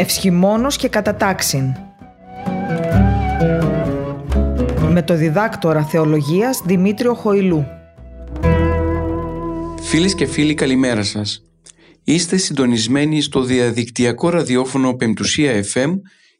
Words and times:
Ευσχημόνος 0.00 0.76
και 0.76 0.88
κατατάξιν. 0.88 1.74
Με 4.90 5.02
το 5.02 5.16
διδάκτορα 5.16 5.84
θεολογίας 5.84 6.62
Δημήτριο 6.64 7.14
Χοηλού. 7.14 7.66
Φίλες 9.82 10.14
και 10.14 10.26
φίλοι 10.26 10.54
καλημέρα 10.54 11.02
σας. 11.02 11.42
Είστε 12.04 12.36
συντονισμένοι 12.36 13.20
στο 13.20 13.42
διαδικτυακό 13.42 14.28
ραδιόφωνο 14.28 14.94
Πεμπτουσία 14.94 15.64
FM 15.74 15.90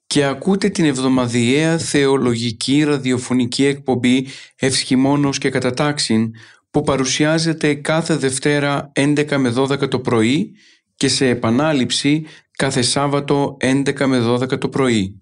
και 0.07 0.25
ακούτε 0.25 0.69
την 0.69 0.85
εβδομαδιαία 0.85 1.79
θεολογική 1.79 2.85
ραδιοφωνική 2.85 3.65
εκπομπή 3.65 4.27
Ευσχημόνος 4.57 5.39
και 5.39 5.51
Κατατάξιν 5.51 6.31
που 6.71 6.83
παρουσιάζεται 6.83 7.75
κάθε 7.75 8.17
Δευτέρα 8.17 8.93
11 8.95 9.37
με 9.37 9.55
12 9.57 9.91
το 9.91 9.99
πρωί 9.99 10.53
και 10.95 11.09
σε 11.09 11.29
επανάληψη 11.29 12.25
κάθε 12.61 12.83
Σάββατο 12.83 13.57
11 13.61 14.07
με 14.07 14.19
12 14.27 14.59
το 14.61 14.69
πρωί. 14.69 15.21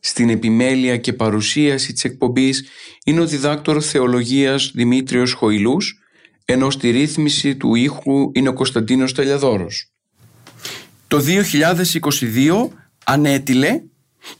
Στην 0.00 0.28
επιμέλεια 0.28 0.96
και 0.96 1.12
παρουσίαση 1.12 1.92
της 1.92 2.04
εκπομπής 2.04 2.64
είναι 3.04 3.20
ο 3.20 3.26
διδάκτορ 3.26 3.82
θεολογίας 3.84 4.70
Δημήτριος 4.74 5.32
Χοηλούς, 5.32 5.98
ενώ 6.44 6.70
στη 6.70 6.90
ρύθμιση 6.90 7.56
του 7.56 7.74
ήχου 7.74 8.30
είναι 8.32 8.48
ο 8.48 8.52
Κωνσταντίνος 8.52 9.14
Τελιαδόρος. 9.14 9.92
Το 11.08 11.18
2022 11.18 12.68
ανέτειλε 13.04 13.82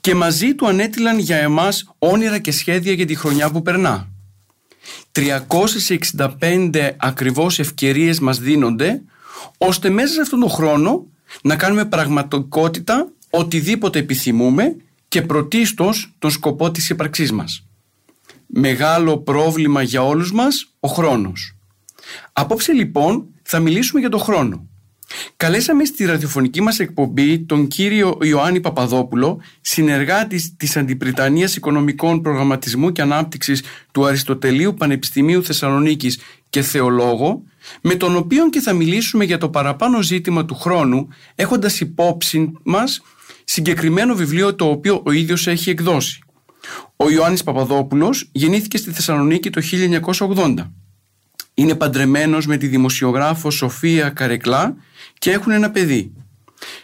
και 0.01 0.15
μαζί 0.15 0.55
του 0.55 0.67
ανέτειλαν 0.67 1.19
για 1.19 1.37
εμάς 1.37 1.95
όνειρα 1.99 2.39
και 2.39 2.53
σχέδια 2.53 2.93
για 2.93 3.07
τη 3.07 3.15
χρονιά 3.15 3.51
που 3.51 3.63
περνά. 3.63 4.09
365 5.13 6.91
ακριβώς 6.97 7.59
ευκαιρίες 7.59 8.21
μας 8.21 8.39
δίνονται 8.39 9.03
ώστε 9.59 9.91
μέσα 9.91 10.13
σε 10.13 10.21
αυτόν 10.21 10.41
τον 10.41 10.51
χρόνο 10.51 11.11
να 11.43 11.57
κάνουμε 11.57 11.85
πραγματικότητα 11.85 13.13
οτιδήποτε 13.31 13.99
επιθυμούμε 13.99 14.77
και 15.09 15.23
πρωτίστως 15.23 16.15
τον 16.19 16.31
σκοπό 16.31 16.71
της 16.71 16.91
ύπαρξής 16.91 17.33
μας. 17.33 17.67
Μεγάλο 18.47 19.19
πρόβλημα 19.19 19.83
για 19.83 20.03
όλους 20.05 20.33
μας 20.33 20.75
ο 20.81 20.89
χρόνος. 20.89 21.57
Απόψε 22.33 22.73
λοιπόν 22.73 23.27
θα 23.43 23.59
μιλήσουμε 23.59 24.01
για 24.01 24.09
τον 24.09 24.21
χρόνο. 24.21 24.69
Καλέσαμε 25.37 25.85
στη 25.85 26.05
ραδιοφωνική 26.05 26.61
μας 26.61 26.79
εκπομπή 26.79 27.39
τον 27.39 27.67
κύριο 27.67 28.19
Ιωάννη 28.23 28.61
Παπαδόπουλο, 28.61 29.41
συνεργάτη 29.61 30.55
της 30.57 30.77
Αντιπριτανίας 30.77 31.57
Οικονομικών 31.57 32.23
Προγραμματισμού 32.23 32.93
και 32.93 33.03
Ανάπτυξης 33.03 33.63
του 33.93 34.07
Αριστοτελείου 34.07 34.75
Πανεπιστημίου 34.75 35.45
Θεσσαλονίκης 35.45 36.19
και 36.51 36.63
θεολόγο, 36.63 37.43
με 37.81 37.95
τον 37.95 38.17
οποίο 38.17 38.51
και 38.51 38.61
θα 38.61 38.73
μιλήσουμε 38.73 39.25
για 39.25 39.39
το 39.39 39.49
παραπάνω 39.49 40.03
ζήτημα 40.03 40.45
του 40.45 40.55
χρόνου, 40.55 41.09
έχοντας 41.35 41.81
υπόψη 41.81 42.53
μας 42.63 43.03
συγκεκριμένο 43.45 44.15
βιβλίο 44.15 44.55
το 44.55 44.65
οποίο 44.65 45.03
ο 45.05 45.13
ίδιος 45.13 45.47
έχει 45.47 45.71
εκδώσει. 45.71 46.19
Ο 46.97 47.11
Ιωάννης 47.11 47.43
Παπαδόπουλος 47.43 48.29
γεννήθηκε 48.33 48.77
στη 48.77 48.91
Θεσσαλονίκη 48.91 49.51
το 49.51 49.61
1980. 50.19 50.55
Είναι 51.61 51.75
παντρεμένος 51.75 52.47
με 52.47 52.57
τη 52.57 52.67
δημοσιογράφο 52.67 53.51
Σοφία 53.51 54.11
Καρεκλά 54.11 54.77
και 55.19 55.31
έχουν 55.31 55.53
ένα 55.53 55.71
παιδί. 55.71 56.13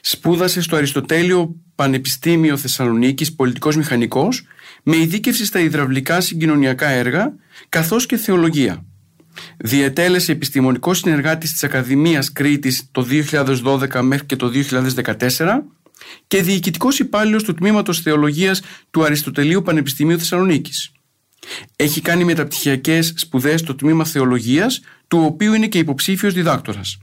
Σπούδασε 0.01 0.61
στο 0.61 0.77
Αριστοτέλειο 0.77 1.57
Πανεπιστήμιο 1.75 2.57
Θεσσαλονίκης 2.57 3.35
πολιτικός 3.35 3.77
μηχανικός 3.77 4.47
με 4.83 4.97
ειδίκευση 4.97 5.45
στα 5.45 5.61
υδραυλικά 5.61 6.21
συγκοινωνιακά 6.21 6.89
έργα 6.89 7.33
καθώς 7.69 8.07
και 8.07 8.17
θεολογία. 8.17 8.85
Διετέλεσε 9.57 10.33
επιστημονικό 10.33 10.95
συνεργάτης 10.95 11.53
της 11.53 11.65
Ακαδημίας 11.65 12.33
Κρήτης 12.33 12.89
το 12.91 13.06
2012 13.65 14.00
μέχρι 14.03 14.27
και 14.27 14.37
το 14.37 14.49
2014 14.49 15.62
και 16.27 16.43
διοικητικός 16.43 16.99
υπάλληλος 16.99 17.43
του 17.43 17.55
Τμήματος 17.55 18.00
Θεολογίας 18.00 18.62
του 18.91 19.05
Αριστοτελείου 19.05 19.62
Πανεπιστημίου 19.62 20.19
Θεσσαλονίκης. 20.19 20.91
Έχει 21.77 22.01
κάνει 22.01 22.25
μεταπτυχιακές 22.25 23.12
σπουδές 23.17 23.61
στο 23.61 23.75
Τμήμα 23.75 24.05
Θεολογίας, 24.05 24.81
του 25.09 25.23
οποίου 25.25 25.55
είναι 25.55 25.67
και 25.67 25.79
υποψήφιος 25.79 26.34
διδάκτορας. 26.34 26.99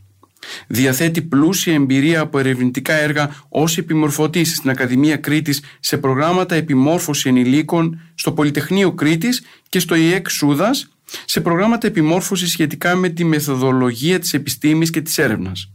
Διαθέτει 0.68 1.22
πλούσια 1.22 1.74
εμπειρία 1.74 2.20
από 2.20 2.40
ερευνητικά 2.40 2.94
έργα 2.94 3.36
ως 3.50 3.78
επιμορφωτής 3.78 4.56
στην 4.56 4.70
Ακαδημία 4.70 5.18
Κρήτης 5.18 5.64
σε 5.80 5.98
προγράμματα 5.98 6.56
επιμόρφωσης 6.56 7.26
ενηλίκων 7.26 8.00
στο 8.16 8.32
Πολυτεχνείο 8.32 8.94
Κρήτης 8.94 9.44
και 9.70 9.80
στο 9.80 9.96
ΙΕΚ 9.96 10.30
Σούδας 10.30 10.88
σε 11.26 11.42
προγράμματα 11.42 11.88
επιμόρφωσης 11.88 12.52
σχετικά 12.52 12.96
με 12.96 13.10
τη 13.10 13.24
μεθοδολογία 13.24 14.20
της 14.20 14.34
επιστήμης 14.34 14.90
και 14.90 15.02
της 15.02 15.18
έρευνας. 15.18 15.72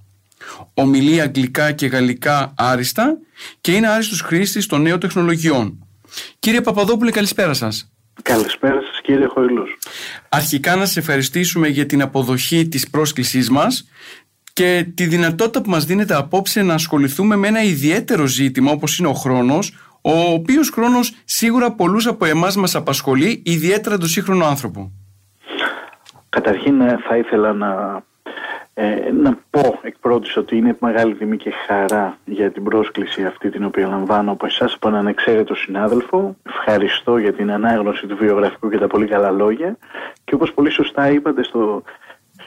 Ομιλεί 0.75 1.21
αγγλικά 1.21 1.73
και 1.73 1.87
γαλλικά 1.87 2.53
άριστα 2.57 3.19
και 3.61 3.73
είναι 3.73 3.89
άριστος 3.89 4.21
χρήστης 4.21 4.67
των 4.67 4.83
νέων 4.83 5.01
τεχνολογιών. 5.01 5.87
Κύριε 6.39 6.61
Παπαδόπουλε, 6.61 7.11
καλησπέρα 7.11 7.55
σας. 7.55 7.91
Καλησπέρα 8.23 8.81
σας 8.81 9.01
κύριε 9.03 9.27
Χοηλούς. 9.27 9.79
Αρχικά 10.29 10.77
να 10.77 10.85
σε 10.87 10.99
ευχαριστήσουμε 10.99 11.69
για 11.69 11.87
την 11.87 12.03
αποδοχή 12.03 12.69
της 12.69 12.91
πρόσκλησής 12.91 13.51
μας 13.51 13.89
και 14.53 14.87
τη 14.95 15.05
δυνατότητα 15.05 15.63
που 15.63 15.71
μας 15.71 15.85
δίνεται 15.85 16.15
απόψε 16.15 16.63
να 16.63 16.75
ασχοληθούμε 16.75 17.37
με 17.37 17.49
ένα 17.49 17.63
ιδιαίτερο 17.63 18.27
ζήτημα 18.27 18.71
όπως 18.71 18.99
είναι 18.99 19.09
ο 19.09 19.13
χρόνος, 19.13 19.73
ο 20.03 20.33
οποίος 20.33 20.71
χρόνος 20.71 21.15
σίγουρα 21.25 21.73
πολλούς 21.73 22.07
από 22.07 22.25
εμάς 22.25 22.57
μας 22.57 22.75
απασχολεί, 22.75 23.43
ιδιαίτερα 23.45 23.99
τον 23.99 24.09
σύγχρονο 24.09 24.45
άνθρωπο. 24.47 24.93
Καταρχήν 26.29 26.81
ε, 26.81 26.99
θα 27.09 27.17
ήθελα 27.17 27.53
να, 27.53 28.03
ε, 28.81 29.11
να 29.13 29.39
πω 29.51 29.79
εκ 29.83 29.99
πρώτης 30.01 30.37
ότι 30.37 30.57
είναι 30.57 30.77
μεγάλη 30.81 31.15
τιμή 31.15 31.37
και 31.37 31.51
χαρά 31.51 32.19
για 32.25 32.51
την 32.51 32.63
πρόσκληση 32.63 33.25
αυτή 33.25 33.51
την 33.51 33.65
οποία 33.65 33.87
λαμβάνω 33.87 34.33
από 34.33 34.47
εσάς 34.47 34.75
από 34.75 34.89
έναν 34.89 35.07
εξαίρετο 35.07 35.55
συνάδελφο. 35.55 36.37
Ευχαριστώ 36.43 37.17
για 37.17 37.33
την 37.33 37.51
ανάγνωση 37.51 38.07
του 38.07 38.17
βιογραφικού 38.17 38.71
και 38.71 38.79
τα 38.79 38.87
πολύ 38.87 39.07
καλά 39.07 39.31
λόγια. 39.31 39.77
Και 40.25 40.35
όπως 40.35 40.53
πολύ 40.53 40.71
σωστά 40.71 41.11
είπατε 41.11 41.43
στο, 41.43 41.83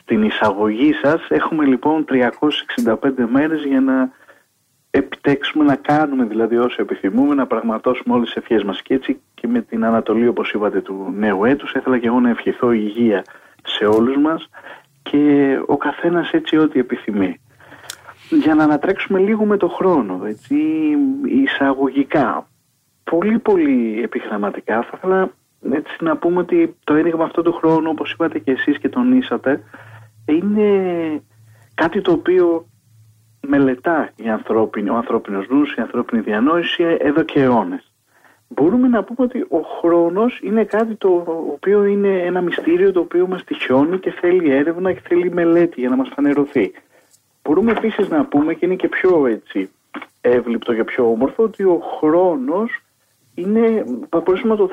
στην 0.02 0.24
εισαγωγή 0.24 0.94
σας 0.94 1.22
έχουμε 1.30 1.66
λοιπόν 1.66 2.06
365 2.86 2.96
μέρες 3.32 3.64
για 3.64 3.82
να 3.82 4.10
επιτέξουμε 4.90 5.64
να 5.64 5.76
κάνουμε 5.76 6.24
δηλαδή 6.24 6.58
όσο 6.58 6.82
επιθυμούμε 6.82 7.36
να 7.36 7.48
πραγματώσουμε 7.48 8.16
όλες 8.16 8.28
τις 8.28 8.36
ευχές 8.36 8.64
μας. 8.64 8.82
Και 8.82 8.94
έτσι 8.94 9.22
και 9.34 9.48
με 9.48 9.62
την 9.62 9.86
ανατολή 9.86 10.28
όπως 10.28 10.52
είπατε 10.52 10.82
του 10.82 11.14
νέου 11.18 11.46
έτους 11.46 11.74
ήθελα 11.74 11.98
και 11.98 12.08
εγώ 12.08 12.20
να 12.20 12.30
ευχηθώ 12.30 12.72
υγεία 12.72 13.24
σε 13.64 13.86
όλους 13.86 14.18
μας 14.18 14.50
και 15.04 15.56
ο 15.66 15.78
καθένας 15.78 16.32
έτσι 16.32 16.58
ό,τι 16.58 16.80
επιθυμεί. 16.80 17.40
Για 18.30 18.56
να 18.56 18.64
ανατρέξουμε 18.64 19.20
λίγο 19.20 19.46
με 19.46 19.58
το 19.58 19.68
χρόνο, 19.68 20.22
έτσι, 20.26 20.56
εισαγωγικά, 21.26 22.48
πολύ 23.04 23.40
πολύ 23.40 24.02
επιχειρηματικά 24.04 24.82
θα 24.82 24.92
ήθελα 24.98 25.32
έτσι, 25.72 25.96
να 26.00 26.18
πούμε 26.18 26.40
ότι 26.40 26.76
το 26.84 26.94
ένιγμα 26.94 27.24
αυτό 27.24 27.42
του 27.42 27.54
χρόνου 27.54 27.90
όπως 27.90 28.12
είπατε 28.12 28.40
και 28.40 28.52
εσείς 28.52 28.78
και 28.78 28.90
τονίσατε 28.90 29.64
είναι 30.26 31.22
κάτι 31.74 32.02
το 32.02 32.12
οποίο 32.12 32.66
μελετά 33.48 34.12
η 34.16 34.30
ανθρώπινη, 34.30 34.90
ο 34.90 34.96
ανθρώπινος 34.96 35.48
νους, 35.50 35.74
η 35.74 35.82
ανθρώπινη 35.82 36.22
διανόηση 36.22 36.98
εδώ 37.00 37.24
και 37.24 37.42
αιώνες. 37.42 37.91
Μπορούμε 38.54 38.88
να 38.88 39.04
πούμε 39.04 39.28
ότι 39.28 39.46
ο 39.50 39.60
χρόνος 39.80 40.40
είναι 40.44 40.64
κάτι 40.64 40.96
το 40.96 41.24
οποίο 41.52 41.84
είναι 41.86 42.22
ένα 42.22 42.42
μυστήριο 42.42 42.92
το 42.92 43.00
οποίο 43.00 43.28
μας 43.28 43.44
τυχιώνει 43.44 44.00
και 44.00 44.12
θέλει 44.12 44.52
έρευνα 44.52 44.94
και 44.94 45.02
θέλει 45.08 45.32
μελέτη 45.32 45.80
για 45.80 45.90
να 45.90 45.96
μας 45.96 46.10
φανερωθεί. 46.16 46.72
Μπορούμε 47.44 47.72
επίσης 47.72 48.10
να 48.10 48.26
πούμε 48.26 48.54
και 48.54 48.66
είναι 48.66 48.76
και 48.76 48.88
πιο 48.88 49.28
έτσι 49.28 49.70
εύληπτο 50.22 50.74
και 50.74 50.84
πιο 50.84 51.12
όμορφο 51.12 51.44
ότι 51.44 51.64
ο 51.64 51.82
χρόνος 51.98 52.82
είναι, 53.36 53.86
θα 54.10 54.20
μπορούσαμε 54.20 54.54
να 54.54 54.56
το, 54.56 54.70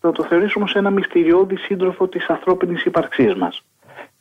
να 0.00 0.12
το 0.12 0.22
θεωρήσουμε 0.22 0.68
σε 0.68 0.78
ένα 0.78 0.90
μυστηριώδη 0.90 1.56
σύντροφο 1.56 2.08
της 2.08 2.28
ανθρώπινης 2.28 2.84
ύπαρξής 2.84 3.34
μας. 3.34 3.62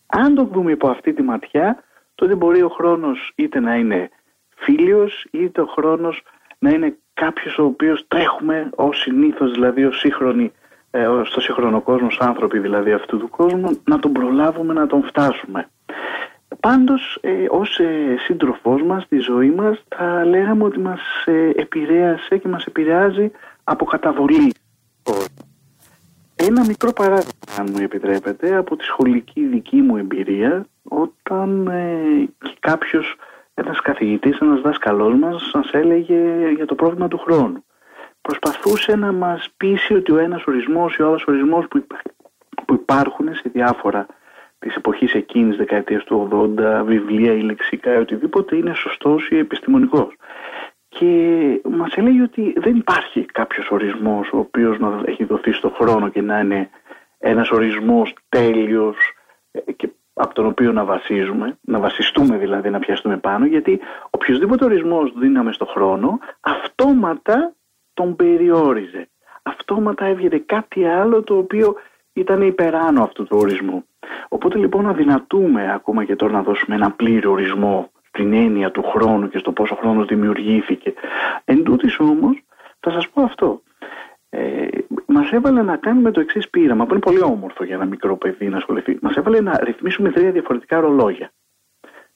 Αν 0.05 0.35
το 0.35 0.43
δούμε 0.43 0.71
υπό 0.71 0.87
αυτή 0.87 1.13
τη 1.13 1.21
ματιά, 1.21 1.83
τότε 2.15 2.35
μπορεί 2.35 2.61
ο 2.61 2.69
χρόνος 2.69 3.31
είτε 3.35 3.59
να 3.59 3.75
είναι 3.75 4.09
φίλιος, 4.55 5.27
είτε 5.31 5.61
ο 5.61 5.65
χρόνος 5.65 6.23
να 6.59 6.69
είναι 6.69 6.97
κάποιος 7.21 7.57
ο 7.57 7.63
οποίος 7.63 8.05
τρέχουμε 8.07 8.69
ως 8.75 8.97
συνήθως, 8.97 9.51
δηλαδή 9.51 9.85
ως 9.85 9.99
σύγχρονοι, 9.99 10.51
ε, 10.91 11.07
στο 11.23 11.41
σύγχρονο 11.41 11.81
κόσμος, 11.81 12.19
άνθρωποι 12.19 12.59
δηλαδή 12.59 12.91
αυτού 12.91 13.17
του 13.17 13.29
κόσμου, 13.29 13.81
να 13.83 13.99
τον 13.99 14.11
προλάβουμε, 14.11 14.73
να 14.73 14.87
τον 14.87 15.03
φτάσουμε. 15.03 15.69
Πάντως, 16.59 17.17
ε, 17.21 17.45
ως 17.49 17.79
ε, 17.79 18.15
σύντροφός 18.19 18.83
μας, 18.83 19.03
στη 19.03 19.17
ζωή 19.17 19.49
μας, 19.49 19.83
θα 19.87 20.25
λέγαμε 20.25 20.63
ότι 20.63 20.79
μας 20.79 21.01
ε, 21.25 21.49
επηρέασε 21.55 22.37
και 22.37 22.47
μας 22.47 22.65
επηρεάζει 22.65 23.31
από 23.63 23.85
καταβολή. 23.85 24.53
Ένα 26.35 26.65
μικρό 26.65 26.93
παράδειγμα, 26.93 27.31
αν 27.59 27.67
μου 27.71 27.83
επιτρέπετε, 27.83 28.55
από 28.55 28.75
τη 28.75 28.83
σχολική 28.83 29.45
δική 29.45 29.81
μου 29.81 29.97
εμπειρία, 29.97 30.65
όταν 30.83 31.67
ε, 31.67 32.27
κάποιος, 32.59 33.15
ένας 33.61 33.81
καθηγητής, 33.81 34.37
ένας 34.39 34.61
δάσκαλός 34.61 35.15
μας, 35.15 35.51
μας 35.53 35.71
έλεγε 35.71 36.49
για 36.55 36.65
το 36.65 36.75
πρόβλημα 36.75 37.07
του 37.07 37.17
χρόνου. 37.17 37.63
Προσπαθούσε 38.21 38.95
να 38.95 39.11
μας 39.11 39.49
πείσει 39.57 39.93
ότι 39.93 40.11
ο 40.11 40.17
ένας 40.17 40.43
ορισμός 40.45 40.95
ή 40.95 41.01
ο 41.01 41.07
άλλος 41.07 41.25
ορισμός 41.27 41.67
που, 41.67 41.87
που 42.65 42.73
υπάρχουν 42.73 43.35
σε 43.35 43.49
διάφορα 43.53 44.05
της 44.59 44.75
εποχής 44.75 45.13
εκείνης, 45.13 45.57
δεκαετίας 45.57 46.03
του 46.03 46.27
80, 46.31 46.83
βιβλία 46.85 47.33
ή 47.33 47.41
λεξικά 47.41 47.93
ή 47.93 47.97
οτιδήποτε 47.97 48.55
είναι 48.55 48.73
σωστός 48.73 49.29
ή 49.29 49.37
επιστημονικός. 49.37 50.15
και 50.87 51.61
μας 51.69 51.93
έλεγε 51.95 52.21
ότι 52.21 52.53
δεν 52.57 52.75
υπάρχει 52.75 53.25
κάποιος 53.25 53.69
ορισμός 53.69 54.29
ο 54.33 54.37
οποίος 54.37 54.79
να 54.79 55.01
έχει 55.05 55.23
δοθεί 55.23 55.51
στο 55.51 55.69
χρόνο 55.69 56.09
και 56.09 56.21
να 56.21 56.39
είναι 56.39 56.69
ένας 57.17 57.49
ορισμός 57.49 58.13
τέλειος 58.29 58.97
ε, 59.51 59.71
και 59.71 59.89
από 60.17 60.33
τον 60.33 60.45
οποίο 60.45 60.71
να 60.71 60.83
βασίζουμε, 60.83 61.57
να 61.61 61.79
βασιστούμε 61.79 62.37
δηλαδή 62.37 62.69
να 62.69 62.79
πιαστούμε 62.79 63.17
πάνω 63.17 63.45
γιατί 63.45 63.79
οποιοδήποτε 64.09 64.65
ορισμός 64.65 65.13
δίναμε 65.15 65.51
στο 65.51 65.65
χρόνο 65.65 66.19
αυτόματα 66.39 67.53
τον 67.93 68.15
περιόριζε. 68.15 69.09
Αυτόματα 69.43 70.05
έβγαινε 70.05 70.37
κάτι 70.45 70.85
άλλο 70.85 71.23
το 71.23 71.37
οποίο 71.37 71.75
ήταν 72.13 72.41
υπεράνω 72.41 73.03
αυτού 73.03 73.23
του 73.23 73.37
ορισμού. 73.39 73.83
Οπότε 74.27 74.57
λοιπόν 74.57 74.87
αδυνατούμε 74.87 75.73
ακόμα 75.73 76.03
και 76.03 76.15
τώρα 76.15 76.31
να 76.31 76.41
δώσουμε 76.41 76.75
ένα 76.75 76.91
πλήρη 76.91 77.27
ορισμό 77.27 77.91
στην 78.07 78.33
έννοια 78.33 78.71
του 78.71 78.83
χρόνου 78.83 79.29
και 79.29 79.37
στο 79.37 79.51
πόσο 79.51 79.75
χρόνος 79.75 80.05
δημιουργήθηκε. 80.05 80.93
Εν 81.45 81.63
τούτης 81.63 81.99
όμως 81.99 82.43
θα 82.79 82.91
σας 82.91 83.09
πω 83.09 83.21
αυτό. 83.21 83.61
Ε, 84.29 84.67
μας 85.13 85.31
έβαλε 85.31 85.61
να 85.61 85.77
κάνουμε 85.77 86.11
το 86.11 86.19
εξής 86.19 86.49
πείραμα, 86.49 86.85
που 86.85 86.91
είναι 86.91 86.99
πολύ 86.99 87.21
όμορφο 87.21 87.63
για 87.63 87.75
ένα 87.75 87.85
μικρό 87.85 88.17
παιδί 88.17 88.47
να 88.47 88.57
ασχοληθεί. 88.57 88.97
Μας 89.01 89.15
έβαλε 89.15 89.41
να 89.41 89.59
ρυθμίσουμε 89.63 90.11
τρία 90.11 90.31
διαφορετικά 90.31 90.79
ρολόγια. 90.79 91.31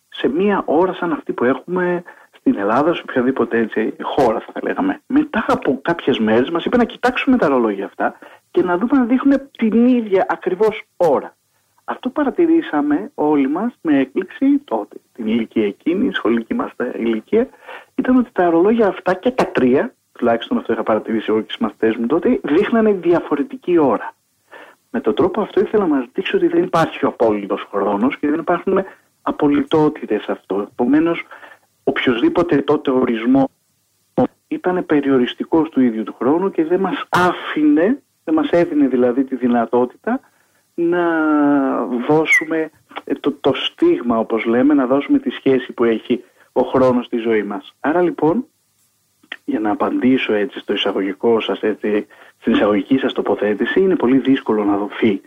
Σε 0.09 0.27
μία 0.27 0.63
ώρα 0.65 0.93
σαν 0.93 1.11
αυτή 1.11 1.33
που 1.33 1.43
έχουμε 1.43 2.03
στην 2.31 2.57
Ελλάδα, 2.57 2.93
σε 2.93 3.01
οποιαδήποτε 3.01 3.57
έτσι 3.57 3.93
χώρα 4.01 4.39
θα 4.39 4.59
λέγαμε. 4.63 5.01
Μετά 5.07 5.45
από 5.47 5.79
κάποιες 5.81 6.19
μέρες 6.19 6.49
μας 6.49 6.65
είπε 6.65 6.77
να 6.77 6.83
κοιτάξουμε 6.83 7.37
τα 7.37 7.47
ρολόγια 7.47 7.85
αυτά 7.85 8.17
και 8.51 8.63
να 8.63 8.77
δούμε 8.77 8.97
να 8.97 9.03
δείχνουν 9.03 9.49
την 9.51 9.85
ίδια 9.87 10.25
ακριβώς 10.29 10.83
ώρα. 10.97 11.35
Αυτό 11.83 12.09
παρατηρήσαμε 12.09 13.11
όλοι 13.15 13.47
μας 13.47 13.73
με 13.81 13.99
έκπληξη 13.99 14.57
τότε, 14.63 14.95
την 15.13 15.27
ηλικία 15.27 15.65
εκείνη, 15.65 16.05
η 16.07 16.13
σχολική 16.13 16.53
μας 16.53 16.71
ηλικία, 16.93 17.47
ήταν 17.95 18.17
ότι 18.17 18.29
τα 18.31 18.49
ρολόγια 18.49 18.87
αυτά 18.87 19.13
και 19.13 19.31
τα 19.31 19.47
τρία, 19.47 19.93
τουλάχιστον 20.21 20.57
αυτό 20.57 20.73
είχα 20.73 20.83
παρατηρήσει 20.83 21.25
εγώ 21.29 21.41
και 21.41 21.53
οι 21.59 21.63
μαθητές 21.63 21.95
μου 21.95 22.05
τότε, 22.05 22.39
δείχνανε 22.43 22.91
διαφορετική 22.91 23.77
ώρα. 23.77 24.13
Με 24.89 24.99
τον 24.99 25.15
τρόπο 25.15 25.41
αυτό 25.41 25.59
ήθελα 25.59 25.87
να 25.87 25.95
μα 25.95 26.07
δείξει 26.13 26.35
ότι 26.35 26.47
δεν 26.47 26.63
υπάρχει 26.63 27.05
ο 27.05 27.07
απόλυτος 27.07 27.67
χρόνος 27.71 28.17
και 28.17 28.29
δεν 28.29 28.39
υπάρχουν 28.39 28.83
απολυτότητες 29.21 30.23
σε 30.23 30.31
αυτό. 30.31 30.67
Επομένως, 30.71 31.23
οποιοδήποτε 31.83 32.57
τότε 32.57 32.91
ορισμό 32.91 33.49
ήταν 34.47 34.85
περιοριστικός 34.85 35.69
του 35.69 35.81
ίδιου 35.81 36.03
του 36.03 36.15
χρόνου 36.19 36.51
και 36.51 36.65
δεν 36.65 36.79
μας 36.79 37.05
άφηνε, 37.09 38.01
δεν 38.23 38.33
μας 38.33 38.49
έδινε 38.49 38.87
δηλαδή 38.87 39.23
τη 39.23 39.35
δυνατότητα 39.35 40.19
να 40.73 41.05
δώσουμε 42.07 42.69
το, 43.19 43.31
το 43.31 43.53
στίγμα 43.53 44.17
όπως 44.17 44.45
λέμε, 44.45 44.73
να 44.73 44.85
δώσουμε 44.85 45.19
τη 45.19 45.29
σχέση 45.29 45.71
που 45.71 45.83
έχει 45.83 46.23
ο 46.51 46.61
χρόνος 46.61 47.05
στη 47.05 47.17
ζωή 47.17 47.43
μας. 47.43 47.73
Άρα 47.79 48.01
λοιπόν, 48.01 48.45
για 49.45 49.59
να 49.59 49.71
απαντήσω 49.71 50.33
έτσι 50.33 50.59
στο 50.59 50.73
εισαγωγικό 50.73 51.39
σας, 51.39 51.61
έτσι, 51.61 52.07
στην 52.39 52.53
εισαγωγική 52.53 52.97
σας 52.97 53.13
τοποθέτηση, 53.13 53.79
είναι 53.79 53.95
πολύ 53.95 54.17
δύσκολο 54.17 54.63
να 54.63 54.77
δοθεί 54.77 55.21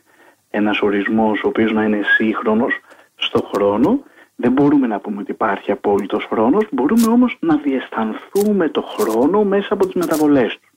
ένας 0.51 0.81
ορισμός 0.81 1.43
ο 1.45 1.49
οποίος 1.49 1.73
να 1.73 1.85
είναι 1.85 2.01
σύγχρονος 2.17 2.81
στο 3.15 3.51
χρόνο 3.55 4.03
δεν 4.37 4.53
μπορούμε 4.53 4.87
να 4.87 5.01
πούμε 5.01 5.21
ότι 5.21 5.31
υπάρχει 5.31 5.71
απόλυτος 5.71 6.25
χρόνος, 6.25 6.67
μπορούμε 6.71 7.07
όμως 7.07 7.37
να 7.41 7.57
διαισθανθούμε 7.57 8.69
το 8.69 8.83
χρόνο 8.83 9.45
μέσα 9.45 9.75
από 9.75 9.87
τις 9.87 9.95
μεταβολές 9.95 10.59
του. 10.59 10.69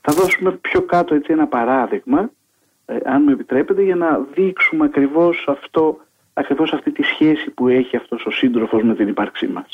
Θα 0.00 0.12
δώσουμε 0.12 0.52
πιο 0.52 0.82
κάτω 0.82 1.14
έτσι 1.14 1.32
ένα 1.32 1.46
παράδειγμα, 1.46 2.30
ε, 2.86 2.96
αν 3.04 3.22
μου 3.22 3.30
επιτρέπετε, 3.30 3.82
για 3.82 3.96
να 3.96 4.18
δείξουμε 4.34 4.84
ακριβώς 4.84 5.44
αυτό 5.48 5.98
ακριβώς 6.38 6.72
αυτή 6.72 6.92
τη 6.92 7.02
σχέση 7.02 7.50
που 7.50 7.68
έχει 7.68 7.96
αυτός 7.96 8.26
ο 8.26 8.30
σύντροφος 8.30 8.82
με 8.82 8.94
την 8.94 9.08
ύπαρξή 9.08 9.46
μας. 9.46 9.66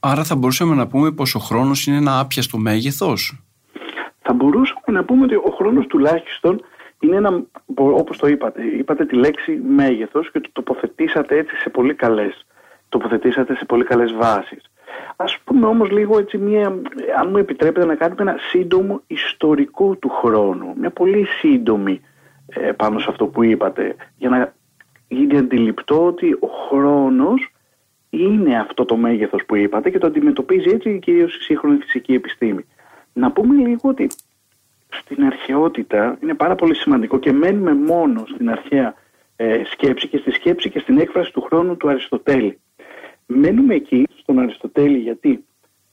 Άρα 0.00 0.24
θα 0.24 0.36
μπορούσαμε 0.36 0.74
να 0.74 0.86
πούμε 0.86 1.12
πως 1.12 1.34
ο 1.34 1.38
χρόνος 1.38 1.86
είναι 1.86 1.96
ένα 1.96 2.18
άπιαστο 2.18 2.58
μέγεθος; 2.58 3.42
Θα 4.22 4.32
μπορούσαμε 4.32 4.86
να 4.86 5.04
πούμε 5.04 5.24
ότι 5.24 5.34
ο 5.34 5.54
χρόνος 5.56 5.86
τουλάχιστον 5.86 6.64
είναι 7.00 7.16
ένα, 7.16 7.42
όπως 7.74 8.18
το 8.18 8.26
είπατε, 8.26 8.62
είπατε 8.62 9.04
τη 9.04 9.14
λέξη 9.14 9.60
μέγεθος 9.76 10.30
και 10.30 10.40
το 10.40 10.48
τοποθετήσατε 10.52 11.38
έτσι 11.38 11.56
σε 11.56 11.68
πολύ 11.70 11.94
καλές, 11.94 12.46
τοποθετήσατε 12.88 13.56
σε 13.56 13.64
πολύ 13.64 13.84
καλές 13.84 14.12
βάσεις. 14.12 14.62
Ας 15.16 15.38
πούμε 15.44 15.66
όμως 15.66 15.90
λίγο 15.90 16.18
έτσι 16.18 16.38
μια, 16.38 16.66
αν 17.18 17.28
μου 17.30 17.36
επιτρέπετε 17.36 17.86
να 17.86 17.94
κάνουμε 17.94 18.22
ένα 18.22 18.36
σύντομο 18.50 19.02
ιστορικό 19.06 19.94
του 19.94 20.08
χρόνου, 20.08 20.74
μια 20.76 20.90
πολύ 20.90 21.24
σύντομη 21.24 22.00
ε, 22.46 22.72
πάνω 22.72 22.98
σε 22.98 23.06
αυτό 23.08 23.26
που 23.26 23.42
είπατε, 23.42 23.96
για 24.16 24.28
να 24.28 24.52
γίνει 25.08 25.38
αντιληπτό 25.38 26.06
ότι 26.06 26.32
ο 26.32 26.46
χρόνος 26.68 27.52
είναι 28.10 28.58
αυτό 28.58 28.84
το 28.84 28.96
μέγεθος 28.96 29.44
που 29.46 29.56
είπατε 29.56 29.90
και 29.90 29.98
το 29.98 30.06
αντιμετωπίζει 30.06 30.68
έτσι 30.68 30.98
κυρίως 30.98 31.36
η 31.36 31.42
σύγχρονη 31.42 31.78
φυσική 31.78 32.14
επιστήμη. 32.14 32.64
Να 33.12 33.32
πούμε 33.32 33.54
λίγο 33.54 33.88
ότι 33.88 34.10
στην 34.88 35.24
αρχαιότητα 35.24 36.18
είναι 36.22 36.34
πάρα 36.34 36.54
πολύ 36.54 36.74
σημαντικό 36.74 37.18
και 37.18 37.32
μένουμε 37.32 37.74
μόνο 37.74 38.24
στην 38.34 38.50
αρχαία 38.50 38.94
ε, 39.36 39.62
σκέψη 39.64 40.08
και 40.08 40.18
στη 40.18 40.30
σκέψη 40.30 40.70
και 40.70 40.78
στην 40.78 40.98
έκφραση 40.98 41.32
του 41.32 41.40
χρόνου 41.40 41.76
του 41.76 41.88
Αριστοτέλη. 41.88 42.58
Μένουμε 43.26 43.74
εκεί 43.74 44.06
στον 44.18 44.38
Αριστοτέλη 44.38 44.98
γιατί 44.98 45.44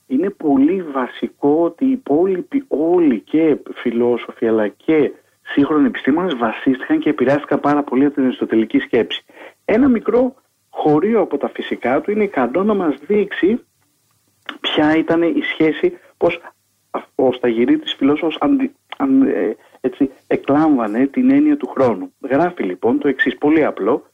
είναι 0.06 0.30
πολύ 0.30 0.82
βασικό 0.82 1.62
ότι 1.62 1.84
οι 1.84 1.90
υπόλοιποι 1.90 2.64
όλοι 2.68 3.20
και 3.20 3.56
φιλόσοφοι 3.74 4.46
αλλά 4.46 4.68
και 4.68 5.12
σύγχρονοι 5.52 5.86
επιστήμονες 5.86 6.36
βασίστηκαν 6.36 6.98
και 6.98 7.08
επηρεάστηκαν 7.08 7.60
πάρα 7.60 7.82
πολύ 7.82 8.04
από 8.04 8.14
την 8.14 8.24
αριστοτελική 8.24 8.78
σκέψη. 8.78 9.24
Ένα 9.64 9.88
μικρό 9.88 10.34
χωρίο 10.70 11.20
από 11.20 11.38
τα 11.38 11.48
φυσικά 11.48 12.00
του 12.00 12.10
είναι 12.10 12.24
ικανό 12.24 12.64
να 12.64 12.74
μας 12.74 12.94
δείξει 13.06 13.64
ποια 14.60 14.96
ήταν 14.96 15.22
η 15.22 15.42
σχέση, 15.42 15.98
πώς 16.16 16.40
ο 17.14 17.32
Σταγυρίτης 17.32 17.94
φιλόσοφος 17.94 18.36
αντι, 18.40 18.74
αν, 18.96 19.22
ε, 19.22 19.56
έτσι, 19.80 20.10
εκλάμβανε 20.26 21.06
την 21.06 21.30
έννοια 21.30 21.56
του 21.56 21.66
χρόνου. 21.66 22.12
Γράφει 22.20 22.62
λοιπόν 22.62 22.98
το 22.98 23.08
εξής 23.08 23.38
πολύ 23.38 23.64
απλό. 23.64 24.06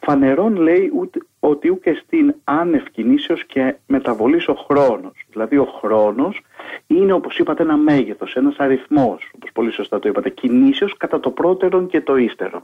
Φανερόν 0.00 0.56
λέει 0.56 0.90
ούτε, 0.94 1.20
ότι 1.40 1.70
ούτε 1.70 1.94
στην 1.94 2.34
άνευ 2.44 2.84
κινήσεως 2.92 3.44
και 3.44 3.76
μεταβολής 3.86 4.48
ο 4.48 4.54
χρόνος. 4.54 5.26
Δηλαδή 5.30 5.56
ο 5.56 5.64
χρόνος 5.64 6.40
είναι 6.86 7.12
όπως 7.12 7.38
είπατε 7.38 7.62
ένα 7.62 7.76
μέγεθος, 7.76 8.34
ένας 8.34 8.56
αριθμός, 8.58 9.30
όπως 9.34 9.50
πολύ 9.52 9.72
σωστά 9.72 9.98
το 9.98 10.08
είπατε, 10.08 10.30
κινήσεως 10.30 10.96
κατά 10.96 11.20
το 11.20 11.30
πρώτερο 11.30 11.86
και 11.86 12.00
το 12.00 12.16
ύστερο. 12.16 12.62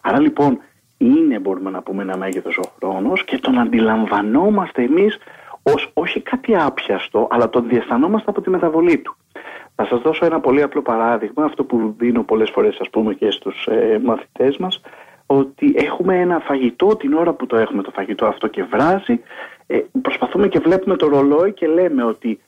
Άρα 0.00 0.20
λοιπόν 0.20 0.60
είναι 0.98 1.38
μπορούμε 1.38 1.70
να 1.70 1.82
πούμε 1.82 2.02
ένα 2.02 2.16
μέγεθος 2.16 2.58
ο 2.58 2.62
χρόνος 2.78 3.24
και 3.24 3.38
τον 3.38 3.58
αντιλαμβανόμαστε 3.58 4.82
εμείς 4.82 5.18
ως 5.62 5.90
όχι 5.94 6.20
κάτι 6.20 6.56
άπιαστο, 6.56 7.26
αλλά 7.30 7.48
τον 7.50 7.68
διαισθανόμαστε 7.68 8.30
από 8.30 8.40
τη 8.40 8.50
μεταβολή 8.50 8.98
του. 8.98 9.16
Θα 9.74 9.86
σας 9.86 10.00
δώσω 10.00 10.24
ένα 10.24 10.40
πολύ 10.40 10.62
απλό 10.62 10.82
παράδειγμα, 10.82 11.44
αυτό 11.44 11.64
που 11.64 11.94
δίνω 11.98 12.22
πολλές 12.22 12.50
φορές 12.50 12.78
ας 12.80 12.90
πούμε 12.90 13.14
και 13.14 13.30
στους 13.30 13.66
ε, 13.66 14.00
μαθητές 14.04 14.56
μας, 14.56 14.80
ότι 15.38 15.74
έχουμε 15.76 16.20
ένα 16.20 16.38
φαγητό 16.38 16.96
την 16.96 17.12
ώρα 17.12 17.32
που 17.32 17.46
το 17.46 17.56
έχουμε 17.56 17.82
το 17.82 17.90
φαγητό 17.90 18.26
αυτό 18.26 18.46
και 18.46 18.62
βράζει, 18.62 19.20
ε, 19.66 19.78
προσπαθούμε 20.02 20.48
και 20.48 20.58
βλέπουμε 20.58 20.96
το 20.96 21.08
ρολόι 21.08 21.52
και 21.52 21.66
λέμε 21.66 22.04
ότι 22.04 22.40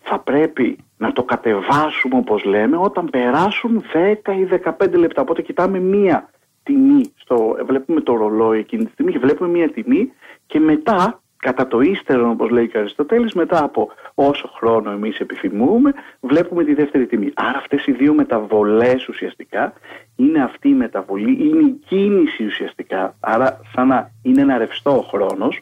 θα 0.00 0.18
πρέπει 0.18 0.78
να 0.96 1.12
το 1.12 1.22
κατεβάσουμε 1.22 2.16
όπως 2.16 2.44
λέμε 2.44 2.76
όταν 2.76 3.10
περάσουν 3.10 3.82
10 3.92 4.32
ή 4.32 4.48
15 4.78 4.92
λεπτά. 4.92 5.22
Οπότε 5.22 5.42
κοιτάμε 5.42 5.78
μία 5.78 6.28
τιμή, 6.62 7.12
στο, 7.16 7.56
βλέπουμε 7.66 8.00
το 8.00 8.16
ρολόι 8.16 8.58
εκείνη 8.58 8.84
τη 8.84 8.90
στιγμή 8.90 9.12
και 9.12 9.18
βλέπουμε 9.18 9.48
μία 9.48 9.70
τιμή 9.70 10.12
και 10.46 10.60
μετά 10.60 11.20
κατά 11.46 11.66
το 11.66 11.80
ύστερο 11.80 12.30
όπως 12.30 12.50
λέει 12.50 12.68
και 12.68 12.76
ο 12.76 12.80
Αριστοτέλης 12.80 13.32
μετά 13.32 13.64
από 13.64 13.90
όσο 14.14 14.48
χρόνο 14.48 14.90
εμείς 14.90 15.18
επιθυμούμε 15.18 15.92
βλέπουμε 16.20 16.64
τη 16.64 16.74
δεύτερη 16.74 17.06
τιμή. 17.06 17.30
Άρα 17.34 17.58
αυτές 17.58 17.86
οι 17.86 17.92
δύο 17.92 18.14
μεταβολές 18.14 19.08
ουσιαστικά 19.08 19.72
είναι 20.16 20.42
αυτή 20.42 20.68
η 20.68 20.74
μεταβολή, 20.74 21.48
είναι 21.48 21.62
η 21.62 21.80
κίνηση 21.86 22.44
ουσιαστικά 22.44 23.16
άρα 23.20 23.60
σαν 23.74 23.86
να 23.86 24.10
είναι 24.22 24.40
ένα 24.40 24.58
ρευστό 24.58 25.06
χρόνος 25.10 25.60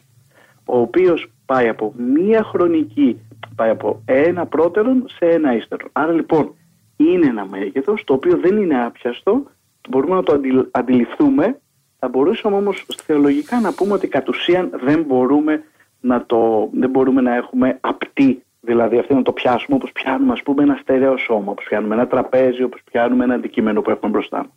ο 0.65 0.79
οποίος 0.79 1.31
πάει 1.45 1.67
από 1.67 1.93
μία 1.97 2.43
χρονική, 2.43 3.19
πάει 3.55 3.69
από 3.69 4.01
ένα 4.05 4.45
πρώτερο 4.45 4.91
σε 5.05 5.25
ένα 5.25 5.55
ύστερο. 5.55 5.87
Άρα 5.91 6.11
λοιπόν 6.11 6.55
είναι 6.97 7.25
ένα 7.27 7.45
μέγεθος 7.45 8.03
το 8.03 8.13
οποίο 8.13 8.37
δεν 8.37 8.57
είναι 8.57 8.85
άπιαστο, 8.85 9.43
μπορούμε 9.89 10.15
να 10.15 10.23
το 10.23 10.41
αντιληφθούμε 10.71 11.59
θα 11.99 12.07
μπορούσαμε 12.07 12.55
όμως 12.55 12.85
θεολογικά 13.03 13.59
να 13.59 13.73
πούμε 13.73 13.93
ότι 13.93 14.07
κατ' 14.07 14.29
ουσίαν 14.29 14.69
δεν 14.83 15.03
μπορούμε 15.03 15.63
να, 16.05 16.25
το, 16.25 16.69
δεν 16.73 16.89
μπορούμε 16.89 17.21
να 17.21 17.35
έχουμε 17.35 17.77
απτή, 17.81 18.43
δηλαδή 18.61 18.97
αυτή 18.97 19.13
να 19.13 19.21
το 19.21 19.31
πιάσουμε 19.31 19.75
όπως 19.75 19.91
πιάνουμε 19.91 20.31
ας 20.31 20.41
πούμε 20.43 20.63
ένα 20.63 20.77
στερεό 20.81 21.17
σώμα, 21.17 21.51
όπως 21.51 21.65
πιάνουμε 21.69 21.95
ένα 21.95 22.07
τραπέζι, 22.07 22.63
όπως 22.63 22.81
πιάνουμε 22.91 23.23
ένα 23.23 23.33
αντικείμενο 23.33 23.81
που 23.81 23.89
έχουμε 23.89 24.11
μπροστά 24.11 24.37
μας. 24.37 24.55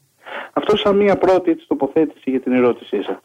Αυτό 0.53 0.77
σαν 0.77 0.97
μία 0.97 1.17
πρώτη 1.17 1.51
έτσι, 1.51 1.65
τοποθέτηση 1.69 2.31
για 2.31 2.41
την 2.41 2.53
ερώτησή 2.53 3.03
σας. 3.03 3.19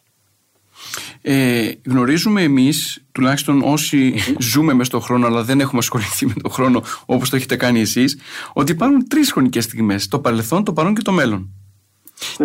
Ε, 1.22 1.72
γνωρίζουμε 1.86 2.42
εμείς, 2.42 3.06
τουλάχιστον 3.12 3.62
όσοι 3.64 4.16
ζούμε 4.40 4.74
μες 4.74 4.88
στον 4.88 5.02
χρόνο 5.02 5.26
αλλά 5.28 5.44
δεν 5.44 5.60
έχουμε 5.60 5.80
ασχοληθεί 5.80 6.26
με 6.26 6.34
τον 6.42 6.52
χρόνο 6.52 6.84
όπως 7.06 7.30
το 7.30 7.36
έχετε 7.36 7.56
κάνει 7.56 7.80
εσείς, 7.80 8.20
ότι 8.54 8.72
υπάρχουν 8.72 9.08
τρεις 9.08 9.32
χρονικές 9.32 9.64
στιγμές, 9.64 10.08
το 10.08 10.20
παρελθόν, 10.20 10.64
το 10.64 10.74
παρόν 10.74 10.96
και 10.96 11.02
το 11.02 11.12
μέλλον. 11.12 11.50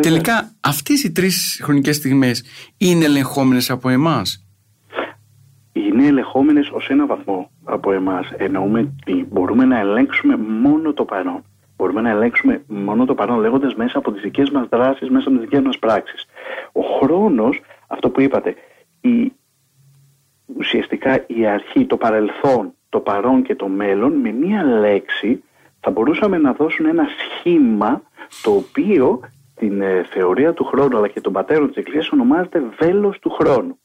Τελικά 0.01 0.55
αυτές 0.61 1.03
οι 1.03 1.13
τρεις 1.13 1.61
χρονικές 1.63 1.97
στιγμές 1.97 2.45
είναι 2.77 3.05
ελεγχόμενες 3.05 3.71
από 3.71 3.89
εμάς; 3.89 4.48
Είναι 5.73 6.07
ελεγχόμενες 6.07 6.71
ως 6.71 6.89
ένα 6.89 7.07
βαθμό 7.07 7.51
από 7.65 7.93
εμάς. 7.93 8.31
Εννοούμε 8.37 8.93
ότι 9.01 9.27
μπορούμε 9.31 9.65
να 9.65 9.79
ελέγξουμε 9.79 10.37
μόνο 10.37 10.93
το 10.93 11.05
παρόν. 11.05 11.45
Μπορούμε 11.77 12.01
να 12.01 12.11
ελέγξουμε 12.11 12.63
μόνο 12.67 13.05
το 13.05 13.15
παρόν 13.15 13.39
λέγοντας 13.39 13.75
μέσα 13.75 13.99
από 13.99 14.13
τις 14.13 14.23
δικές 14.23 14.51
μας 14.51 14.69
δράσεις, 14.69 15.09
μέσα 15.09 15.29
από 15.29 15.39
τις 15.39 15.49
δικές 15.49 15.65
μας 15.65 15.79
πράξεις. 15.79 16.27
Ο 16.73 16.81
χρόνος, 16.81 17.61
αυτό 17.89 18.11
που 18.11 18.21
είπατε, 18.21 18.55
η, 19.01 19.33
ουσιαστικά 20.57 21.25
η 21.27 21.47
αρχή, 21.47 21.87
το 21.87 21.97
παρελθόν, 21.97 22.73
το 22.89 23.01
παρόν 23.01 23.43
και 23.43 23.55
το 23.55 23.69
μέλλον 23.69 24.13
με 24.13 24.33
μία 24.33 24.63
λέξη 24.63 25.43
θα 25.81 25.91
μπορούσαμε 25.91 26.39
να 26.39 26.53
δώσουν 26.53 26.87
ένα 26.87 27.07
σχήμα 27.19 28.03
το 28.43 28.51
οποίο 28.51 29.21
την 29.55 29.81
ε, 29.81 30.05
θεωρία 30.11 30.53
του 30.53 30.65
χρόνου 30.65 30.97
αλλά 30.97 31.09
και 31.09 31.21
των 31.21 31.33
πατέρων 31.33 31.69
της 31.69 31.77
Εκκλησίας 31.77 32.11
ονομάζεται 32.11 32.63
βέλος 32.79 33.19
του 33.19 33.31
χρόνου. 33.31 33.79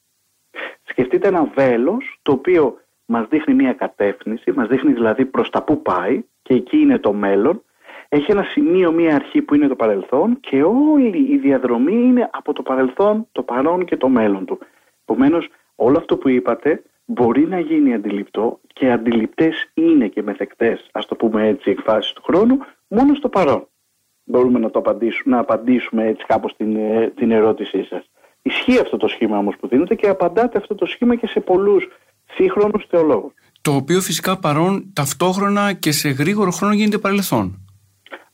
Σκεφτείτε 0.84 1.28
ένα 1.28 1.44
βέλος 1.54 2.18
το 2.22 2.32
οποίο 2.32 2.78
μας 3.04 3.26
δείχνει 3.28 3.54
μια 3.54 3.72
κατεύθυνση, 3.72 4.52
μας 4.52 4.68
δείχνει 4.68 4.92
δηλαδή 4.92 5.24
προς 5.24 5.50
τα 5.50 5.62
που 5.62 5.82
πάει 5.82 6.24
και 6.42 6.54
εκεί 6.54 6.78
είναι 6.78 6.98
το 6.98 7.12
μέλλον. 7.12 7.62
Έχει 8.08 8.30
ένα 8.30 8.42
σημείο, 8.42 8.92
μια 8.92 9.14
αρχή 9.14 9.42
που 9.42 9.54
είναι 9.54 9.68
το 9.68 9.76
παρελθόν 9.76 10.40
και 10.40 10.62
όλη 10.62 11.32
η 11.32 11.38
διαδρομή 11.38 11.92
είναι 11.92 12.30
από 12.32 12.52
το 12.52 12.62
παρελθόν, 12.62 13.26
το 13.32 13.42
παρόν 13.42 13.84
και 13.84 13.96
το 13.96 14.08
μέλλον 14.08 14.44
του. 14.44 14.58
Επομένως, 15.02 15.48
όλο 15.74 15.98
αυτό 15.98 16.16
που 16.16 16.28
είπατε 16.28 16.82
μπορεί 17.04 17.46
να 17.46 17.58
γίνει 17.58 17.94
αντιληπτό 17.94 18.60
και 18.66 18.90
αντιληπτές 18.90 19.70
είναι 19.74 20.08
και 20.08 20.22
μεθεκτές, 20.22 20.88
ας 20.92 21.06
το 21.06 21.14
πούμε 21.14 21.48
έτσι, 21.48 21.70
εκφάσεις 21.70 22.12
του 22.12 22.22
χρόνου, 22.22 22.58
μόνο 22.88 23.14
στο 23.14 23.28
παρόν. 23.28 23.68
Μπορούμε 24.24 24.58
να, 24.58 24.70
το 24.70 24.78
απαντήσουμε, 24.78 25.34
να 25.34 25.40
απαντήσουμε 25.40 26.06
έτσι 26.06 26.26
κάπως 26.26 26.56
την, 26.56 26.76
ε, 26.76 27.12
την 27.16 27.30
ερώτησή 27.30 27.84
σας. 27.84 28.10
Ισχύει 28.46 28.78
αυτό 28.78 28.96
το 28.96 29.08
σχήμα 29.08 29.38
όμως 29.38 29.56
που 29.60 29.68
δίνεται 29.68 29.94
και 29.94 30.08
απαντάτε 30.08 30.58
αυτό 30.58 30.74
το 30.74 30.86
σχήμα 30.86 31.14
και 31.14 31.26
σε 31.26 31.40
πολλούς 31.40 31.88
σύγχρονους 32.34 32.84
θεολόγους. 32.90 33.32
Το 33.62 33.74
οποίο 33.74 34.00
φυσικά 34.00 34.38
παρόν 34.38 34.90
ταυτόχρονα 34.92 35.72
και 35.72 35.92
σε 35.92 36.08
γρήγορο 36.08 36.50
χρόνο 36.50 36.74
γίνεται 36.74 36.98
παρελθόν. 36.98 37.58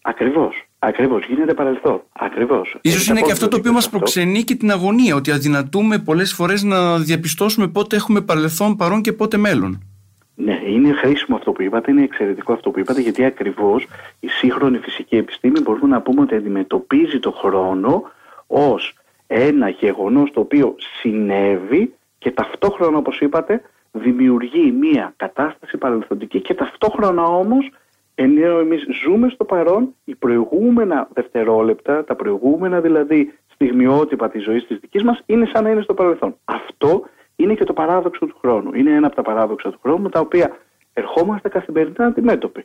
Ακριβώς. 0.03 0.65
Ακριβώς, 0.79 1.27
γίνεται 1.27 1.55
παρελθόν. 1.55 2.03
Ακριβώς. 2.13 2.77
σω 2.89 3.13
είναι 3.13 3.21
και 3.21 3.33
αυτό 3.33 3.49
το 3.49 3.57
οποίο 3.57 3.73
μας 3.73 3.91
προξενεί 3.91 4.43
και 4.43 4.55
την 4.55 4.71
αγωνία, 4.71 5.15
ότι 5.15 5.31
αδυνατούμε 5.31 5.99
πολλές 5.99 6.33
φορές 6.33 6.63
να 6.63 6.99
διαπιστώσουμε 6.99 7.69
πότε 7.69 7.97
έχουμε 7.97 8.21
παρελθόν, 8.21 8.77
παρόν 8.77 9.03
και 9.03 9.13
πότε 9.13 9.37
μέλλον. 9.37 9.83
Ναι, 10.35 10.61
είναι 10.67 10.93
χρήσιμο 10.93 11.37
αυτό 11.37 11.53
που 11.53 11.63
είπατε, 11.63 11.91
είναι 11.91 12.03
εξαιρετικό 12.03 12.53
αυτό 12.53 12.71
που 12.71 12.79
είπατε, 12.79 13.01
γιατί 13.01 13.25
ακριβώς 13.25 13.87
η 14.21 14.29
σύγχρονη 14.29 14.79
φυσική 14.79 15.17
επιστήμη 15.17 15.61
μπορούμε 15.61 15.89
να 15.89 16.03
πούμε 16.03 16.21
ότι 16.21 16.35
αντιμετωπίζει 16.35 17.19
το 17.19 17.31
χρόνο 17.31 18.03
ως 18.47 18.95
ένα 19.33 19.69
γεγονός 19.69 20.31
το 20.31 20.41
οποίο 20.41 20.75
συνέβη 21.01 21.95
και 22.19 22.31
ταυτόχρονα, 22.31 22.99
όπως 22.99 23.21
είπατε, 23.21 23.63
δημιουργεί 23.93 24.73
μία 24.73 25.13
κατάσταση 25.17 25.77
παρελθοντική 25.77 26.41
και 26.41 26.55
ταυτόχρονα 26.55 27.23
όμως 27.23 27.71
ενώ 28.15 28.59
εμείς 28.59 28.87
ζούμε 29.03 29.29
στο 29.29 29.45
παρόν, 29.45 29.95
οι 30.05 30.15
προηγούμενα 30.15 31.09
δευτερόλεπτα, 31.13 32.05
τα 32.05 32.15
προηγούμενα 32.15 32.81
δηλαδή 32.81 33.35
στιγμιότυπα 33.53 34.29
της 34.29 34.43
ζωής 34.43 34.67
της 34.67 34.79
δικής 34.79 35.03
μας 35.03 35.23
είναι 35.27 35.49
σαν 35.53 35.65
να 35.65 35.71
είναι 35.71 35.83
στο 35.83 35.95
παρελθόν. 35.95 36.37
Αυτό 36.45 37.03
είναι 37.37 37.55
και 37.55 37.65
το 37.65 37.73
παράδοξο 37.73 38.27
του 38.27 38.37
χρόνου. 38.41 38.75
Είναι 38.75 38.91
ένα 38.91 39.07
από 39.07 39.17
τα 39.17 39.23
παράδοξα 39.23 39.71
του 39.71 39.79
χρόνου 39.83 40.03
με 40.03 40.09
τα 40.09 40.21
οποία 40.21 40.57
ερχόμαστε 40.93 41.49
καθημερινά 41.49 42.07
αντιμέτωποι. 42.07 42.65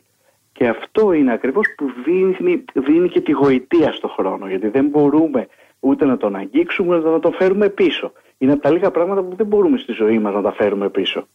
Και 0.52 0.68
αυτό 0.68 1.12
είναι 1.12 1.32
ακριβώς 1.32 1.66
που 1.76 1.90
δίνει, 2.04 2.64
δίνει 2.74 3.08
και 3.08 3.20
τη 3.20 3.32
γοητεία 3.32 3.92
στο 3.92 4.08
χρόνο. 4.08 4.48
Γιατί 4.48 4.68
δεν 4.68 4.86
μπορούμε 4.86 5.46
ούτε 5.86 6.04
να 6.04 6.16
τον 6.16 6.36
αγγίξουμε, 6.36 6.96
ούτε 6.96 7.10
να 7.10 7.20
τον 7.20 7.32
φέρουμε 7.32 7.68
πίσω. 7.68 8.12
Είναι 8.38 8.52
από 8.52 8.62
τα 8.62 8.70
λίγα 8.70 8.90
πράγματα 8.90 9.22
που 9.22 9.36
δεν 9.36 9.46
μπορούμε 9.46 9.78
στη 9.78 9.92
ζωή 9.92 10.18
μας 10.18 10.34
να 10.34 10.42
τα 10.42 10.52
φέρουμε 10.52 10.88
πίσω. 10.88 11.26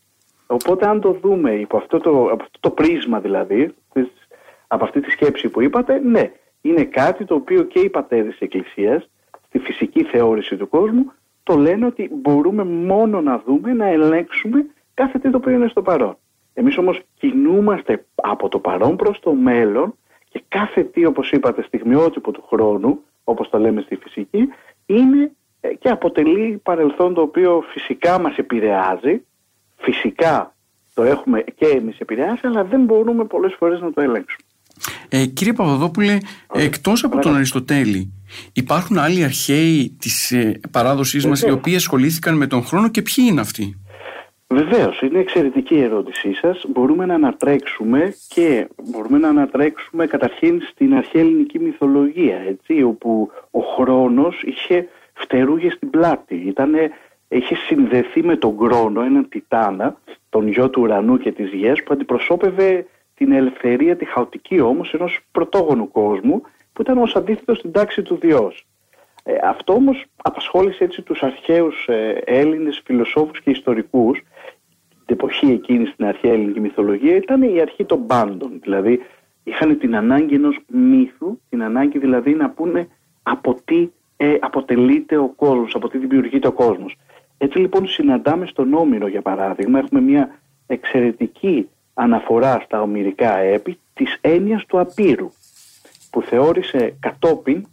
Οπότε 0.48 0.88
αν 0.88 1.02
το 1.02 1.12
δούμε 1.12 1.52
υπό 1.52 1.78
αυτό 1.78 2.00
το, 2.00 2.10
από 2.10 2.44
αυτό 2.44 2.58
το 2.60 2.70
πρίσμα 2.70 3.20
δηλαδή, 3.20 3.74
από 4.68 4.84
αυτή 4.84 5.02
τη 5.02 5.12
σκέψη 5.12 5.50
που 5.50 5.62
είπατε, 5.62 6.00
ναι, 6.00 6.32
είναι 6.62 6.84
κάτι 6.84 7.26
το 7.26 7.36
οποίο 7.36 7.64
και 7.64 7.80
οι 7.80 7.90
πατέρες 7.90 8.32
της 8.32 8.40
Εκκλησίας, 8.40 9.10
στη 9.48 9.60
φυσική 9.60 10.04
θεώρηση 10.04 10.56
του 10.58 10.70
κόσμου, 10.70 11.12
το 11.44 11.56
λένε 11.56 11.86
ότι 11.86 12.10
μπορούμε 12.14 12.64
μόνο 12.64 13.22
να 13.22 13.42
δούμε, 13.46 13.74
να 13.74 13.86
ελέγξουμε 13.86 14.66
κάθε 14.94 15.20
τι 15.20 15.30
το 15.30 15.38
οποίο 15.38 15.54
είναι 15.54 15.68
στο 15.68 15.82
παρόν. 15.82 16.18
Εμείς 16.54 16.78
όμως 16.78 17.02
κινούμαστε 17.20 18.06
από 18.16 18.50
το 18.50 18.60
παρόν 18.60 18.96
προς 18.96 19.20
το 19.20 19.34
μέλλον 19.34 19.96
και 20.30 20.44
κάθε 20.48 20.84
τι, 20.84 21.06
όπως 21.06 21.32
είπατε, 21.32 21.64
στιγμιότυπο 21.64 22.32
του 22.32 22.44
χρόνου, 22.48 23.04
όπως 23.32 23.50
το 23.50 23.58
λέμε 23.58 23.82
στη 23.82 23.96
φυσική, 23.96 24.48
είναι 24.86 25.32
ε, 25.62 25.74
και 25.74 25.90
αποτελεί 25.90 26.60
παρελθόν 26.64 27.14
το 27.14 27.22
οποίο 27.22 27.64
φυσικά 27.74 28.20
μας 28.20 28.38
επηρεάζει 28.38 29.22
Φυσικά 29.82 30.56
το 30.94 31.04
έχουμε 31.04 31.44
και 31.56 31.66
εμείς 31.66 32.00
επηρεάσει, 32.00 32.48
αλλά 32.48 32.64
δεν 32.64 32.84
μπορούμε 32.84 33.26
πολλές 33.26 33.56
φορές 33.58 33.82
να 33.82 33.94
το 33.94 34.02
ελέγξουμε. 34.02 34.44
Ε, 35.10 35.26
κύριε 35.26 35.54
Παπαδόπουλε, 35.54 36.18
εκτός 36.54 37.04
από 37.04 37.20
τον 37.20 37.36
Αριστοτέλη, 37.36 38.14
υπάρχουν 38.54 38.98
άλλοι 38.98 39.24
αρχαίοι 39.24 39.96
της 40.00 40.32
ε, 40.32 40.60
παράδοσής 40.72 41.26
μας 41.26 41.42
οι 41.42 41.52
οποίοι 41.52 41.76
ασχολήθηκαν 41.76 42.38
με 42.38 42.48
τον 42.48 42.64
χρόνο 42.64 42.90
και 42.90 43.02
ποιοι 43.02 43.26
είναι 43.30 43.42
αυτοί; 43.42 43.81
Βεβαίως, 44.52 45.02
είναι 45.02 45.20
εξαιρετική 45.20 45.76
η 45.76 45.84
ερώτησή 45.84 46.34
σας. 46.34 46.66
Μπορούμε 46.68 47.06
να 47.06 47.14
ανατρέξουμε 47.14 48.14
και 48.28 48.68
μπορούμε 48.84 49.18
να 49.18 49.28
ανατρέξουμε 49.28 50.08
καταρχήν 50.08 50.62
στην 50.62 50.96
αρχαία 50.96 51.22
ελληνική 51.22 51.60
μυθολογία, 51.60 52.38
έτσι, 52.38 52.84
όπου 52.84 53.32
ο 53.52 53.60
χρόνος 53.60 54.42
είχε 54.44 54.88
φτερούγες 55.14 55.74
στην 55.74 55.90
πλάτη. 55.90 56.36
Ήτανε 56.36 56.92
έχει 57.28 57.56
συνδεθεί 57.56 58.24
με 58.24 58.36
τον 58.36 58.58
Κρόνο, 58.58 59.02
έναν 59.02 59.30
Τιτάνα, 59.30 59.98
τον 60.30 60.48
γιο 60.48 60.70
του 60.70 60.82
ουρανού 60.82 61.18
και 61.18 61.32
της 61.32 61.52
γης, 61.52 61.84
που 61.84 61.94
αντιπροσώπευε 61.94 62.86
την 63.16 63.32
ελευθερία, 63.32 63.96
τη 63.96 64.06
χαοτική 64.06 64.60
όμως, 64.60 64.94
ενός 64.94 65.20
πρωτόγονου 65.32 65.92
κόσμου, 65.92 66.42
που 66.74 66.82
ήταν 66.82 66.98
ως 66.98 67.16
αντίθετο 67.16 67.56
στην 67.56 67.72
τάξη 67.72 68.02
του 68.02 68.16
Διός. 68.16 68.66
Ε, 69.24 69.34
αυτό 69.44 69.74
όμως 69.74 70.06
απασχόλησε 70.22 70.84
έτσι 70.84 71.02
τους 71.02 71.24
αρχαίους 71.24 71.88
ε, 71.88 72.22
Έλληνες 72.26 72.82
φιλοσόφους 72.86 73.42
και 73.42 73.50
ιστορικούς, 73.50 74.20
την 74.20 74.28
εποχή 75.12 75.52
εκείνη 75.52 75.86
στην 75.86 76.06
αρχαία 76.06 76.32
ελληνική 76.32 76.60
μυθολογία, 76.60 77.16
ήταν 77.16 77.42
η 77.42 77.62
αρχή 77.62 77.86
των 77.86 78.06
πάντων. 78.06 78.60
Δηλαδή, 78.62 79.00
είχαν 79.44 79.80
την 79.80 79.96
ανάγκη 79.96 80.36
ενός 80.36 80.60
μύθου, 80.68 81.40
την 81.50 81.64
ανάγκη 81.64 82.00
δηλαδή 82.00 82.34
να 82.34 82.50
πούνε 82.50 82.88
από 83.24 83.58
τι 83.66 83.90
ε, 84.18 84.36
αποτελείται 84.40 85.18
ο 85.18 85.28
κόσμος, 85.28 85.76
από 85.76 85.90
τι 85.90 85.98
δημιουργείται 85.98 86.48
ο 86.48 86.52
κόσμος. 86.52 86.96
Έτσι 87.38 87.58
λοιπόν 87.60 87.88
συναντάμε 87.88 88.46
στον 88.46 88.74
Όμηρο 88.74 89.08
για 89.08 89.22
παράδειγμα, 89.22 89.80
έχουμε 89.80 90.02
μια 90.02 90.40
εξαιρετική 90.68 91.70
αναφορά 91.94 92.62
στα 92.66 92.82
ομυρικά 92.82 93.38
έπι 93.38 93.78
της 93.94 94.18
έννοιας 94.22 94.66
του 94.66 94.80
απείρου 94.80 95.32
που 96.12 96.22
θεώρησε 96.22 96.96
κατόπιν 97.00 97.66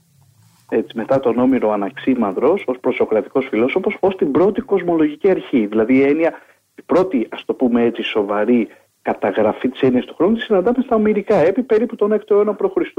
έτσι, 0.69 0.97
μετά 0.97 1.21
τον 1.21 1.39
Όμηρο 1.39 1.71
Αναξίμανδρος 1.71 2.63
ως 2.67 2.79
προσοκρατικός 2.81 3.47
φιλόσοφος 3.49 3.97
ως 4.01 4.17
την 4.17 4.31
πρώτη 4.31 4.61
κοσμολογική 4.61 5.31
αρχή. 5.31 5.67
Δηλαδή 5.67 5.95
η 5.95 6.03
έννοια, 6.03 6.33
η 6.79 6.83
πρώτη 6.87 7.27
ας 7.31 7.45
το 7.45 7.55
πούμε 7.55 7.83
έτσι 7.83 8.03
σοβαρή 8.03 8.69
καταγραφή 9.03 9.69
της 9.69 9.81
έννοιας 9.81 10.05
του 10.05 10.15
χρόνου 10.15 10.35
τη 10.35 10.41
συναντάμε 10.41 10.83
στα 10.83 10.97
ομυρικά 10.97 11.37
έπι 11.37 11.63
περίπου 11.63 11.97
τον 11.97 12.13
6ο 12.13 12.31
αιώνα 12.31 12.55
π.Χ. 12.55 12.99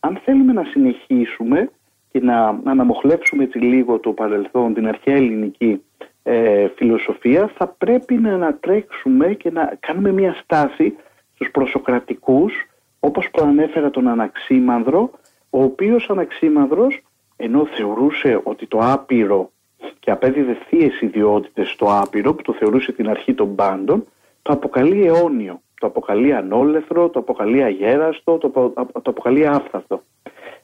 Αν 0.00 0.20
θέλουμε 0.24 0.52
να 0.52 0.64
συνεχίσουμε 0.64 1.70
και 2.12 2.20
να 2.20 2.60
αναμοχλεύσουμε 2.64 3.42
έτσι 3.42 3.58
λίγο 3.58 3.98
το 3.98 4.12
παρελθόν, 4.12 4.74
την 4.74 4.88
αρχαία 4.88 5.14
ελληνική 5.14 5.82
ε, 6.22 6.68
φιλοσοφία 6.76 7.50
θα 7.56 7.66
πρέπει 7.68 8.14
να 8.14 8.34
ανατρέξουμε 8.34 9.34
και 9.34 9.50
να 9.50 9.76
κάνουμε 9.80 10.12
μια 10.12 10.34
στάση 10.42 10.96
στους 11.34 11.50
προσοκρατικούς 11.50 12.52
όπως 13.00 13.30
προανέφερα 13.30 13.90
τον 13.90 14.08
Αναξίμανδρο 14.08 15.10
ο 15.50 15.62
οποίος 15.62 16.10
Αναξίμανδρος 16.10 17.02
ενώ 17.36 17.66
θεωρούσε 17.66 18.40
ότι 18.42 18.66
το 18.66 18.78
άπειρο 18.78 19.50
και 19.98 20.10
απέδιδε 20.10 20.56
θείες 20.68 21.00
ιδιότητες 21.00 21.68
στο 21.68 21.86
άπειρο 21.90 22.34
που 22.34 22.42
το 22.42 22.52
θεωρούσε 22.52 22.92
την 22.92 23.08
αρχή 23.08 23.34
των 23.34 23.54
πάντων 23.54 24.06
το 24.42 24.52
αποκαλεί 24.52 25.06
αιώνιο, 25.06 25.60
το 25.80 25.86
αποκαλεί 25.86 26.34
ανόλεθρο, 26.34 27.08
το 27.08 27.18
αποκαλεί 27.18 27.62
αγέραστο, 27.62 28.38
το, 28.38 28.48
το 28.92 29.10
αποκαλεί 29.10 29.46
άφθαστο. 29.46 30.02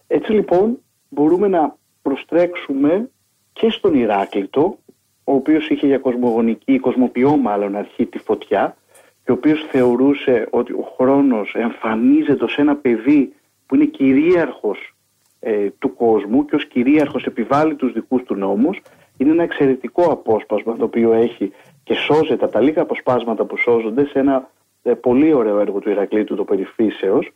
Έτσι 0.07 0.33
λοιπόν 0.33 0.79
μπορούμε 1.09 1.49
να 1.49 1.77
προστρέξουμε 2.03 3.11
και 3.53 3.71
στον 3.71 3.95
Ηράκλειτο 3.95 4.79
ο 5.25 5.35
οποίος 5.35 5.69
είχε 5.69 5.87
για 5.87 5.99
κοσμογονική, 5.99 6.79
κοσμοποιό 6.79 7.37
μάλλον 7.37 7.77
αρχή 7.77 8.07
τη 8.07 8.19
φωτιά 8.19 8.77
και 9.25 9.31
ο 9.31 9.35
οποίος 9.35 9.67
θεωρούσε 9.71 10.49
ότι 10.51 10.73
ο 10.73 10.93
χρόνος 10.97 11.55
εμφανίζεται 11.55 12.45
ως 12.45 12.59
ένα 12.59 12.77
παιδί 12.77 13.33
που 13.67 13.75
είναι 13.75 13.85
κυρίαρχος 13.85 14.95
ε, 15.41 15.69
του 15.79 15.95
κόσμου 15.95 16.45
και 16.45 16.55
ως 16.55 16.67
κυρίαρχος 16.67 17.25
επιβάλλει 17.25 17.75
τους 17.75 17.93
δικούς 17.93 18.23
του 18.23 18.35
νόμους 18.35 18.81
είναι 19.17 19.31
ένα 19.31 19.43
εξαιρετικό 19.43 20.03
απόσπασμα 20.03 20.77
το 20.77 20.85
οποίο 20.85 21.13
έχει 21.13 21.53
και 21.85 21.95
σώζεται 21.95 22.45
από 22.45 22.53
τα 22.53 22.61
λίγα 22.61 22.83
αποσπάσματα 22.83 23.45
που 23.45 23.57
σώζονται 23.57 24.07
σε 24.07 24.19
ένα 24.19 24.51
ε, 24.83 24.93
πολύ 24.93 25.33
ωραίο 25.33 25.59
έργο 25.59 25.79
του 25.79 25.91
Ηρακλήτου 25.91 26.35
το 26.35 26.45
Περιφύσεως 26.45 27.33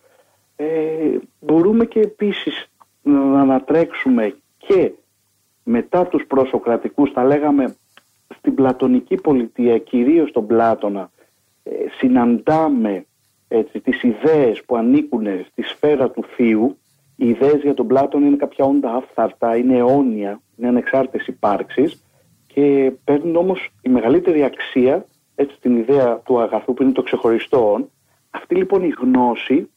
ε, 0.57 1.19
μπορούμε 1.41 1.85
και 1.85 2.01
επίσης 2.01 2.69
να 3.03 3.41
ανατρέξουμε 3.41 4.37
και 4.59 4.93
μετά 5.65 6.07
τους 6.07 6.25
προσοκρατικούς, 6.27 7.11
θα 7.11 7.25
λέγαμε 7.25 7.77
στην 8.37 8.55
πλατωνική 8.55 9.17
πολιτεία, 9.17 9.79
κυρίως 9.79 10.33
τον 10.33 10.47
Πλάτωνα, 10.47 11.11
ε, 11.63 11.71
συναντάμε 11.99 13.05
έτσι, 13.49 13.81
τις 13.81 14.03
ιδέες 14.03 14.65
που 14.65 14.77
ανήκουν 14.77 15.27
στη 15.51 15.63
σφαίρα 15.63 16.11
του 16.11 16.25
θείου. 16.37 16.79
Οι 17.21 17.29
ιδέες 17.29 17.63
για 17.63 17.75
τον 17.75 17.87
Πλάτωνα 17.87 18.27
είναι 18.27 18.37
κάποια 18.37 18.65
όντα 18.65 18.95
αυθαρτά, 18.95 19.57
είναι 19.57 19.77
αιώνια, 19.77 20.41
είναι 20.57 20.69
ανεξάρτητες 20.69 21.27
υπάρξεις 21.27 22.05
και 22.47 22.93
παίρνουν 23.05 23.37
όμως 23.37 23.71
η 23.83 23.89
μεγαλύτερη 23.89 24.45
αξία 24.45 25.05
έτσι, 25.35 25.57
στην 25.57 25.77
ιδέα 25.77 26.17
του 26.17 26.41
αγαθού 26.41 26.75
που 26.75 26.83
είναι 26.83 26.93
το 26.93 27.03
ξεχωριστό. 27.03 27.89
Αυτή 28.31 28.55
λοιπόν 28.55 28.83
η 28.83 28.95
γνώση, 29.01 29.71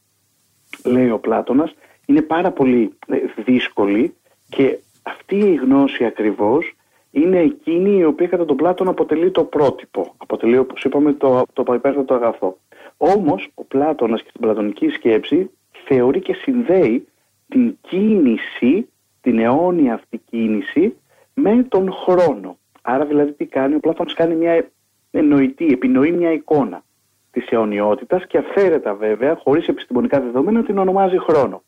λέει 0.84 1.10
ο 1.10 1.20
Πλάτωνας, 1.20 1.74
είναι 2.06 2.22
πάρα 2.22 2.52
πολύ 2.52 2.98
ε, 3.08 3.18
δύσκολη 3.44 4.16
και 4.50 4.80
αυτή 5.02 5.36
η 5.36 5.56
γνώση 5.56 6.06
ακριβώς 6.06 6.76
είναι 7.12 7.40
εκείνη 7.40 7.98
η 7.98 8.06
οποία 8.06 8.28
κατά 8.28 8.46
τον 8.46 8.56
Πλάτων 8.56 8.88
αποτελεί 8.88 9.32
το 9.32 9.44
πρότυπο. 9.44 10.14
Αποτελεί 10.18 10.58
όπως 10.58 10.84
είπαμε 10.84 11.14
το, 11.14 11.44
το 11.54 11.74
υπέρτατο 11.74 12.14
αγαθό. 12.14 12.58
Όμως 12.98 13.50
ο 13.54 13.64
Πλάτωνας 13.64 14.22
και 14.22 14.30
στην 14.30 14.42
πλατωνική 14.42 14.90
σκέψη 14.90 15.50
θεωρεί 15.86 16.20
και 16.20 16.34
συνδέει 16.34 17.08
την 17.54 17.78
κίνηση, 17.82 18.90
την 19.22 19.40
αιώνια 19.40 19.94
αυτή 19.94 20.18
κίνηση 20.30 20.98
με 21.34 21.66
τον 21.70 21.92
χρόνο. 21.92 22.58
Άρα 22.82 23.06
δηλαδή 23.06 23.32
τι 23.32 23.46
κάνει, 23.46 23.76
ο 23.76 23.80
Πλάτωνας 23.80 24.14
κάνει 24.14 24.36
μια 24.36 24.68
εννοητή, 25.12 25.66
επινοεί 25.66 26.12
μια 26.12 26.32
εικόνα 26.32 26.84
της 27.32 27.48
αιωνιότητας 27.50 28.28
και 28.28 28.38
αυθαίρετα 28.38 28.94
βέβαια, 28.94 29.36
χωρίς 29.36 29.68
επιστημονικά 29.68 30.22
δεδομένα, 30.22 30.64
την 30.64 30.78
ονομάζει 30.78 31.18
χρόνο. 31.18 31.64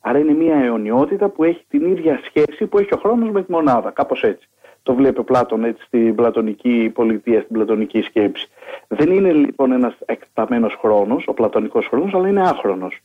Άρα 0.00 0.18
είναι 0.18 0.32
μια 0.32 0.56
αιωνιότητα 0.56 1.28
που 1.28 1.44
έχει 1.44 1.64
την 1.68 1.84
ίδια 1.84 2.20
σχέση 2.24 2.66
που 2.66 2.78
έχει 2.78 2.94
ο 2.94 2.96
χρόνος 2.96 3.30
με 3.30 3.42
τη 3.42 3.52
μονάδα, 3.52 3.90
κάπως 3.90 4.22
έτσι. 4.22 4.48
Το 4.82 4.94
βλέπει 4.94 5.20
ο 5.20 5.24
Πλάτων 5.24 5.64
έτσι 5.64 5.84
στην 5.84 6.14
πλατωνική 6.14 6.90
πολιτεία, 6.94 7.40
στην 7.40 7.54
πλατωνική 7.54 8.00
σκέψη. 8.00 8.48
Δεν 8.88 9.10
είναι 9.10 9.32
λοιπόν 9.32 9.72
ένας 9.72 9.94
εκταμένος 10.04 10.76
χρόνος, 10.80 11.26
ο 11.26 11.34
πλατωνικός 11.34 11.86
χρόνος, 11.86 12.14
αλλά 12.14 12.28
είναι 12.28 12.48
άχρονος. 12.48 13.00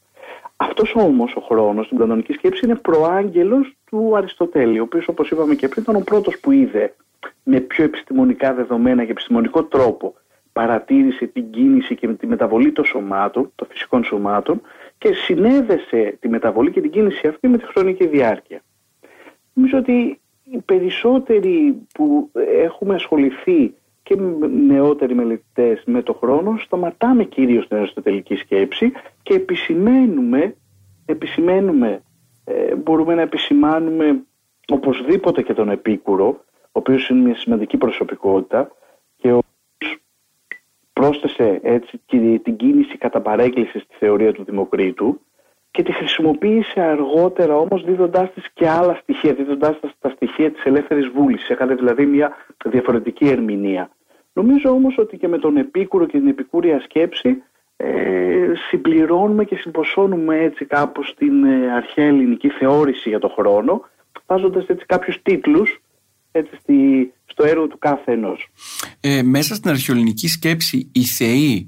Αυτός 0.58 0.96
όμως 0.96 1.36
ο 1.36 1.42
χρόνος 1.42 1.86
στην 1.86 1.98
πλατωνική 1.98 2.34
σκέψη 2.34 2.66
είναι 2.66 2.76
προάγγελος 2.76 3.76
του 3.86 4.18
Αριστοτέλη, 4.18 4.80
ο 4.80 4.84
οποίος 4.84 5.08
όπως 5.08 5.30
είπαμε 5.30 5.56
και 5.56 5.68
πριν 5.68 5.84
ήταν 5.84 5.96
ο 5.96 6.00
πρώτος 6.00 6.40
που 6.40 6.52
είδε 6.52 6.96
με 7.44 7.60
πιο 7.60 7.84
επιστημονικά 7.84 8.54
δεδομένα 8.54 9.06
και 9.06 9.12
επιστημονικό 9.12 9.64
τρόπο 9.64 10.16
παρατήρησε 10.54 11.26
την 11.26 11.50
κίνηση 11.52 11.96
και 11.96 12.08
τη 12.08 12.28
μεταβολή 12.28 12.72
των 12.72 12.86
σωμάτων, 12.86 13.52
των 13.56 13.68
φυσικών 13.72 14.04
σωμάτων 14.04 14.62
και 14.98 15.14
συνέδεσε 15.14 16.18
τη 16.20 16.30
μεταβολή 16.30 16.72
και 16.72 16.82
την 16.82 16.92
κίνηση 16.92 17.28
αυτή 17.28 17.48
με 17.48 17.58
τη 17.58 17.66
χρονική 17.66 18.08
διάρκεια. 18.08 18.62
Νομίζω 19.54 19.78
ότι 19.78 20.20
οι 20.44 20.58
περισσότεροι 20.66 21.88
που 21.94 22.32
έχουμε 22.64 22.96
ασχοληθεί 22.96 23.74
και 24.08 24.16
νεότεροι 24.68 25.16
μελετητές 25.16 25.84
με 25.86 26.02
το 26.02 26.14
χρόνο 26.14 26.58
σταματάμε 26.58 27.24
κυρίως 27.24 27.64
στην 27.64 27.78
αριστοτελική 27.78 28.36
σκέψη 28.36 28.92
και 29.24 29.34
επισημαίνουμε, 29.34 30.56
επισημαίνουμε 31.06 32.02
ε, 32.46 32.76
μπορούμε 32.76 33.16
να 33.16 33.22
επισημάνουμε 33.22 34.24
οπωσδήποτε 34.68 35.42
και 35.42 35.54
τον 35.54 35.70
Επίκουρο 35.70 36.26
ο 36.62 36.80
οποίος 36.80 37.10
είναι 37.10 37.20
μια 37.20 37.36
σημαντική 37.36 37.78
προσωπικότητα 37.78 38.72
και 39.16 39.32
ο 39.32 39.40
πρόσθεσε 40.94 41.60
έτσι 41.64 42.02
την 42.44 42.56
κίνηση 42.56 42.98
κατά 42.98 43.22
παρέκκλησης 43.22 43.82
στη 43.82 43.96
θεωρία 44.00 44.34
του 44.34 44.44
Δημοκρίτου 44.44 45.22
και 45.72 45.84
τη 45.84 45.92
χρησιμοποίησε 45.92 46.82
αργότερα 46.82 47.58
όμως 47.58 47.84
δίδοντάς 47.84 48.34
της 48.34 48.44
και 48.54 48.70
άλλα 48.70 49.00
στοιχεία, 49.02 49.34
δίδοντάς 49.34 49.80
της 49.80 49.91
τα 50.00 50.10
στοιχεία 50.10 50.52
της 50.52 50.63
ελεύθερης 50.63 51.08
βούλησης. 51.08 51.50
Έκανε 51.50 51.76
δηλαδή 51.76 52.06
μια 52.06 52.36
διαφορετική 52.65 53.28
ερμηνεία. 53.28 53.89
Νομίζω 54.39 54.69
όμως 54.69 54.97
ότι 54.97 55.17
και 55.17 55.28
με 55.28 55.38
τον 55.38 55.58
επίκουρο 55.58 56.06
και 56.06 56.17
την 56.17 56.28
επικούρια 56.28 56.82
σκέψη 56.82 57.43
ε, 57.78 57.88
συμπληρώνουμε 58.69 59.43
και 59.43 59.56
συμποσώνουμε 59.56 60.38
έτσι 60.38 60.65
κάπως 60.65 61.13
την 61.17 61.43
ε, 61.43 61.71
αρχαία 61.71 62.06
ελληνική 62.06 62.50
θεώρηση 62.50 63.10
για 63.10 63.19
το 63.19 63.28
χρόνο 63.28 63.82
βάζοντας 64.26 64.65
έτσι 64.67 64.86
κάποιους 64.86 65.21
τίτλους 65.23 65.82
έτσι, 66.32 66.56
στη, 66.56 66.76
στο 67.26 67.45
έργο 67.45 67.67
του 67.67 67.78
κάθε 67.78 68.12
ενός. 68.12 68.47
Ε, 69.02 69.21
μέσα 69.23 69.56
στην 69.56 69.69
αρχαιολινική 69.69 70.28
σκέψη 70.28 70.91
οι 70.93 71.04
θεοί 71.04 71.67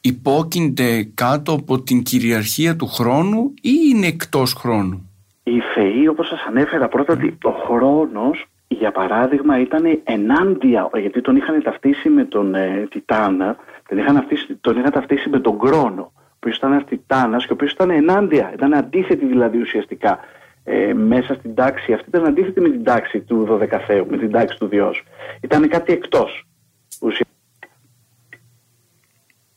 υπόκεινται 0.00 1.10
κάτω 1.14 1.52
από 1.52 1.82
την 1.82 2.02
κυριαρχία 2.02 2.76
του 2.76 2.86
χρόνου 2.86 3.54
ή 3.60 3.72
είναι 3.94 4.06
εκτός 4.06 4.52
χρόνου; 4.52 5.10
Οι 5.42 5.60
θεοί 5.74 6.08
όπως 6.08 6.26
σας 6.26 6.40
ανέφερα 6.48 6.88
πρώτα 6.88 7.12
ότι 7.12 7.38
ο 7.42 7.50
χρόνος 7.50 8.46
για 8.68 8.92
παράδειγμα 8.92 9.60
ήταν 9.60 10.00
ενάντια 10.04 10.90
γιατί 11.00 11.20
τον 11.20 11.36
είχαν 11.36 11.62
ταυτίσει 11.62 12.08
με 12.08 12.24
τον 12.24 12.54
ε, 12.54 12.86
Τιτάνα 12.90 13.56
τον 13.88 13.98
είχαν, 13.98 14.16
αυτήσει, 14.16 14.54
τον 14.60 14.78
είχαν 14.78 14.92
ταυτίσει 14.92 15.28
με 15.28 15.40
τον 15.40 15.58
Κρόνο 15.58 16.12
ο 16.14 16.36
οποίος 16.36 16.56
ήταν 16.56 16.72
ένας 16.72 16.84
Τιτάνας 16.84 17.46
και 17.46 17.52
ο 17.52 17.54
οποίος 17.54 17.72
ήταν 17.72 17.90
ενάντια 17.90 18.52
ήταν 18.54 18.74
αντίθετη 18.74 19.26
δηλαδή 19.26 19.60
ουσιαστικά 19.60 20.20
ε, 20.70 20.94
μέσα 20.94 21.34
στην 21.34 21.54
τάξη 21.54 21.92
αυτή 21.92 22.08
ήταν 22.08 22.26
αντίθετη 22.26 22.60
με 22.60 22.68
την 22.68 22.84
τάξη 22.84 23.20
του 23.20 23.44
Δωδεκαθέου, 23.44 24.06
με 24.10 24.16
την 24.16 24.30
τάξη 24.30 24.58
του 24.58 24.66
Διός. 24.66 25.04
Ήταν 25.40 25.68
κάτι 25.68 25.92
εκτός. 25.92 26.46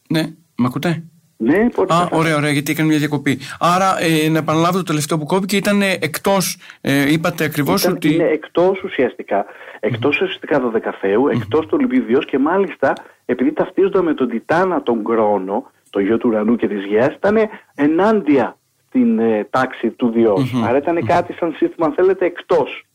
Ναι, 0.07 0.21
με 0.57 0.65
ακούτε; 0.65 1.03
Ναι, 1.43 1.69
πότε 1.75 1.93
Α, 1.93 2.07
ωραία, 2.11 2.35
ωραία, 2.35 2.51
γιατί 2.51 2.71
έκανε 2.71 2.87
μια 2.87 2.97
διακοπή. 2.97 3.39
Άρα, 3.59 4.01
ε, 4.01 4.29
να 4.29 4.37
επαναλάβω 4.37 4.77
το 4.77 4.83
τελευταίο 4.83 5.17
που 5.17 5.25
κόπηκε, 5.25 5.55
ήταν 5.55 5.81
εκτός. 5.81 6.57
Ε, 6.81 7.11
είπατε 7.11 7.43
ακριβώς 7.43 7.87
ότι. 7.87 8.13
Είναι 8.13 8.23
εκτός 8.23 8.83
ουσιαστικά. 8.83 9.45
Εκτός 9.79 10.17
mm. 10.17 10.21
ουσιαστικά 10.21 10.59
Δωδεκαθέου, 10.59 11.27
εκτός 11.27 11.65
του 11.65 11.77
Ολυμπίου 11.81 12.19
και 12.19 12.39
μάλιστα 12.39 12.93
επειδή 13.25 13.53
ταυτίζονταν 13.53 14.03
με 14.03 14.13
τον 14.13 14.29
Τιτάνα 14.29 14.83
τον 14.83 15.03
Κρόνο, 15.03 15.71
το 15.89 15.99
γιο 15.99 16.17
του 16.17 16.29
ουρανού 16.29 16.55
και 16.55 16.67
της 16.67 16.85
Γεά, 16.85 17.13
ήταν 17.13 17.37
ενάντια 17.75 18.57
στην 18.87 19.19
ε, 19.19 19.47
τάξη 19.49 19.89
του 19.89 20.09
διός. 20.09 20.53
Άρα 20.67 20.77
ήταν 20.77 21.05
κάτι 21.05 21.33
σαν 21.33 21.53
σύστημα, 21.57 21.85
αν 21.85 21.93
θέλετε, 21.93 22.25
εκτός. 22.25 22.85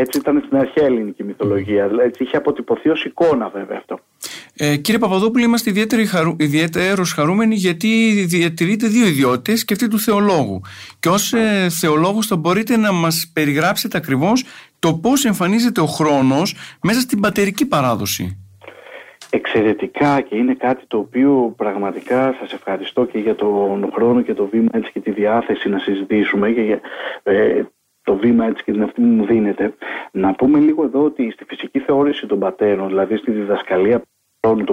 Έτσι 0.00 0.18
ήταν 0.18 0.42
στην 0.46 0.56
αρχαία 0.56 0.84
ελληνική 0.84 1.24
μυθολογία. 1.24 1.90
Έτσι 2.04 2.22
είχε 2.22 2.36
αποτυπωθεί 2.36 2.88
ως 2.88 3.04
εικόνα 3.04 3.48
βέβαια 3.48 3.76
αυτό. 3.78 3.98
Ε, 4.56 4.76
κύριε 4.76 5.00
Παπαδόπουλο, 5.00 5.44
είμαστε 5.44 5.86
χαρου... 6.06 6.36
ιδιαίτερος 6.38 7.12
χαρούμενοι 7.12 7.54
γιατί 7.54 7.88
διατηρείτε 8.28 8.86
δύο 8.86 9.06
ιδιότητες 9.06 9.64
και 9.64 9.72
αυτή 9.72 9.88
του 9.88 9.98
θεολόγου. 9.98 10.60
Και 11.00 11.08
ως 11.08 11.32
ε, 11.32 11.68
θεολόγος 11.80 12.26
θα 12.26 12.36
μπορείτε 12.36 12.76
να 12.76 12.92
μας 12.92 13.30
περιγράψετε 13.34 13.96
ακριβώς 13.96 14.44
το 14.78 14.94
πώς 14.94 15.24
εμφανίζεται 15.24 15.80
ο 15.80 15.86
χρόνος 15.86 16.54
μέσα 16.82 17.00
στην 17.00 17.20
πατερική 17.20 17.66
παράδοση 17.66 18.38
εξαιρετικά 19.30 20.20
και 20.20 20.36
είναι 20.36 20.54
κάτι 20.54 20.84
το 20.86 20.98
οποίο 20.98 21.54
πραγματικά 21.56 22.36
σας 22.40 22.52
ευχαριστώ 22.52 23.04
και 23.04 23.18
για 23.18 23.34
τον 23.34 23.90
χρόνο 23.94 24.22
και 24.22 24.34
το 24.34 24.46
βήμα 24.46 24.68
έτσι 24.72 24.90
και 24.92 25.00
τη 25.00 25.10
διάθεση 25.10 25.68
να 25.68 25.78
συζητήσουμε 25.78 26.50
και 26.50 26.60
για 26.60 26.80
ε, 27.22 27.62
το 28.08 28.16
βήμα 28.16 28.46
έτσι 28.46 28.64
και 28.64 28.72
την 28.72 28.82
αυτή 28.82 29.00
που 29.00 29.06
μου 29.06 29.26
δίνεται. 29.26 29.74
Να 30.10 30.34
πούμε 30.34 30.58
λίγο 30.58 30.84
εδώ 30.84 31.04
ότι 31.04 31.30
στη 31.30 31.44
φυσική 31.44 31.78
θεώρηση 31.78 32.26
των 32.26 32.38
πατέρων, 32.38 32.88
δηλαδή 32.88 33.16
στη 33.16 33.30
διδασκαλία 33.30 34.02
χρόνου 34.40 34.64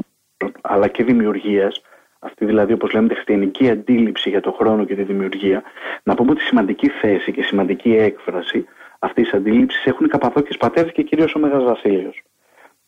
αλλά 0.61 0.87
και 0.87 1.03
δημιουργίας, 1.03 1.81
αυτή 2.19 2.45
δηλαδή 2.45 2.73
όπως 2.73 2.93
λέμε 2.93 3.07
τη 3.07 3.13
χριστιανική 3.13 3.69
αντίληψη 3.69 4.29
για 4.29 4.41
τον 4.41 4.53
χρόνο 4.53 4.85
και 4.85 4.95
τη 4.95 5.03
δημιουργία, 5.03 5.63
να 6.03 6.15
πούμε 6.15 6.31
ότι 6.31 6.41
σημαντική 6.41 6.89
θέση 6.89 7.31
και 7.31 7.43
σημαντική 7.43 7.95
έκφραση 7.95 8.65
αυτής 8.99 9.23
της 9.23 9.33
αντίληψης 9.33 9.85
έχουν 9.85 10.05
οι 10.05 10.09
Καπαδόκες 10.09 10.57
πατέρες 10.57 10.91
και 10.91 11.03
κυρίως 11.03 11.35
ο 11.35 11.39
Μέγας 11.39 11.63
Βασίλειος 11.63 12.23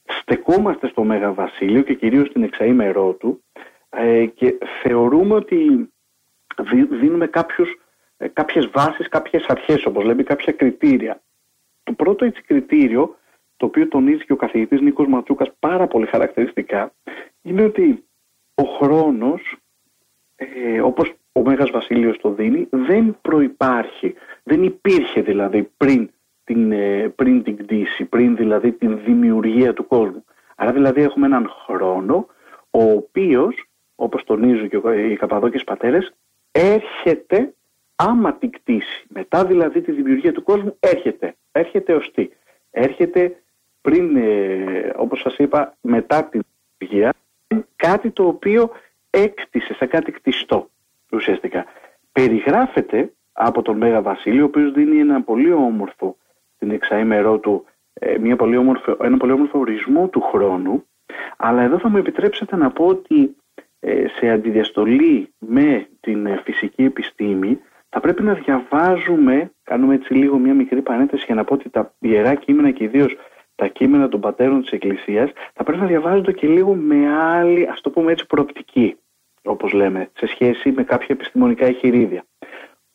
στεκόμαστε 0.07 0.87
στο 0.87 1.03
Μέγα 1.03 1.33
Βασίλειο 1.33 1.81
και 1.81 1.93
κυρίως 1.93 2.27
στην 2.27 2.43
εξαήμερό 2.43 3.13
του 3.13 3.43
ε, 3.89 4.25
και 4.25 4.57
θεωρούμε 4.81 5.33
ότι 5.33 5.89
δίνουμε 6.89 7.27
κάποιους, 7.27 7.69
ε, 7.69 7.79
κάποιες 8.33 8.69
βάσεις, 8.73 9.07
κάποιες 9.07 9.45
αρχές 9.47 9.85
όπως 9.85 10.03
λέμε, 10.03 10.23
κάποια 10.23 10.53
κριτήρια. 10.53 11.21
Το 11.83 11.93
πρώτο 11.93 12.25
έτσι 12.25 12.41
κριτήριο, 12.41 13.17
το 13.57 13.65
οποίο 13.65 13.87
τονίζει 13.87 14.25
και 14.25 14.33
ο 14.33 14.35
καθηγητής 14.35 14.81
Νίκος 14.81 15.07
Ματσούκας 15.07 15.51
πάρα 15.59 15.87
πολύ 15.87 16.05
χαρακτηριστικά, 16.05 16.93
είναι 17.41 17.63
ότι 17.63 18.05
ο 18.55 18.63
χρόνος, 18.63 19.57
ε, 20.35 20.81
όπως 20.81 21.13
ο 21.31 21.41
Μέγας 21.41 21.69
Βασίλειος 21.71 22.17
το 22.17 22.29
δίνει, 22.29 22.67
δεν 22.69 23.17
προϋπάρχει, 23.21 24.13
δεν 24.43 24.63
υπήρχε 24.63 25.21
δηλαδή 25.21 25.71
πριν 25.77 26.09
την, 26.43 26.71
ε, 26.71 27.13
πριν 27.15 27.43
την 27.43 27.57
κτήση, 27.57 28.05
πριν 28.05 28.35
δηλαδή 28.35 28.71
την 28.71 28.99
δημιουργία 29.05 29.73
του 29.73 29.87
κόσμου. 29.87 30.23
Άρα 30.55 30.71
δηλαδή 30.71 31.01
έχουμε 31.01 31.25
έναν 31.25 31.49
χρόνο 31.65 32.27
ο 32.71 32.83
οποίος, 32.83 33.69
όπως 33.95 34.23
τονίζουν 34.23 34.69
και 34.69 34.77
οι 35.09 35.15
Καπαδόκες 35.15 35.63
πατέρες, 35.63 36.13
έρχεται 36.51 37.53
άμα 37.97 38.33
την 38.33 38.51
κτήση. 38.51 39.05
Μετά 39.07 39.45
δηλαδή 39.45 39.81
τη 39.81 39.91
δημιουργία 39.91 40.33
του 40.33 40.43
κόσμου 40.43 40.77
έρχεται. 40.79 41.35
Έρχεται 41.51 41.93
ως 41.93 42.11
τι; 42.13 42.29
Έρχεται 42.71 43.41
πριν, 43.81 44.15
ε, 44.15 44.93
όπως 44.95 45.19
σας 45.19 45.37
είπα, 45.37 45.77
μετά 45.81 46.23
την 46.23 46.41
δημιουργία, 46.77 47.13
κάτι 47.75 48.09
το 48.09 48.27
οποίο 48.27 48.71
έκτισε 49.09 49.73
σαν 49.73 49.87
κάτι 49.87 50.11
κτιστό 50.11 50.69
ουσιαστικά. 51.11 51.65
Περιγράφεται 52.11 53.11
από 53.33 53.61
τον 53.61 53.77
Μέγα 53.77 54.01
Βασίλειο, 54.01 54.43
ο 54.43 54.45
οποίος 54.45 54.71
δίνει 54.71 54.99
ένα 54.99 55.21
πολύ 55.21 55.51
όμορφο 55.51 56.17
την 56.59 56.71
εξαήμερό 56.71 57.37
του 57.37 57.65
ε, 57.93 58.17
μια 58.17 58.35
πολύ 58.35 58.57
όμορφο, 58.57 58.97
ένα 59.01 59.17
πολύ 59.17 59.31
όμορφο 59.31 59.59
ορισμό 59.59 60.07
του 60.07 60.21
χρόνου 60.21 60.85
αλλά 61.37 61.61
εδώ 61.61 61.79
θα 61.79 61.89
μου 61.89 61.97
επιτρέψετε 61.97 62.55
να 62.55 62.71
πω 62.71 62.85
ότι 62.85 63.35
ε, 63.79 64.05
σε 64.07 64.29
αντιδιαστολή 64.29 65.33
με 65.37 65.87
την 65.99 66.39
φυσική 66.43 66.83
επιστήμη 66.83 67.59
θα 67.89 67.99
πρέπει 67.99 68.23
να 68.23 68.33
διαβάζουμε, 68.33 69.51
κάνουμε 69.63 69.95
έτσι 69.95 70.13
λίγο 70.13 70.37
μια 70.37 70.53
μικρή 70.53 70.81
παρένθεση 70.81 71.23
για 71.25 71.35
να 71.35 71.43
πω 71.43 71.53
ότι 71.53 71.69
τα 71.69 71.93
ιερά 71.99 72.35
κείμενα 72.35 72.71
και 72.71 72.83
ιδίως 72.83 73.15
τα 73.55 73.67
κείμενα 73.67 74.09
των 74.09 74.19
πατέρων 74.19 74.61
της 74.61 74.71
Εκκλησίας 74.71 75.31
θα 75.53 75.63
πρέπει 75.63 75.81
να 75.81 75.87
διαβάζονται 75.87 76.31
και 76.31 76.47
λίγο 76.47 76.73
με 76.73 77.17
άλλη, 77.17 77.67
ας 77.67 77.81
το 77.81 77.89
πούμε 77.89 78.11
έτσι, 78.11 78.25
προοπτική, 78.25 78.97
όπως 79.43 79.73
λέμε, 79.73 80.09
σε 80.17 80.25
σχέση 80.25 80.71
με 80.71 80.83
κάποια 80.83 81.07
επιστημονικά 81.09 81.65
εχειρίδια. 81.65 82.25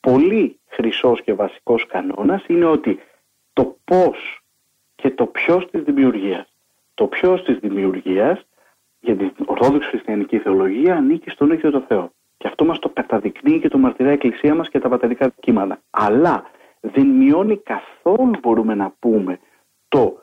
Πολύ 0.00 0.58
χρυσός 0.66 1.22
και 1.22 1.32
βασικός 1.32 1.86
κανόνας 1.86 2.44
είναι 2.46 2.64
ότι 2.64 3.00
το 3.52 3.76
πώς 3.84 4.42
και 4.94 5.10
το 5.10 5.26
ποιος 5.26 5.70
της 5.70 5.82
δημιουργίας. 5.82 6.48
Το 6.94 7.06
ποιος 7.06 7.44
της 7.44 7.58
δημιουργίας 7.58 8.46
για 9.00 9.16
την 9.16 9.32
Ορθόδοξη 9.44 9.88
Χριστιανική 9.88 10.38
Θεολογία 10.38 10.96
ανήκει 10.96 11.30
στον 11.30 11.50
ίδιο 11.50 11.70
το 11.70 11.80
Θεό. 11.88 12.12
Και 12.42 12.48
αυτό 12.48 12.64
μας 12.64 12.78
το 12.78 12.88
καταδεικνύει 12.88 13.60
και 13.60 13.68
το 13.68 13.78
μαρτυρά 13.78 14.10
η 14.10 14.12
Εκκλησία 14.12 14.54
μας 14.54 14.68
και 14.68 14.78
τα 14.78 14.88
πατερικά 14.88 15.28
κείμενα. 15.40 15.80
Αλλά 15.90 16.50
δεν 16.80 17.06
μειώνει 17.06 17.56
καθόλου 17.56 18.30
μπορούμε 18.40 18.74
να 18.74 18.94
πούμε 18.98 19.38
το 19.88 20.22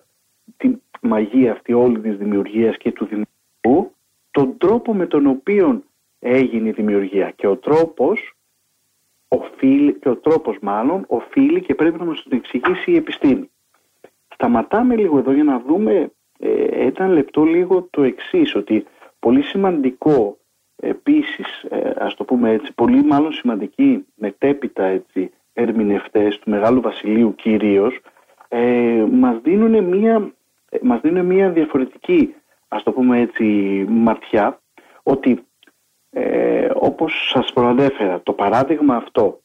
τη 0.57 0.75
μαγεία 1.01 1.51
αυτή 1.51 1.73
όλη 1.73 1.99
της 1.99 2.17
δημιουργίας 2.17 2.77
και 2.77 2.91
του 2.91 3.05
δημιουργού 3.05 3.95
τον 4.31 4.57
τρόπο 4.57 4.93
με 4.93 5.07
τον 5.07 5.27
οποίο 5.27 5.83
έγινε 6.19 6.67
η 6.69 6.71
δημιουργία 6.71 7.31
και 7.31 7.47
ο 7.47 7.57
τρόπος 7.57 8.35
οφείλει, 9.27 9.93
και 9.93 10.09
ο 10.09 10.15
τρόπος 10.15 10.57
μάλλον 10.61 11.05
οφείλει 11.07 11.61
και 11.61 11.75
πρέπει 11.75 11.99
να 11.99 12.05
μας 12.05 12.23
τον 12.23 12.37
εξηγήσει 12.37 12.91
η 12.91 12.95
επιστήμη. 12.95 13.49
Σταματάμε 14.33 14.95
λίγο 14.95 15.17
εδώ 15.17 15.31
για 15.31 15.43
να 15.43 15.59
δούμε 15.59 16.11
ε, 16.39 16.63
ένα 16.63 17.07
λεπτό 17.07 17.43
λίγο 17.43 17.87
το 17.91 18.03
εξής 18.03 18.55
ότι 18.55 18.85
πολύ 19.19 19.41
σημαντικό 19.41 20.38
επίσης 20.79 21.63
ε, 21.69 21.91
ας 21.97 22.15
το 22.15 22.23
πούμε 22.23 22.51
έτσι 22.51 22.73
πολύ 22.73 23.03
μάλλον 23.03 23.31
σημαντικοί 23.31 24.05
μετέπειτα 24.15 24.83
έτσι 24.83 25.31
ερμηνευτές 25.53 26.39
του 26.39 26.49
Μεγάλου 26.49 26.81
Βασιλείου 26.81 27.35
κυρίως 27.35 27.99
ε, 28.47 29.05
μας 29.11 29.37
δίνουν 29.41 29.83
μία 29.83 30.31
ε, 30.69 30.77
μας 30.81 31.01
δίνουν 31.01 31.25
μια 31.25 31.49
διαφορετική 31.49 32.35
ας 32.67 32.83
το 32.83 32.91
πούμε 32.91 33.19
έτσι 33.19 33.43
ματιά 33.89 34.59
ότι 35.03 35.43
ε, 36.11 36.69
όπως 36.73 37.29
σας 37.29 37.53
προανέφερα 37.53 38.21
το 38.21 38.33
παράδειγμα 38.33 38.95
αυτό 38.95 39.39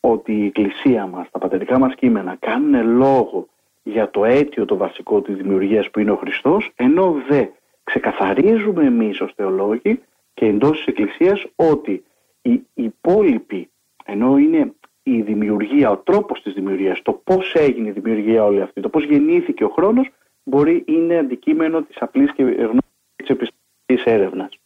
ότι 0.00 0.32
η 0.32 0.46
Εκκλησία 0.46 1.06
μας, 1.06 1.30
τα 1.30 1.38
πατερικά 1.38 1.78
μας 1.78 1.94
κείμενα 1.94 2.36
κάνουν 2.38 2.96
λόγο 2.96 3.46
για 3.82 4.10
το 4.10 4.24
αίτιο 4.24 4.64
το 4.64 4.76
βασικό 4.76 5.20
της 5.20 5.36
δημιουργίας 5.36 5.90
που 5.90 6.00
είναι 6.00 6.10
ο 6.10 6.16
Χριστός 6.16 6.72
ενώ 6.74 7.22
δε 7.28 7.46
ξεκαθαρίζουμε 7.84 8.84
εμείς 8.84 9.20
ως 9.20 9.32
θεολόγοι 9.36 10.02
και 10.34 10.46
εντός 10.46 10.76
της 10.76 10.86
Εκκλησίας 10.86 11.46
ότι 11.56 12.04
οι 12.42 12.62
υπόλοιποι 12.74 13.68
ενώ 14.04 14.36
είναι 14.38 14.72
η 15.02 15.20
δημιουργία, 15.20 15.90
ο 15.90 15.96
τρόπος 15.96 16.42
της 16.42 16.54
δημιουργίας, 16.54 17.02
το 17.02 17.12
πώς 17.12 17.54
έγινε 17.54 17.88
η 17.88 17.92
δημιουργία 17.92 18.44
όλη 18.44 18.60
αυτή, 18.60 18.80
το 18.80 18.88
πώς 18.88 19.04
γεννήθηκε 19.04 19.64
ο 19.64 19.68
χρόνος, 19.68 20.10
μπορεί 20.44 20.84
είναι 20.86 21.18
αντικείμενο 21.18 21.82
της 21.82 21.96
απλής 22.00 22.32
και 22.32 22.42
γνώσης 22.42 22.82
της 23.16 23.28
επιστημονικής 23.28 24.04
έρευνας. 24.04 24.58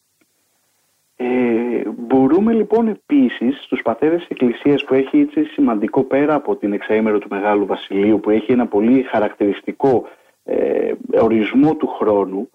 Ε, 1.16 1.82
μπορούμε 1.96 2.52
λοιπόν 2.52 2.88
επίσης 2.88 3.62
στους 3.62 3.82
πατέρες 3.82 4.18
της 4.18 4.28
Εκκλησίας 4.28 4.84
που 4.84 4.94
έχει 4.94 5.18
έτσι 5.18 5.44
σημαντικό 5.44 6.02
πέρα 6.02 6.34
από 6.34 6.56
την 6.56 6.72
εξαήμερο 6.72 7.18
του 7.18 7.28
Μεγάλου 7.30 7.66
Βασιλείου 7.66 8.20
που 8.20 8.30
έχει 8.30 8.52
ένα 8.52 8.66
πολύ 8.66 9.02
χαρακτηριστικό 9.02 10.08
ε, 10.44 10.92
ορισμό 11.20 11.74
του 11.74 11.86
χρόνου 11.86 12.50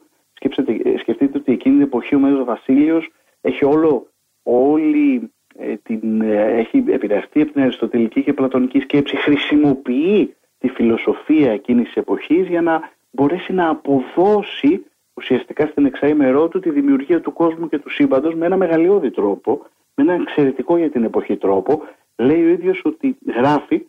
σκεφτείτε, 0.51 0.97
σκεφτείτε 0.97 1.38
ότι 1.38 1.51
εκείνη 1.51 1.75
την 1.75 1.84
εποχή 1.84 2.15
ο 2.15 2.19
Μέγας 2.19 2.45
Βασίλειος 2.45 3.12
έχει 3.41 3.65
όλο 3.65 4.08
όλη 4.43 5.32
ε, 5.56 5.75
την, 5.75 6.21
ε, 6.21 6.43
έχει 6.43 6.84
επηρεαστεί 6.88 7.41
από 7.41 7.51
την 7.51 7.62
αριστοτελική 7.62 8.23
και 8.23 8.34
πλατωνική 8.34 8.79
σκέψη, 8.79 9.15
χρησιμοποιεί 9.15 10.36
τη 10.58 10.69
φιλοσοφία 10.69 11.51
εκείνης 11.51 11.86
της 11.86 11.95
εποχής 11.95 12.47
για 12.47 12.62
να 12.62 12.91
μπορέσει 13.12 13.53
να 13.53 13.69
αποδώσει 13.69 14.86
ουσιαστικά 15.13 15.67
στην 15.67 15.86
εξαήμερό 15.86 16.47
του 16.47 16.60
τη 16.60 16.69
δημιουργία 16.69 17.21
του 17.21 17.34
κόσμου 17.34 17.69
και 17.69 17.79
του 17.79 17.89
σύμπαντος 17.89 18.36
με 18.36 18.45
ένα 18.45 18.58
μεγαλειώδη 18.58 19.12
τρόπο, 19.12 19.65
με 19.95 20.03
ένα 20.03 20.13
εξαιρετικό 20.13 20.77
για 20.77 20.89
την 20.89 21.03
εποχή 21.03 21.38
τρόπο. 21.38 21.82
Λέει 22.15 22.43
ο 22.43 22.47
ίδιος 22.47 22.82
ότι 22.84 23.17
γράφει 23.36 23.86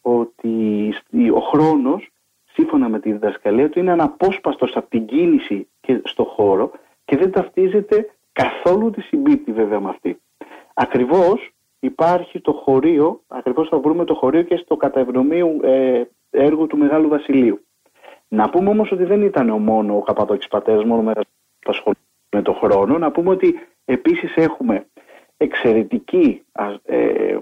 ότι 0.00 0.94
ο 1.34 1.40
χρόνος, 1.40 2.10
σύμφωνα 2.52 2.88
με 2.88 3.00
τη 3.00 3.12
διδασκαλία 3.12 3.68
του, 3.68 3.78
είναι 3.78 3.92
αναπόσπαστος 3.92 4.76
από 4.76 4.88
την 4.88 5.06
κίνηση 5.06 5.68
και 5.88 6.00
στο 6.04 6.24
χώρο 6.24 6.70
και 7.04 7.16
δεν 7.16 7.30
ταυτίζεται 7.30 8.10
καθόλου 8.32 8.90
τη 8.90 9.00
συμπίπτει 9.00 9.52
βέβαια 9.52 9.80
με 9.80 9.88
αυτή. 9.88 10.20
Ακριβώς 10.74 11.50
υπάρχει 11.80 12.40
το 12.40 12.52
χωρίο, 12.52 13.20
ακριβώς 13.26 13.68
θα 13.68 13.78
βρούμε 13.78 14.04
το 14.04 14.14
χωρίο 14.14 14.42
και 14.42 14.56
στο 14.56 14.76
καταευνομίου 14.76 15.60
ε, 15.62 16.02
έργο 16.30 16.66
του 16.66 16.76
Μεγάλου 16.76 17.08
Βασιλείου. 17.08 17.60
Να 18.28 18.50
πούμε 18.50 18.70
όμως 18.70 18.90
ότι 18.92 19.04
δεν 19.04 19.22
ήταν 19.22 19.50
ο 19.50 19.58
μόνο 19.58 19.96
ο 19.96 20.02
Καπαδόκης 20.02 20.48
πατέρας 20.48 20.84
μόνο 20.84 21.02
με 21.02 21.12
με 22.30 22.42
το 22.42 22.52
χρόνο. 22.52 22.98
Να 22.98 23.10
πούμε 23.10 23.30
ότι 23.30 23.58
επίσης 23.84 24.36
έχουμε 24.36 24.86
εξαιρετική 25.36 26.42
ε, 26.84 27.38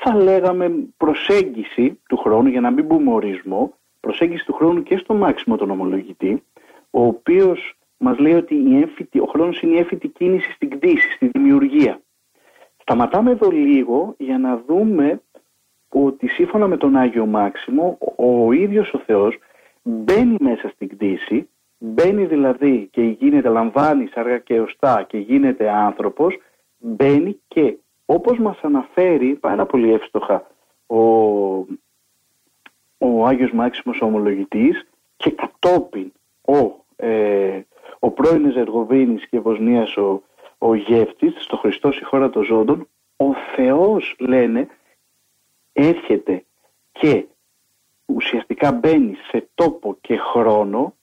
θα 0.00 0.14
λέγαμε 0.14 0.72
προσέγγιση 0.96 2.00
του 2.08 2.16
χρόνου 2.16 2.48
για 2.48 2.60
να 2.60 2.70
μην 2.70 2.86
πούμε 2.86 3.12
ορισμό 3.12 3.74
προσέγγιση 4.00 4.44
του 4.44 4.52
χρόνου 4.52 4.82
και 4.82 4.96
στο 4.96 5.14
μάξιμο 5.14 5.56
τον 5.56 5.70
ομολογητή 5.70 6.42
ο 6.94 7.04
οποίος 7.06 7.76
μας 7.96 8.18
λέει 8.18 8.34
ότι 8.34 8.54
η 8.54 9.20
ο 9.20 9.26
χρόνος 9.26 9.60
είναι 9.60 9.74
η 9.74 9.78
έμφυτη 9.78 10.08
κίνηση 10.08 10.52
στην 10.52 10.70
κτήση, 10.70 11.12
στη 11.12 11.26
δημιουργία. 11.26 12.00
Σταματάμε 12.76 13.30
εδώ 13.30 13.50
λίγο 13.50 14.14
για 14.18 14.38
να 14.38 14.62
δούμε 14.66 15.22
ότι 15.88 16.28
σύμφωνα 16.28 16.66
με 16.66 16.76
τον 16.76 16.96
Άγιο 16.96 17.26
Μάξιμο 17.26 17.98
ο 18.16 18.52
ίδιος 18.52 18.92
ο 18.92 18.98
Θεός 18.98 19.38
μπαίνει 19.82 20.36
μέσα 20.40 20.68
στην 20.68 20.88
κτήση, 20.88 21.48
μπαίνει 21.78 22.24
δηλαδή 22.24 22.88
και 22.92 23.02
γίνεται, 23.02 23.48
λαμβάνει 23.48 24.06
σαργά 24.06 24.38
και 24.38 24.60
οστά 24.60 25.02
και 25.08 25.18
γίνεται 25.18 25.70
άνθρωπος, 25.70 26.38
μπαίνει 26.78 27.40
και 27.48 27.76
όπως 28.06 28.38
μας 28.38 28.58
αναφέρει 28.62 29.34
πάρα 29.34 29.66
πολύ 29.66 29.92
εύστοχα 29.92 30.46
ο, 30.86 30.98
ο 32.98 33.26
Άγιος 33.26 33.52
Μάξιμος 33.52 34.00
ο 34.00 34.06
Ομολογητής 34.06 34.86
και 35.16 35.30
κατόπιν 35.30 36.12
ο, 36.42 36.81
ε, 37.02 37.66
ο 37.98 38.10
πρώην 38.10 38.52
Ζεργοβίνης 38.52 39.28
και 39.28 39.40
Βοσνίας 39.40 39.96
ο, 39.96 40.22
ο 40.58 40.74
Γεύτης 40.74 41.34
στο 41.38 41.56
Χριστός 41.56 41.98
η 41.98 42.04
χώρα 42.04 42.30
των 42.30 42.44
ζώντων 42.44 42.88
ο 43.16 43.34
Θεός 43.56 44.14
λένε 44.18 44.68
έρχεται 45.72 46.44
και 46.92 47.24
ουσιαστικά 48.06 48.72
μπαίνει 48.72 49.16
σε 49.30 49.48
τόπο 49.54 49.96
και 50.00 50.16
χρόνο 50.16 50.94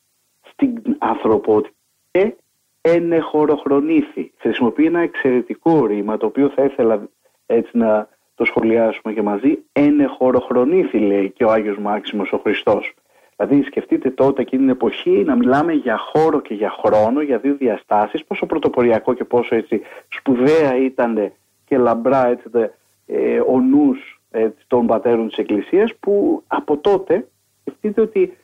στην 0.41 0.95
ανθρωπότητα 0.97 1.75
και 2.11 2.35
ενεχοροχρονήθη. 2.81 4.31
Χρησιμοποιεί 4.37 4.85
ένα 4.85 4.99
εξαιρετικό 4.99 5.85
ρήμα 5.85 6.17
το 6.17 6.25
οποίο 6.25 6.49
θα 6.49 6.63
ήθελα 6.63 7.09
έτσι 7.45 7.77
να 7.77 8.09
το 8.35 8.45
σχολιάσουμε 8.45 9.13
και 9.13 9.21
μαζί. 9.21 9.57
Ενεχοροχρονήθη 9.71 10.99
λέει 10.99 11.31
και 11.31 11.43
ο 11.43 11.51
Άγιος 11.51 11.77
Μάξιμος 11.77 12.31
ο 12.31 12.37
Χριστός. 12.37 12.93
Δηλαδή 13.41 13.63
σκεφτείτε 13.63 14.09
τότε 14.09 14.41
εκείνη 14.41 14.61
την 14.61 14.71
εποχή 14.71 15.23
να 15.25 15.35
μιλάμε 15.35 15.73
για 15.73 15.97
χώρο 15.97 16.41
και 16.41 16.53
για 16.53 16.75
χρόνο, 16.83 17.21
για 17.21 17.37
δύο 17.37 17.55
διαστάσεις, 17.55 18.23
πόσο 18.23 18.45
πρωτοποριακό 18.45 19.13
και 19.13 19.23
πόσο 19.23 19.55
έτσι 19.55 19.81
σπουδαία 20.07 20.77
ήταν 20.77 21.31
και 21.65 21.77
λαμπρά 21.77 22.27
έτσι, 22.27 22.49
ε, 23.05 23.39
ο 23.39 23.59
νους 23.59 24.21
έτσι, 24.31 24.65
των 24.67 24.85
πατέρων 24.85 25.27
της 25.27 25.37
Εκκλησίας 25.37 25.95
που 25.99 26.43
από 26.47 26.77
τότε 26.77 27.27
σκεφτείτε 27.61 28.01
ότι 28.01 28.37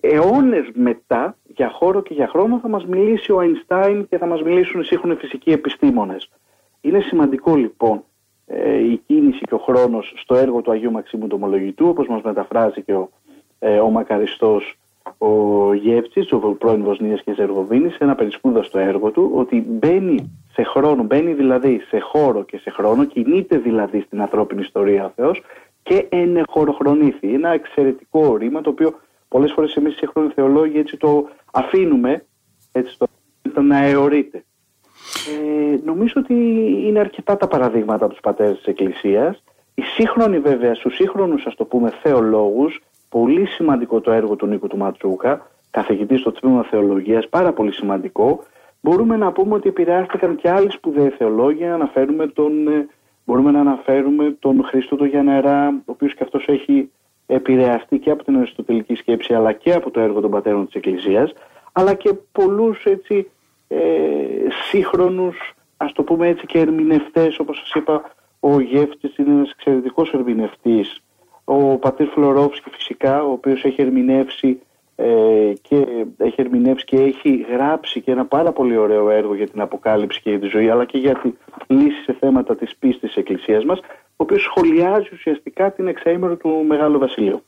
αιώνες 0.00 0.70
μετά 0.72 1.36
για 1.46 1.70
χώρο 1.70 2.02
και 2.02 2.14
για 2.14 2.28
χρόνο 2.28 2.58
θα 2.58 2.68
μας 2.68 2.86
μιλήσει 2.86 3.32
ο 3.32 3.38
Αϊνστάιν 3.38 4.08
και 4.08 4.18
θα 4.18 4.26
μας 4.26 4.42
μιλήσουν 4.42 4.80
οι 4.80 4.84
σύγχρονοι 4.84 5.14
φυσικοί 5.14 5.50
επιστήμονες. 5.50 6.30
Είναι 6.80 7.00
σημαντικό 7.00 7.56
λοιπόν 7.56 8.02
ε, 8.46 8.78
η 8.78 9.02
κίνηση 9.06 9.40
και 9.40 9.54
ο 9.54 9.58
χρόνος 9.58 10.12
στο 10.16 10.34
έργο 10.36 10.60
του 10.60 10.70
Αγίου 10.70 10.90
Μαξίμου 10.90 11.26
του 11.26 11.36
Ομολογητού 11.40 11.88
όπως 11.88 12.06
μας 12.06 12.22
μεταφράζει 12.22 12.82
και 12.82 12.94
ο, 12.94 13.10
ε, 13.19 13.19
ο 13.82 13.90
Μακαριστός 13.90 14.74
ο 15.18 15.74
Γεύτσης, 15.74 16.32
ο 16.32 16.38
πρώην 16.38 16.82
Βοσνίας 16.82 17.22
και 17.22 17.34
Ζεργοβίνης, 17.34 17.96
ένα 17.98 18.14
περισπούδαστο 18.14 18.78
έργο 18.78 19.10
του, 19.10 19.30
ότι 19.34 19.64
μπαίνει 19.68 20.38
σε 20.52 20.62
χρόνο, 20.62 21.02
μπαίνει 21.02 21.32
δηλαδή 21.32 21.80
σε 21.88 21.98
χώρο 21.98 22.44
και 22.44 22.58
σε 22.58 22.70
χρόνο, 22.70 23.04
κινείται 23.04 23.58
δηλαδή 23.58 24.00
στην 24.00 24.20
ανθρώπινη 24.20 24.60
ιστορία 24.60 25.04
ο 25.04 25.12
Θεός 25.16 25.42
και 25.82 26.06
ενεχοροχρονήθη. 26.08 27.34
Ένα 27.34 27.48
εξαιρετικό 27.48 28.36
ρήμα 28.36 28.60
το 28.60 28.70
οποίο 28.70 28.94
πολλές 29.28 29.52
φορές 29.52 29.74
εμείς 29.74 29.92
οι 29.92 29.96
σύγχρονοι 29.96 30.32
θεολόγοι 30.34 30.78
έτσι 30.78 30.96
το 30.96 31.28
αφήνουμε 31.52 32.24
έτσι 32.72 32.98
το, 32.98 33.62
να 33.62 33.84
αιωρείται. 33.84 34.44
Ε, 35.28 35.78
νομίζω 35.84 36.14
ότι 36.16 36.34
είναι 36.86 36.98
αρκετά 36.98 37.36
τα 37.36 37.48
παραδείγματα 37.48 38.04
από 38.04 38.12
τους 38.12 38.22
πατέρες 38.22 38.56
της 38.56 38.66
Εκκλησίας. 38.66 39.42
Οι 39.74 39.82
σύγχρονοι 39.82 40.38
βέβαια, 40.38 40.74
στους 40.74 40.94
σύγχρονους 40.94 41.46
ας 41.46 41.54
το 41.54 41.64
πούμε 41.64 41.92
θεολόγους 42.02 42.80
πολύ 43.10 43.46
σημαντικό 43.46 44.00
το 44.00 44.12
έργο 44.12 44.36
του 44.36 44.46
Νίκου 44.46 44.66
του 44.66 44.76
Ματσούκα, 44.76 45.50
καθηγητή 45.70 46.16
στο 46.16 46.32
τμήμα 46.32 46.62
θεολογίας, 46.62 47.28
πάρα 47.28 47.52
πολύ 47.52 47.72
σημαντικό. 47.72 48.44
Μπορούμε 48.80 49.16
να 49.16 49.32
πούμε 49.32 49.54
ότι 49.54 49.68
επηρεάστηκαν 49.68 50.36
και 50.36 50.50
άλλοι 50.50 50.70
σπουδαίοι 50.70 51.08
θεολόγοι, 51.08 51.64
αναφέρουμε 51.64 52.26
τον, 52.26 52.68
ε, 52.68 52.88
μπορούμε 53.24 53.50
να 53.50 53.60
αναφέρουμε 53.60 54.36
τον 54.38 54.64
Χρήστο 54.64 54.96
το 54.96 55.04
Γιαννερά, 55.04 55.68
ο 55.68 55.92
οποίος 55.92 56.14
και 56.14 56.24
αυτός 56.24 56.44
έχει 56.48 56.90
επηρεαστεί 57.26 57.98
και 57.98 58.10
από 58.10 58.24
την 58.24 58.36
αριστοτελική 58.36 58.94
σκέψη 58.94 59.34
αλλά 59.34 59.52
και 59.52 59.72
από 59.72 59.90
το 59.90 60.00
έργο 60.00 60.20
των 60.20 60.30
πατέρων 60.30 60.64
της 60.64 60.74
Εκκλησίας 60.74 61.32
αλλά 61.72 61.94
και 61.94 62.12
πολλούς 62.32 62.84
έτσι 62.84 63.30
ε, 63.68 63.78
σύγχρονους 64.70 65.54
ας 65.76 65.92
το 65.92 66.02
πούμε 66.02 66.28
έτσι 66.28 66.46
και 66.46 66.58
ερμηνευτές 66.58 67.38
όπως 67.38 67.58
σας 67.58 67.74
είπα 67.74 68.14
ο 68.40 68.60
Γεύτης 68.60 69.16
είναι 69.16 69.30
ένας 69.30 69.50
εξαιρετικός 69.50 70.12
ερμηνευτής 70.12 71.02
ο 71.52 71.76
πατήρ 71.78 72.08
Φλωρόφσκι 72.08 72.70
φυσικά 72.70 73.22
ο 73.22 73.30
οποίος 73.30 73.64
έχει 73.64 73.82
ερμηνεύσει 73.82 74.60
ε, 74.96 75.52
και 75.62 75.86
έχει 76.16 76.34
ερμηνεύσει 76.36 76.84
και 76.84 76.96
έχει 76.96 77.46
γράψει 77.52 78.00
και 78.00 78.10
ένα 78.10 78.24
πάρα 78.24 78.52
πολύ 78.52 78.76
ωραίο 78.76 79.10
έργο 79.10 79.34
για 79.34 79.48
την 79.48 79.60
αποκάλυψη 79.60 80.20
και 80.22 80.30
για 80.30 80.38
τη 80.38 80.46
ζωή 80.46 80.70
αλλά 80.70 80.84
και 80.84 80.98
για 80.98 81.20
τη 81.22 81.32
λύση 81.74 82.02
σε 82.02 82.16
θέματα 82.20 82.56
της 82.56 82.76
πίστης 82.78 83.00
της 83.00 83.16
Εκκλησίας 83.16 83.64
μας 83.64 83.78
ο 83.78 83.82
οποίος 84.16 84.42
σχολιάζει 84.42 85.08
ουσιαστικά 85.12 85.72
την 85.72 85.86
εξαήμερο 85.86 86.36
του 86.36 86.64
Μεγάλου 86.68 86.98
Βασιλείου. 86.98 87.42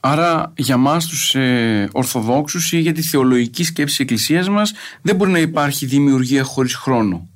Άρα 0.00 0.52
για 0.56 0.76
μας 0.76 1.06
τους 1.06 1.34
ε, 1.34 1.88
Ορθοδόξους 1.92 2.72
ή 2.72 2.78
για 2.78 2.92
τη 2.92 3.02
θεολογική 3.02 3.64
σκέψη 3.64 3.96
της 3.96 4.00
Εκκλησίας 4.00 4.48
μας 4.48 4.74
δεν 5.02 5.16
μπορεί 5.16 5.30
να 5.30 5.38
υπάρχει 5.38 5.86
δημιουργία 5.86 6.42
χωρίς 6.42 6.74
χρόνο. 6.74 7.28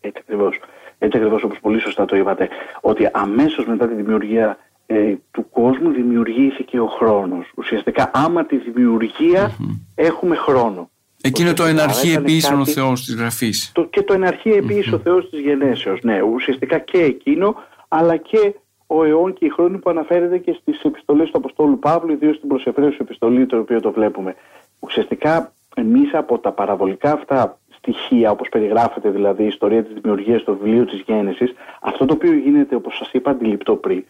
Έτσι 0.00 0.18
ακριβώς. 0.22 0.60
Έτσι 0.98 1.18
ακριβώς 1.18 1.42
όπως 1.42 1.58
πολύ 1.60 1.80
σωστά 1.80 2.04
το 2.04 2.16
είπατε. 2.16 2.48
Ότι 2.80 3.08
αμέσως 3.12 3.66
μετά 3.66 3.88
τη 3.88 3.94
δημιουργία 3.94 4.58
ε, 4.94 5.18
του 5.30 5.50
κόσμου 5.50 5.90
δημιουργήθηκε 5.90 6.80
ο 6.80 6.86
χρόνος. 6.86 7.52
Ουσιαστικά 7.56 8.10
άμα 8.14 8.46
τη 8.46 8.56
δημιουργια 8.56 9.56
έχουμε 9.94 10.36
χρόνο. 10.36 10.90
Εκείνο 11.22 11.52
το 11.52 11.64
εναρχή 11.64 12.12
επίσης 12.12 12.50
ο 12.50 12.64
Θεός 12.64 13.04
της 13.04 13.14
Γραφής. 13.14 13.70
Το, 13.74 13.84
και 13.84 14.02
το 14.02 14.12
εναρχή 14.12 14.50
επίσης 14.50 14.92
ο 14.92 14.98
Θεός 14.98 15.30
της 15.30 15.40
Γενέσεως. 15.40 16.00
Ναι, 16.02 16.22
ουσιαστικά 16.22 16.78
και 16.78 16.98
εκείνο 16.98 17.54
αλλά 17.88 18.16
και 18.16 18.54
ο 18.86 19.04
αιών 19.04 19.32
και 19.32 19.44
η 19.44 19.48
χρόνη 19.48 19.78
που 19.78 19.90
αναφέρεται 19.90 20.38
και 20.38 20.56
στις 20.60 20.80
επιστολές 20.82 21.30
του 21.30 21.38
Αποστόλου 21.38 21.78
Παύλου, 21.78 22.12
ιδίως 22.12 22.36
στην 22.36 22.48
προσεφραίωση 22.48 22.96
επιστολή, 23.00 23.46
το 23.46 23.58
οποίο 23.58 23.80
το 23.80 23.92
βλέπουμε. 23.92 24.34
Ουσιαστικά 24.78 25.52
εμείς 25.76 26.14
από 26.14 26.38
τα 26.38 26.52
παραβολικά 26.52 27.12
αυτά 27.12 27.58
στοιχεία, 27.76 28.30
όπως 28.30 28.48
περιγράφεται 28.48 29.10
δηλαδή 29.10 29.42
η 29.42 29.46
ιστορία 29.46 29.84
της 29.84 29.94
δημιουργίας 30.00 30.42
του 30.42 30.58
βιβλίου 30.62 30.84
της 30.84 31.02
Γέννησης, 31.06 31.52
αυτό 31.80 32.04
το 32.04 32.14
οποίο 32.14 32.32
γίνεται, 32.32 32.74
όπως 32.74 32.96
σας 32.96 33.12
είπα, 33.12 33.30
αντιληπτό 33.30 33.76
πριν, 33.76 33.98
ε, 33.98 34.04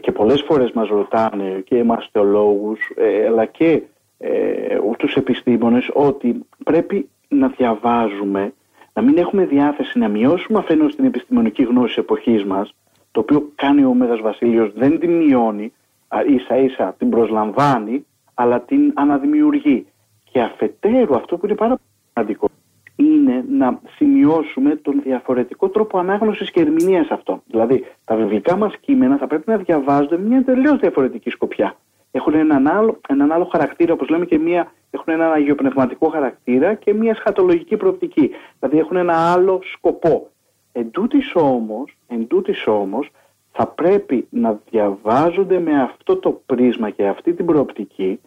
και 0.00 0.12
πολλές 0.12 0.42
φορές 0.42 0.72
μας 0.72 0.88
ρωτάνε 0.88 1.62
και 1.64 1.76
εμάς 1.76 2.08
θεολόγους 2.12 2.78
ε, 2.96 3.26
αλλά 3.26 3.44
και 3.44 3.82
ε, 4.18 4.78
τους 4.98 5.14
επιστήμονες 5.14 5.90
ότι 5.92 6.46
πρέπει 6.64 7.08
να 7.28 7.48
διαβάζουμε, 7.48 8.52
να 8.92 9.02
μην 9.02 9.18
έχουμε 9.18 9.44
διάθεση 9.44 9.98
να 9.98 10.08
μειώσουμε 10.08 10.58
αφενός 10.58 10.96
την 10.96 11.04
επιστημονική 11.04 11.62
γνώση 11.62 11.86
της 11.86 11.96
εποχής 11.96 12.44
μας 12.44 12.74
το 13.10 13.20
οποίο 13.20 13.52
κάνει 13.54 13.84
ο 13.84 13.94
Μέγας 13.94 14.20
Βασίλειος 14.20 14.72
δεν 14.74 14.98
την 14.98 15.10
μειώνει, 15.16 15.72
ίσα 16.26 16.56
ίσα 16.56 16.94
την 16.98 17.10
προσλαμβάνει 17.10 18.06
αλλά 18.34 18.60
την 18.60 18.92
αναδημιουργεί. 18.94 19.86
Και 20.32 20.40
αφετέρου 20.40 21.14
αυτό 21.14 21.36
που 21.36 21.46
είναι 21.46 21.54
πάρα 21.54 21.74
πολύ 21.74 21.90
σημαντικό 22.12 22.48
είναι 23.00 23.44
να 23.48 23.80
σημειώσουμε 23.96 24.76
τον 24.76 25.00
διαφορετικό 25.02 25.68
τρόπο 25.68 25.98
ανάγνωσης 25.98 26.50
και 26.50 26.60
ερμηνείας 26.60 27.08
αυτών. 27.08 27.42
Δηλαδή, 27.46 27.84
τα 28.04 28.16
βιβλικά 28.16 28.56
μας 28.56 28.76
κείμενα 28.80 29.16
θα 29.16 29.26
πρέπει 29.26 29.50
να 29.50 29.56
διαβάζονται 29.56 30.18
με 30.18 30.26
μια 30.26 30.44
τελείως 30.44 30.78
διαφορετική 30.78 31.30
σκοπιά. 31.30 31.76
Έχουν 32.10 32.34
έναν 32.34 32.66
άλλο, 32.66 33.00
έναν 33.08 33.32
άλλο 33.32 33.44
χαρακτήρα, 33.44 33.92
όπως 33.92 34.08
λέμε, 34.08 34.24
και 34.24 34.38
μια, 34.38 34.72
έχουν 34.90 35.12
έναν 35.12 35.32
αγιοπνευματικό 35.32 36.08
χαρακτήρα 36.08 36.74
και 36.74 36.94
μια 36.94 37.14
σχατολογική 37.14 37.76
προοπτική. 37.76 38.30
Δηλαδή, 38.58 38.78
έχουν 38.78 38.96
ένα 38.96 39.32
άλλο 39.32 39.60
σκοπό. 39.62 40.28
Εν 40.72 40.90
τούτης 40.90 41.32
όμως, 41.34 41.96
εν 42.06 42.26
όμως, 42.66 43.10
θα 43.52 43.66
πρέπει 43.66 44.26
να 44.30 44.60
διαβάζονται 44.70 45.58
με 45.58 45.82
αυτό 45.82 46.16
το 46.16 46.42
πρίσμα 46.46 46.90
και 46.90 47.06
αυτή 47.06 47.34
την 47.34 47.46
προοπτική 47.46 48.20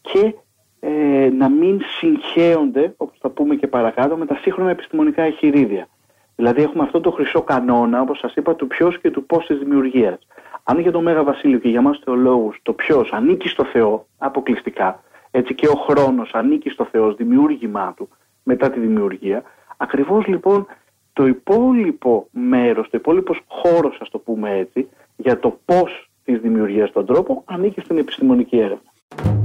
και 0.00 0.34
ε, 0.80 1.30
να 1.38 1.48
μην 1.48 1.80
συγχέονται, 1.98 2.94
όπως 2.96 3.16
θα 3.20 3.28
πούμε 3.28 3.54
και 3.54 3.66
παρακάτω, 3.66 4.16
με 4.16 4.26
τα 4.26 4.38
σύγχρονα 4.42 4.70
επιστημονικά 4.70 5.22
εχειρίδια. 5.22 5.88
Δηλαδή 6.36 6.62
έχουμε 6.62 6.84
αυτό 6.84 7.00
το 7.00 7.10
χρυσό 7.10 7.42
κανόνα, 7.42 8.00
όπως 8.00 8.18
σας 8.18 8.34
είπα, 8.34 8.54
του 8.54 8.66
ποιος 8.66 9.00
και 9.00 9.10
του 9.10 9.26
πώς 9.26 9.46
της 9.46 9.58
δημιουργίας. 9.58 10.18
Αν 10.64 10.80
για 10.80 10.92
τον 10.92 11.02
Μέγα 11.02 11.22
Βασίλειο 11.22 11.58
και 11.58 11.68
για 11.68 11.80
μας 11.80 12.00
θεολόγους 12.04 12.58
το 12.62 12.72
ποιος 12.72 13.12
ανήκει 13.12 13.48
στο 13.48 13.64
Θεό 13.64 14.06
αποκλειστικά, 14.18 15.02
έτσι 15.30 15.54
και 15.54 15.66
ο 15.66 15.74
χρόνος 15.74 16.30
ανήκει 16.34 16.68
στο 16.68 16.84
Θεό, 16.84 17.14
δημιούργημά 17.14 17.94
του 17.96 18.08
μετά 18.42 18.70
τη 18.70 18.80
δημιουργία, 18.80 19.42
ακριβώς 19.76 20.26
λοιπόν 20.26 20.66
το 21.12 21.26
υπόλοιπο 21.26 22.26
μέρος, 22.30 22.90
το 22.90 22.98
υπόλοιπος 22.98 23.40
χώρος, 23.46 23.98
ας 24.00 24.10
το 24.10 24.18
πούμε 24.18 24.56
έτσι, 24.56 24.88
για 25.16 25.38
το 25.38 25.58
πώς 25.64 26.10
της 26.24 26.40
δημιουργίας 26.40 26.92
τον 26.92 27.06
τρόπο, 27.06 27.42
ανήκει 27.46 27.80
στην 27.80 27.98
επιστημονική 27.98 28.56
έρευνα. 28.56 29.39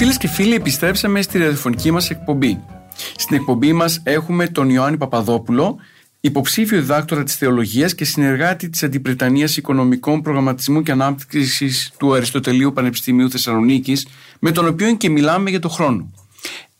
Φίλες 0.00 0.16
και 0.16 0.28
φίλοι, 0.28 0.54
επιστρέψαμε 0.54 1.22
στη 1.22 1.38
ραδιοφωνική 1.38 1.90
μας 1.90 2.10
εκπομπή. 2.10 2.60
Στην 3.16 3.36
εκπομπή 3.36 3.72
μας 3.72 4.00
έχουμε 4.02 4.48
τον 4.48 4.70
Ιωάννη 4.70 4.96
Παπαδόπουλο, 4.96 5.76
υποψήφιο 6.20 6.80
διδάκτορα 6.80 7.22
της 7.22 7.36
Θεολογίας 7.36 7.94
και 7.94 8.04
συνεργάτη 8.04 8.70
της 8.70 8.82
Αντιπρετανία 8.82 9.48
Οικονομικών 9.56 10.22
Προγραμματισμού 10.22 10.82
και 10.82 10.90
Ανάπτυξης 10.90 11.92
του 11.98 12.14
Αριστοτελείου 12.14 12.72
Πανεπιστημίου 12.72 13.30
Θεσσαλονίκης, 13.30 14.06
με 14.38 14.50
τον 14.50 14.66
οποίο 14.66 14.96
και 14.96 15.08
μιλάμε 15.08 15.50
για 15.50 15.60
το 15.60 15.68
χρόνο. 15.68 16.12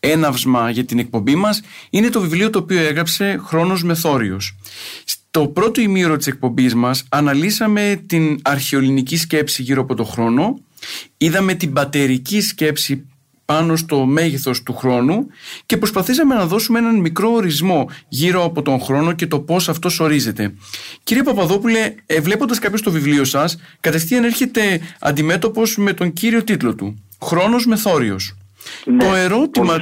Έναυσμα 0.01 0.71
για 0.71 0.85
την 0.85 0.99
εκπομπή 0.99 1.35
μας 1.35 1.61
είναι 1.91 2.09
το 2.09 2.21
βιβλίο 2.21 2.51
το 2.51 2.59
οποίο 2.59 2.81
έγραψε 2.81 3.41
Χρόνος 3.45 3.85
Μεθόριος. 3.85 4.57
Στο 5.05 5.49
πρώτο 5.49 5.81
ημίωρο 5.81 6.17
της 6.17 6.27
εκπομπής 6.27 6.75
μας 6.75 7.05
αναλύσαμε 7.09 8.03
την 8.07 8.39
αρχαιολινική 8.43 9.17
σκέψη 9.17 9.63
γύρω 9.63 9.83
από 9.83 9.95
το 9.95 10.05
χρόνο, 10.05 10.61
είδαμε 11.17 11.55
την 11.55 11.73
πατερική 11.73 12.41
σκέψη 12.41 13.05
πάνω 13.51 13.77
στο 13.77 14.05
μέγεθος 14.05 14.63
του 14.63 14.77
χρόνου 14.77 15.27
και 15.67 15.77
προσπαθήσαμε 15.77 16.35
να 16.35 16.47
δώσουμε 16.47 16.79
έναν 16.79 16.97
μικρό 16.97 17.31
ορισμό 17.31 17.91
γύρω 18.09 18.45
από 18.45 18.63
τον 18.63 18.81
χρόνο 18.81 19.13
και 19.13 19.27
το 19.27 19.41
πώς 19.41 19.69
αυτός 19.69 20.01
ορίζεται. 20.01 20.55
Κύριε 21.03 21.23
Παπαδόπουλε, 21.23 21.95
ε, 22.07 22.21
βλέποντας 22.21 22.59
κάποιος 22.59 22.83
το 22.83 22.91
βιβλίο 22.91 23.25
σας, 23.25 23.61
κατευθείαν 23.81 24.25
έρχεται 24.25 24.81
αντιμέτωπος 25.01 25.77
με 25.77 25.93
τον 25.93 26.13
κύριο 26.13 26.45
τίτλο 26.45 26.75
του 26.75 27.05
«Χρόνος 27.23 27.67
μεθόριος». 27.67 28.37
Ναι, 28.85 28.97
το 28.97 29.15
ερώτημα 29.15 29.77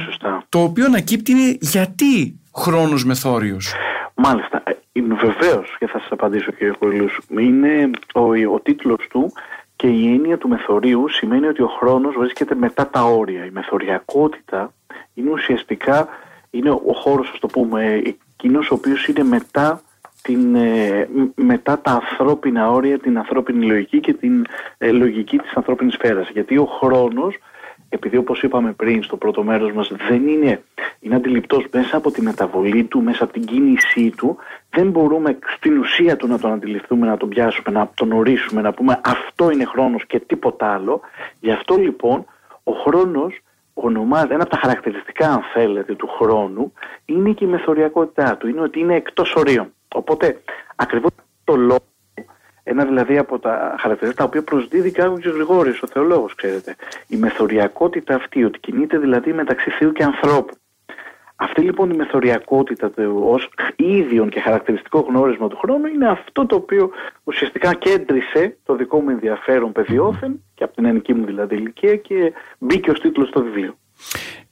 το 0.49 0.59
οποίο 0.59 0.85
ανακύπτει 0.85 1.31
είναι 1.31 1.57
γιατί 1.61 2.39
χρόνος 2.55 3.05
μεθόριος. 3.05 3.73
Μάλιστα, 4.13 4.63
ε, 4.65 5.01
βεβαίως 5.01 5.75
και 5.79 5.87
θα 5.87 5.99
σας 5.99 6.11
απαντήσω 6.11 6.51
κύριε 6.51 6.73
Κολλούς. 6.79 7.19
Είναι 7.29 7.89
ο, 8.13 8.21
ο 8.53 8.59
τίτλος 8.63 9.07
του 9.09 9.31
και 9.79 9.87
η 9.87 10.13
έννοια 10.13 10.37
του 10.37 10.47
μεθορίου 10.47 11.09
σημαίνει 11.09 11.47
ότι 11.47 11.61
ο 11.61 11.67
χρόνος 11.67 12.15
βρίσκεται 12.17 12.55
μετά 12.55 12.87
τα 12.87 13.01
όρια. 13.03 13.45
Η 13.45 13.49
μεθοριακότητα 13.49 14.73
είναι 15.13 15.29
ουσιαστικά 15.29 16.07
είναι 16.49 16.69
ο 16.69 16.93
χώρος, 16.93 17.29
ας 17.33 17.39
το 17.39 17.47
πούμε, 17.47 18.01
εκείνος 18.03 18.71
ο 18.71 18.73
οποίος 18.73 19.07
είναι 19.07 19.23
μετά, 19.23 19.81
την, 20.21 20.55
ε, 20.55 21.09
μετά 21.35 21.79
τα 21.79 21.91
ανθρώπινα 21.91 22.71
όρια, 22.71 22.99
την 22.99 23.17
ανθρώπινη 23.17 23.65
λογική 23.65 23.99
και 23.99 24.13
την 24.13 24.45
ε, 24.77 24.91
λογική 24.91 25.37
της 25.37 25.53
ανθρώπινης 25.53 25.93
σφαίρας. 25.93 26.29
Γιατί 26.29 26.57
ο 26.57 26.65
χρόνος 26.65 27.37
επειδή 27.89 28.17
όπως 28.17 28.43
είπαμε 28.43 28.71
πριν 28.71 29.03
στο 29.03 29.17
πρώτο 29.17 29.43
μέρος 29.43 29.71
μας 29.71 29.91
δεν 30.07 30.27
είναι, 30.27 30.63
είναι 30.99 31.15
αντιληπτός 31.15 31.65
μέσα 31.71 31.97
από 31.97 32.11
τη 32.11 32.21
μεταβολή 32.21 32.83
του, 32.83 33.01
μέσα 33.01 33.23
από 33.23 33.33
την 33.33 33.45
κίνησή 33.45 34.09
του, 34.17 34.37
δεν 34.69 34.89
μπορούμε 34.89 35.37
στην 35.55 35.77
ουσία 35.77 36.17
του 36.17 36.27
να 36.27 36.39
τον 36.39 36.51
αντιληφθούμε, 36.51 37.07
να 37.07 37.17
τον 37.17 37.29
πιάσουμε, 37.29 37.79
να 37.79 37.91
τον 37.93 38.11
ορίσουμε, 38.11 38.61
να 38.61 38.73
πούμε 38.73 39.01
αυτό 39.03 39.51
είναι 39.51 39.65
χρόνος 39.65 40.05
και 40.05 40.19
τίποτα 40.19 40.73
άλλο. 40.73 41.01
Γι' 41.39 41.51
αυτό 41.51 41.75
λοιπόν 41.75 42.25
ο 42.63 42.71
χρόνος 42.71 43.39
ονομάζεται, 43.73 44.33
ένα 44.33 44.43
από 44.43 44.51
τα 44.51 44.57
χαρακτηριστικά 44.57 45.29
αν 45.29 45.41
θέλετε 45.53 45.95
του 45.95 46.07
χρόνου 46.07 46.73
είναι 47.05 47.31
και 47.31 47.45
η 47.45 47.47
μεθοριακότητά 47.47 48.37
του, 48.37 48.47
είναι 48.47 48.61
ότι 48.61 48.79
είναι 48.79 48.95
εκτός 48.95 49.35
ορίων. 49.35 49.73
Οπότε 49.93 50.41
ακριβώς 50.75 51.11
το 51.43 51.55
λόγο 51.55 51.83
ένα 52.69 52.85
δηλαδή 52.85 53.17
από 53.17 53.39
τα 53.39 53.75
χαρακτηριστικά 53.79 54.23
τα 54.23 54.23
οποία 54.23 54.43
προσδίδει 54.43 54.91
και 54.91 55.01
ο 55.01 55.19
Γρηγόρης, 55.23 55.81
ο 55.81 55.87
θεολόγος, 55.87 56.35
ξέρετε. 56.35 56.75
Η 57.07 57.15
μεθοριακότητα 57.15 58.15
αυτή, 58.15 58.43
ότι 58.43 58.59
κινείται 58.59 58.97
δηλαδή 58.97 59.33
μεταξύ 59.33 59.69
Θεού 59.69 59.91
και 59.91 60.03
ανθρώπου. 60.03 60.53
Αυτή 61.35 61.61
λοιπόν 61.61 61.89
η 61.89 61.95
μεθοριακότητα 61.95 62.91
ως 63.23 63.49
ίδιον 63.75 64.29
και 64.29 64.39
χαρακτηριστικό 64.39 64.99
γνώρισμα 64.99 65.47
του 65.47 65.57
χρόνου 65.57 65.85
είναι 65.85 66.09
αυτό 66.09 66.45
το 66.45 66.55
οποίο 66.55 66.91
ουσιαστικά 67.23 67.73
κέντρισε 67.73 68.57
το 68.65 68.75
δικό 68.75 69.01
μου 69.01 69.09
ενδιαφέρον 69.09 69.71
παιδιόφεν 69.71 70.43
και 70.53 70.63
από 70.63 70.75
την 70.75 70.85
ενική 70.85 71.13
μου 71.13 71.25
δηλαδή 71.25 71.55
ηλικία 71.55 71.95
και 71.95 72.33
μπήκε 72.59 72.91
ως 72.91 72.99
τίτλος 72.99 73.27
στο 73.27 73.43
βιβλίο. 73.43 73.75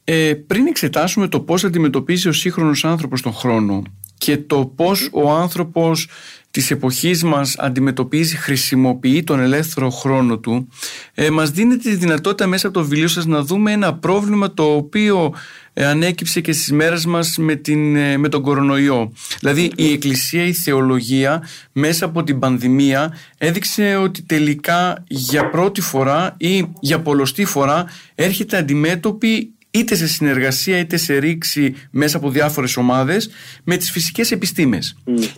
Ε, 0.09 0.33
πριν 0.33 0.67
εξετάσουμε 0.67 1.27
το 1.27 1.39
πώς 1.39 1.63
αντιμετωπίζει 1.63 2.27
ο 2.27 2.31
σύγχρονος 2.31 2.85
άνθρωπος 2.85 3.21
τον 3.21 3.33
χρόνο 3.33 3.83
και 4.17 4.37
το 4.37 4.65
πώς 4.75 5.09
ο 5.11 5.31
άνθρωπος 5.31 6.07
της 6.51 6.71
εποχής 6.71 7.23
μας 7.23 7.55
αντιμετωπίζει, 7.57 8.35
χρησιμοποιεί 8.35 9.23
τον 9.23 9.39
ελεύθερο 9.39 9.89
χρόνο 9.89 10.37
του 10.39 10.67
ε, 11.13 11.29
μας 11.29 11.51
δίνεται 11.51 11.89
τη 11.89 11.95
δυνατότητα 11.95 12.47
μέσα 12.47 12.67
από 12.67 12.77
το 12.77 12.85
βιβλίο 12.85 13.07
σας 13.07 13.25
να 13.25 13.41
δούμε 13.41 13.71
ένα 13.71 13.93
πρόβλημα 13.93 14.53
το 14.53 14.75
οποίο 14.75 15.33
ε, 15.73 15.85
ανέκυψε 15.85 16.41
και 16.41 16.51
στις 16.51 16.71
μέρες 16.71 17.05
μας 17.05 17.37
με, 17.37 17.55
την, 17.55 17.95
ε, 17.95 18.17
με 18.17 18.29
τον 18.29 18.41
κορονοϊό. 18.41 19.11
Δηλαδή 19.39 19.71
η 19.75 19.91
Εκκλησία, 19.91 20.43
η 20.43 20.53
θεολογία 20.53 21.47
μέσα 21.71 22.05
από 22.05 22.23
την 22.23 22.39
πανδημία 22.39 23.17
έδειξε 23.37 23.95
ότι 23.95 24.23
τελικά 24.23 25.03
για 25.07 25.49
πρώτη 25.49 25.81
φορά 25.81 26.35
ή 26.37 26.65
για 26.79 27.01
πολλωστή 27.01 27.45
φορά 27.45 27.85
έρχεται 28.15 28.57
αντιμέτωπη 28.57 29.51
είτε 29.71 29.95
σε 29.95 30.07
συνεργασία 30.07 30.77
είτε 30.77 30.97
σε 30.97 31.17
ρήξη 31.17 31.75
μέσα 31.91 32.17
από 32.17 32.29
διάφορες 32.29 32.77
ομάδες 32.77 33.29
με 33.63 33.77
τις 33.77 33.91
φυσικές 33.91 34.31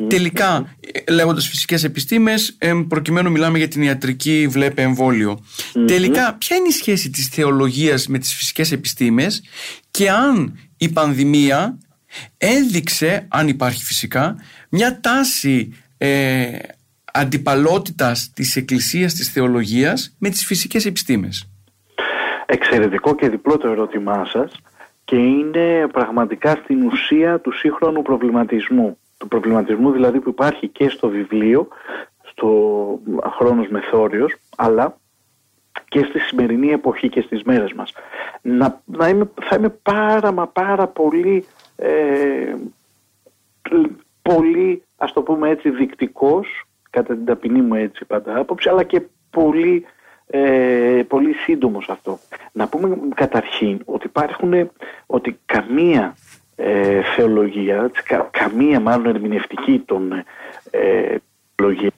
Τελικά, 0.08 0.76
λέγοντας 1.10 1.48
φυσικές 1.48 1.84
επιστήμες, 1.84 2.58
προκειμένου 2.88 3.32
μιλάμε 3.32 3.58
για 3.58 3.68
την 3.68 3.82
ιατρική 3.82 4.48
βλέπε 4.50 4.82
Τελικά, 5.88 6.34
ποια 6.34 6.56
είναι 6.58 6.68
η 6.68 6.72
σχέση 6.72 7.10
της 7.10 7.28
θεολογίας 7.28 8.08
με 8.08 8.18
τις 8.18 8.34
φυσικές 8.34 8.72
επιστήμες 8.72 9.44
και 9.92 10.10
αν 10.10 10.60
η 10.78 10.90
πανδημία 10.90 11.78
έδειξε, 12.38 13.26
αν 13.28 13.48
υπάρχει 13.48 13.84
φυσικά, 13.84 14.36
μια 14.70 15.00
τάση 15.00 15.74
ε, 15.98 16.58
αντιπαλότητας 17.14 18.32
της 18.34 18.56
Εκκλησίας 18.56 19.14
της 19.14 19.30
Θεολογίας 19.30 20.16
με 20.18 20.30
τις 20.30 20.46
φυσικές 20.46 20.86
επιστήμες 20.86 21.49
εξαιρετικό 22.52 23.16
και 23.16 23.30
διπλό 23.30 23.58
το 23.58 23.68
ερώτημά 23.68 24.26
σας 24.26 24.52
και 25.04 25.16
είναι 25.16 25.88
πραγματικά 25.88 26.52
στην 26.64 26.86
ουσία 26.88 27.40
του 27.40 27.52
σύγχρονου 27.52 28.02
προβληματισμού. 28.02 28.98
Του 29.18 29.28
προβληματισμού 29.28 29.92
δηλαδή 29.92 30.20
που 30.20 30.30
υπάρχει 30.30 30.68
και 30.68 30.90
στο 30.90 31.10
βιβλίο, 31.10 31.68
στο 32.22 32.50
χρόνος 33.38 33.68
μεθόριος, 33.68 34.36
αλλά 34.58 34.98
και 35.88 36.04
στη 36.04 36.20
σημερινή 36.20 36.72
εποχή 36.72 37.10
και 37.10 37.22
στις 37.22 37.44
μέρες 37.44 37.74
μας. 37.74 37.94
Να, 38.42 38.82
να 38.86 39.08
είμαι, 39.08 39.30
θα 39.42 39.56
είμαι 39.56 39.70
πάρα 39.70 40.32
μα 40.32 40.48
πάρα 40.48 40.88
πολύ, 40.88 41.46
ε, 41.76 42.56
πολύ 44.22 44.84
ας 44.98 45.14
το 45.14 45.22
πούμε 45.22 45.50
έτσι 45.50 45.70
δεικτικός, 45.70 46.64
κατά 46.90 47.14
την 47.14 47.26
ταπεινή 47.26 47.62
μου 47.62 47.76
έτσι 47.76 48.06
πάντα 48.06 48.40
άποψη, 48.40 48.70
αλλά 48.70 48.84
και 48.84 49.02
πολύ 49.30 49.86
ε, 50.32 51.02
πολύ 51.08 51.34
σύντομος 51.34 51.90
αυτό. 51.90 52.20
Να 52.52 52.68
πούμε 52.68 52.98
καταρχήν 53.16 53.82
ότι 53.86 54.06
υπάρχουν, 54.06 54.72
ότι 55.06 55.40
καμία 55.46 56.16
ε, 56.56 57.02
θεολογία, 57.02 57.92
καμία 58.32 58.80
μάλλον 58.80 59.06
ερμηνευτική 59.06 59.84
των 59.86 60.12
ε, 60.72 61.16
θεολογία 61.56 61.90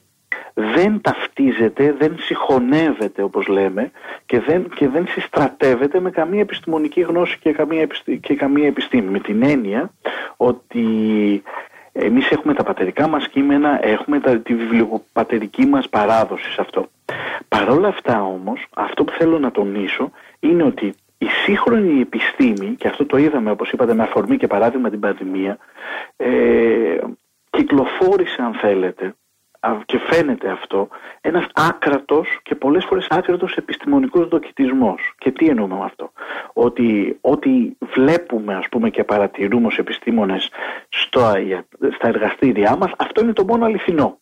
δεν 0.54 1.00
ταυτίζεται, 1.00 1.92
δεν 1.98 2.16
συγχωνεύεται 2.20 3.22
όπως 3.22 3.46
λέμε 3.46 3.90
και 4.26 4.40
δεν, 4.40 4.68
και 4.74 4.88
δεν 4.88 5.06
συστρατεύεται 5.08 6.00
με 6.00 6.10
καμία 6.10 6.40
επιστημονική 6.40 7.00
γνώση 7.00 7.38
και 7.38 7.52
καμία, 7.52 7.86
και 8.20 8.34
καμία 8.34 8.66
επιστήμη. 8.66 9.10
Με 9.10 9.20
την 9.20 9.42
έννοια 9.42 9.90
ότι 10.36 10.82
εμείς 11.92 12.30
έχουμε 12.30 12.54
τα 12.54 12.62
πατερικά 12.62 13.08
μας 13.08 13.28
κείμενα, 13.28 13.86
έχουμε 13.86 14.20
τα, 14.20 14.38
τη 14.38 14.54
βιβλιοπατερική 14.54 15.66
μας 15.66 15.88
παράδοση 15.88 16.50
σε 16.50 16.60
αυτό. 16.60 16.88
Παρ' 17.48 17.70
όλα 17.70 17.88
αυτά 17.88 18.22
όμως, 18.22 18.66
αυτό 18.74 19.04
που 19.04 19.12
θέλω 19.12 19.38
να 19.38 19.50
τονίσω 19.50 20.10
είναι 20.40 20.62
ότι 20.62 20.94
η 21.18 21.26
σύγχρονη 21.44 22.00
επιστήμη, 22.00 22.74
και 22.78 22.88
αυτό 22.88 23.06
το 23.06 23.16
είδαμε 23.16 23.50
όπως 23.50 23.70
είπατε 23.70 23.94
με 23.94 24.02
αφορμή 24.02 24.36
και 24.36 24.46
παράδειγμα 24.46 24.90
την 24.90 25.00
πανδημία, 25.00 25.58
ε, 26.16 26.98
κυκλοφόρησε 27.50 28.42
αν 28.42 28.54
θέλετε 28.54 29.14
και 29.84 29.98
φαίνεται 29.98 30.50
αυτό 30.50 30.88
ένας 31.20 31.46
άκρατος 31.54 32.38
και 32.42 32.54
πολλές 32.54 32.84
φορές 32.84 33.06
άκρατος 33.10 33.56
επιστημονικός 33.56 34.28
δοκιτισμός. 34.28 35.14
Και 35.18 35.30
τι 35.30 35.48
εννοούμε 35.48 35.74
με 35.74 35.84
αυτό; 35.84 36.12
Ότι 36.52 37.18
ό,τι 37.20 37.76
βλέπουμε 37.80 38.54
ας 38.54 38.68
πούμε 38.68 38.90
και 38.90 39.04
παρατηρούμε 39.04 39.66
ως 39.66 39.78
επιστήμονες 39.78 40.50
στο, 40.88 41.32
στα 41.94 42.08
εργαστήριά 42.08 42.76
μας 42.76 42.92
αυτό 42.96 43.20
είναι 43.20 43.32
το 43.32 43.44
μόνο 43.44 43.64
αληθινό. 43.64 44.20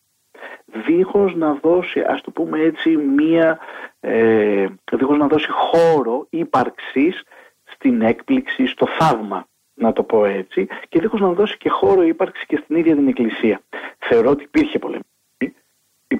Δίχως 0.65 1.35
να 1.35 1.53
δώσει 1.53 1.99
ας 1.99 2.21
το 2.21 2.31
πούμε 2.31 2.59
έτσι 2.59 2.97
μία, 2.97 3.59
ε, 3.99 4.67
δίχως 4.91 5.17
να 5.17 5.27
δώσει 5.27 5.47
χώρο 5.51 6.27
ύπαρξης 6.29 7.23
στην 7.63 8.01
έκπληξη, 8.01 8.65
στο 8.67 8.87
θαύμα 8.87 9.45
να 9.73 9.93
το 9.93 10.03
πω 10.03 10.25
έτσι, 10.25 10.67
και 10.89 10.99
δίχως 10.99 11.19
να 11.19 11.31
δώσει 11.31 11.57
και 11.57 11.69
χώρο 11.69 12.03
ύπαρξης 12.03 12.45
και 12.45 12.59
στην 12.63 12.75
ίδια 12.75 12.95
την 12.95 13.07
Εκκλησία. 13.07 13.61
Θεωρώ 13.97 14.29
ότι 14.29 14.43
υπήρχε 14.43 14.79
πολεμική 14.79 15.10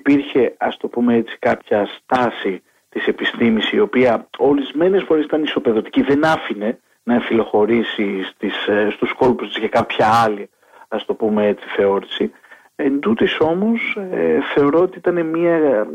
υπήρχε 0.02 0.56
ας 0.58 0.78
το 0.78 0.88
πούμε 0.88 1.16
έτσι 1.16 1.38
κάποια 1.40 1.86
στάση 1.86 2.64
της 2.90 3.08
επιστήμης 3.08 3.72
η 3.72 3.80
οποία 3.80 4.28
ορισμένες 4.38 5.04
φορές 5.04 5.24
ήταν 5.24 5.44
ισοπεδωτική, 5.44 6.02
δεν 6.02 6.26
άφηνε 6.26 6.80
να 7.04 7.14
εμφυλοχωρήσει 7.14 8.24
στις, 8.24 8.68
ε, 8.68 8.90
στους 8.92 9.14
κόλπους 9.14 9.48
της 9.48 9.60
και 9.60 9.68
κάποια 9.68 10.08
άλλη 10.24 10.50
ας 10.88 11.06
το 11.06 11.14
πούμε 11.14 11.48
έτσι 11.48 11.66
θεώρηση. 11.76 12.32
Εν 12.76 13.00
τούτης 13.00 13.40
όμως 13.40 13.98
ε, 14.12 14.40
θεωρώ 14.54 14.80
ότι 14.80 14.98
ήταν 14.98 15.26
μια 15.26 15.56
ε, 15.56 15.86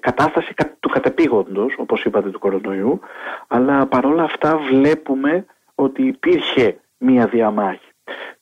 κατάσταση 0.00 0.54
του 0.80 0.88
κατεπήγοντος 0.88 1.74
όπως 1.78 2.04
είπατε 2.04 2.30
του 2.30 2.38
κορονοϊού 2.38 3.00
αλλά 3.46 3.86
παρόλα 3.86 4.22
αυτά 4.22 4.56
βλέπουμε 4.56 5.46
ότι 5.74 6.02
υπήρχε 6.02 6.78
μια 6.98 7.26
διαμάχη. 7.26 7.90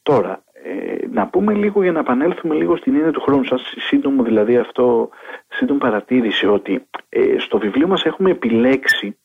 Τώρα 0.03 0.43
ε, 0.67 1.07
να 1.11 1.27
πούμε 1.27 1.55
λίγο 1.55 1.83
για 1.83 1.93
να 1.93 1.99
επανέλθουμε 1.99 2.55
λίγο 2.55 2.77
στην 2.77 2.95
έννοια 2.95 3.11
του 3.11 3.21
χρόνου 3.21 3.45
σας, 3.45 3.75
σύντομο 3.77 4.23
δηλαδή 4.23 4.57
αυτό, 4.57 5.09
σύντομη 5.49 5.79
παρατήρηση 5.79 6.47
ότι 6.47 6.87
ε, 7.09 7.39
στο 7.39 7.59
βιβλίο 7.59 7.89
μας 7.89 8.05
έχουμε 8.05 8.31
επιλέξει 8.31 9.19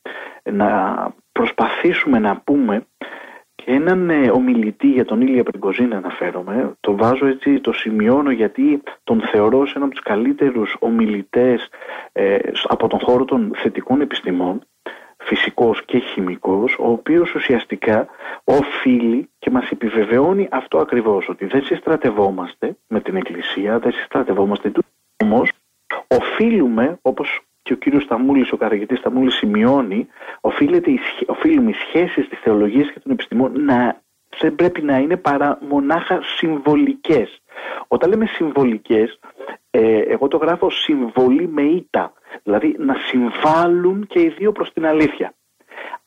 να 0.52 0.68
προσπαθήσουμε 1.32 2.18
να 2.18 2.36
πούμε 2.36 2.86
και 3.54 3.72
έναν 3.72 4.10
ε, 4.10 4.30
ομιλητή 4.30 4.86
για 4.86 5.04
τον 5.04 5.20
Ήλια 5.20 5.42
Πριγκοζίνα 5.42 5.96
αναφέρομαι, 5.96 6.72
το 6.80 6.96
βάζω 6.96 7.26
έτσι, 7.26 7.60
το 7.60 7.72
σημειώνω 7.72 8.30
γιατί 8.30 8.82
τον 9.04 9.20
θεωρώ 9.20 9.66
σε 9.66 9.72
ένα 9.76 9.84
από 9.84 9.94
τους 9.94 10.04
καλύτερους 10.04 10.76
ομιλητές 10.78 11.68
ε, 12.12 12.38
από 12.62 12.86
τον 12.88 12.98
χώρο 13.02 13.24
των 13.24 13.52
θετικών 13.54 14.00
επιστημών 14.00 14.60
φυσικός 15.20 15.84
και 15.84 15.98
χημικός, 15.98 16.76
ο 16.78 16.90
οποίος 16.90 17.34
ουσιαστικά 17.34 18.06
οφείλει 18.44 19.30
και 19.38 19.50
μας 19.50 19.70
επιβεβαιώνει 19.70 20.48
αυτό 20.50 20.78
ακριβώς, 20.78 21.28
ότι 21.28 21.46
δεν 21.46 21.64
συστρατευόμαστε 21.64 22.76
με 22.88 23.00
την 23.00 23.16
Εκκλησία, 23.16 23.78
δεν 23.78 23.92
συστρατευόμαστε 23.92 24.70
τους 24.70 24.84
όμως 25.24 25.50
οφείλουμε, 26.06 26.98
όπως 27.02 27.40
και 27.62 27.72
ο 27.72 27.76
κύριος 27.76 28.02
Σταμούλης, 28.02 28.52
ο 28.52 28.56
καθηγητής 28.56 28.98
Σταμούλης 28.98 29.34
σημειώνει, 29.34 30.06
οφείλεται, 30.40 30.90
οφείλουμε 31.26 31.70
οι 31.70 31.74
σχέσεις 31.74 32.28
της 32.28 32.38
θεολογίας 32.38 32.90
και 32.90 33.00
των 33.00 33.12
επιστημών 33.12 33.64
να 33.64 34.00
δεν 34.38 34.54
πρέπει 34.54 34.82
να 34.82 34.98
είναι 34.98 35.16
παρά 35.16 35.58
μονάχα 35.68 36.20
συμβολικές. 36.22 37.42
Όταν 37.88 38.10
λέμε 38.10 38.26
συμβολικές, 38.26 39.18
ε, 39.70 39.98
εγώ 39.98 40.28
το 40.28 40.36
γράφω 40.36 40.70
συμβολή 40.70 41.48
με 41.48 41.62
ήττα. 41.62 42.12
Δηλαδή 42.42 42.76
να 42.78 42.94
συμβάλλουν 42.94 44.06
και 44.06 44.20
οι 44.20 44.28
δύο 44.28 44.52
προς 44.52 44.72
την 44.72 44.86
αλήθεια. 44.86 45.34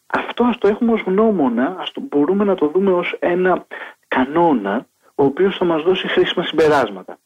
Αυτό 0.07 0.43
ας 0.43 0.57
το 0.57 0.67
έχουμε 0.67 0.91
ως 0.91 1.01
γνώμονα, 1.01 1.75
ας 1.79 1.91
το 1.91 2.01
μπορούμε 2.01 2.43
να 2.43 2.55
το 2.55 2.67
δούμε 2.67 2.91
ως 2.91 3.15
ένα 3.19 3.65
κανόνα 4.07 4.87
ο 5.15 5.23
οποίος 5.23 5.57
θα 5.57 5.65
μας 5.65 5.83
δώσει 5.83 6.07
χρήσιμα 6.07 6.43
συμπεράσματα. 6.43 7.17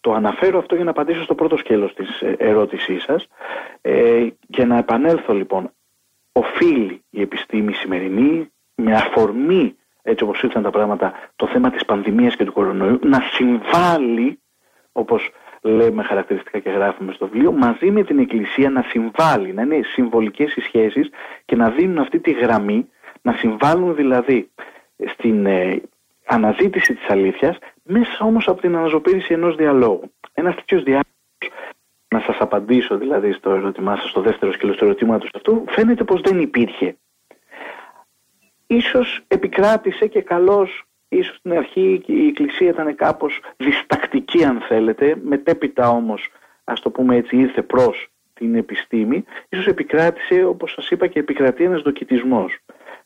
Το 0.00 0.12
αναφέρω 0.12 0.58
αυτό 0.58 0.74
για 0.74 0.84
να 0.84 0.90
απαντήσω 0.90 1.22
στο 1.22 1.34
πρώτο 1.34 1.56
σκέλος 1.56 1.94
της 1.94 2.20
ε, 2.20 2.34
ερώτησής 2.38 3.02
σας 3.02 3.26
ε, 3.80 4.26
και 4.50 4.64
να 4.64 4.76
επανέλθω 4.76 5.34
λοιπόν. 5.34 5.70
Οφείλει 6.32 7.02
η 7.10 7.20
επιστήμη 7.20 7.72
σημερινή 7.72 8.50
με 8.74 8.94
αφορμή 8.94 9.76
έτσι 10.02 10.24
όπως 10.24 10.42
ήρθαν 10.42 10.62
τα 10.62 10.70
πράγματα 10.70 11.12
το 11.36 11.46
θέμα 11.46 11.70
της 11.70 11.84
πανδημίας 11.84 12.36
και 12.36 12.44
του 12.44 12.52
κορονοϊού 12.52 12.98
να 13.02 13.20
συμβάλλει 13.20 14.40
όπως 14.92 15.30
λέμε 15.62 16.02
χαρακτηριστικά 16.02 16.58
και 16.58 16.70
γράφουμε 16.70 17.12
στο 17.12 17.26
βιβλίο, 17.26 17.52
μαζί 17.52 17.90
με 17.90 18.02
την 18.02 18.18
Εκκλησία 18.18 18.70
να 18.70 18.82
συμβάλλει, 18.82 19.52
να 19.52 19.62
είναι 19.62 19.80
συμβολικές 19.82 20.54
οι 20.54 20.60
σχέσεις 20.60 21.10
και 21.44 21.56
να 21.56 21.70
δίνουν 21.70 21.98
αυτή 21.98 22.18
τη 22.18 22.32
γραμμή, 22.32 22.88
να 23.22 23.32
συμβάλλουν 23.32 23.94
δηλαδή 23.94 24.50
στην 25.06 25.46
ε, 25.46 25.82
αναζήτηση 26.26 26.94
της 26.94 27.08
αλήθειας, 27.08 27.58
μέσα 27.82 28.18
όμως 28.20 28.48
από 28.48 28.60
την 28.60 28.76
αναζωπήρηση 28.76 29.32
ενός 29.32 29.56
διαλόγου. 29.56 30.12
Ένας 30.34 30.54
τέτοιος 30.54 30.82
διάλογος, 30.82 31.06
να 32.08 32.20
σας 32.20 32.36
απαντήσω 32.38 32.98
δηλαδή 32.98 33.32
στο 33.32 33.50
ερώτημά 33.50 33.96
σας, 33.96 34.10
στο 34.10 34.20
δεύτερο 34.20 34.52
σκέλος 34.52 34.76
του 34.76 34.84
ερωτήματος 34.84 35.30
αυτού, 35.34 35.64
φαίνεται 35.68 36.04
πως 36.04 36.20
δεν 36.20 36.40
υπήρχε. 36.40 36.96
Ίσως 38.66 39.20
επικράτησε 39.28 40.06
και 40.06 40.22
καλώς 40.22 40.84
Ίσως 41.12 41.36
στην 41.36 41.52
αρχή 41.52 42.02
η 42.06 42.26
Εκκλησία 42.26 42.68
ήταν 42.68 42.94
κάπως 42.94 43.40
διστακτική 43.56 44.44
αν 44.44 44.60
θέλετε, 44.60 45.16
μετέπειτα 45.22 45.88
όμως 45.88 46.28
ας 46.64 46.80
το 46.80 46.90
πούμε 46.90 47.16
έτσι 47.16 47.36
ήρθε 47.36 47.62
προς 47.62 48.08
την 48.34 48.54
επιστήμη, 48.54 49.24
ίσως 49.48 49.66
επικράτησε 49.66 50.44
όπως 50.44 50.72
σας 50.72 50.90
είπα 50.90 51.06
και 51.06 51.18
επικρατεί 51.18 51.64
ένας 51.64 51.82
δοκιτισμός. 51.82 52.58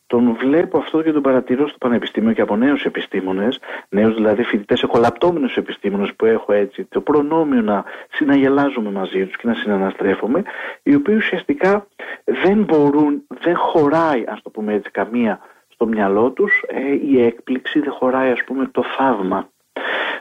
τον 0.06 0.36
βλέπω 0.40 0.78
αυτό 0.78 1.02
και 1.02 1.12
τον 1.12 1.22
παρατηρώ 1.22 1.68
στο 1.68 1.78
Πανεπιστήμιο 1.78 2.32
και 2.32 2.40
από 2.40 2.56
νέους 2.56 2.84
επιστήμονες, 2.84 3.58
νέους 3.88 4.14
δηλαδή 4.14 4.42
φοιτητές 4.42 4.82
εχολαπτώμενους 4.82 5.56
επιστήμονες 5.56 6.14
που 6.14 6.24
έχω 6.24 6.52
έτσι 6.52 6.84
το 6.84 7.00
προνόμιο 7.00 7.62
να 7.62 7.84
συναγελάζομαι 8.10 8.90
μαζί 8.90 9.26
τους 9.26 9.36
και 9.36 9.48
να 9.48 9.54
συναναστρέφομαι, 9.54 10.42
οι 10.82 10.94
οποίοι 10.94 11.14
ουσιαστικά 11.16 11.86
δεν 12.24 12.62
μπορούν, 12.62 13.26
δεν 13.40 13.56
χωράει 13.56 14.24
ας 14.26 14.42
το 14.42 14.50
πούμε 14.50 14.72
έτσι 14.72 14.90
καμία 14.90 15.40
στο 15.76 15.86
μυαλό 15.86 16.30
τους 16.30 16.64
ε, 16.66 16.92
η 17.06 17.22
έκπληξη, 17.22 17.80
δεν 17.80 17.92
χωράει 17.92 18.30
ας 18.30 18.44
πούμε 18.44 18.66
το 18.66 18.82
θαύμα. 18.82 19.48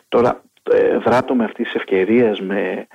Τώρα 0.09 0.41
ε, 0.71 0.97
δράτω 0.97 1.35
με 1.35 1.43
αυτής 1.43 1.65
της 1.65 1.75
ευκαιρίας 1.75 2.41
με, 2.41 2.87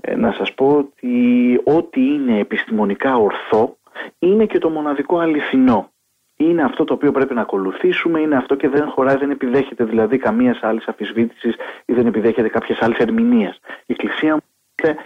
ε, 0.00 0.16
να 0.16 0.32
σας 0.32 0.54
πω 0.54 0.76
ότι 0.76 1.60
ό,τι 1.64 2.00
είναι 2.00 2.38
επιστημονικά 2.38 3.16
ορθό 3.16 3.76
είναι 4.18 4.46
και 4.46 4.58
το 4.58 4.70
μοναδικό 4.70 5.18
αληθινό 5.18 5.90
είναι 6.36 6.62
αυτό 6.62 6.84
το 6.84 6.94
οποίο 6.94 7.12
πρέπει 7.12 7.34
να 7.34 7.40
ακολουθήσουμε, 7.40 8.20
είναι 8.20 8.36
αυτό 8.36 8.54
και 8.54 8.68
δεν 8.68 8.88
χωράει, 8.88 9.16
δεν 9.16 9.30
επιδέχεται 9.30 9.84
δηλαδή 9.84 10.18
καμίας 10.18 10.62
άλλης 10.62 10.86
αφισβήτησης 10.86 11.54
ή 11.84 11.92
δεν 11.92 12.06
επιδέχεται 12.06 12.48
κάποιες 12.48 12.78
άλλες 12.82 12.98
ερμηνείες. 12.98 13.60
Η 13.86 13.92
Εκκλησία 13.92 14.34
μου 14.34 14.40
να 14.82 14.96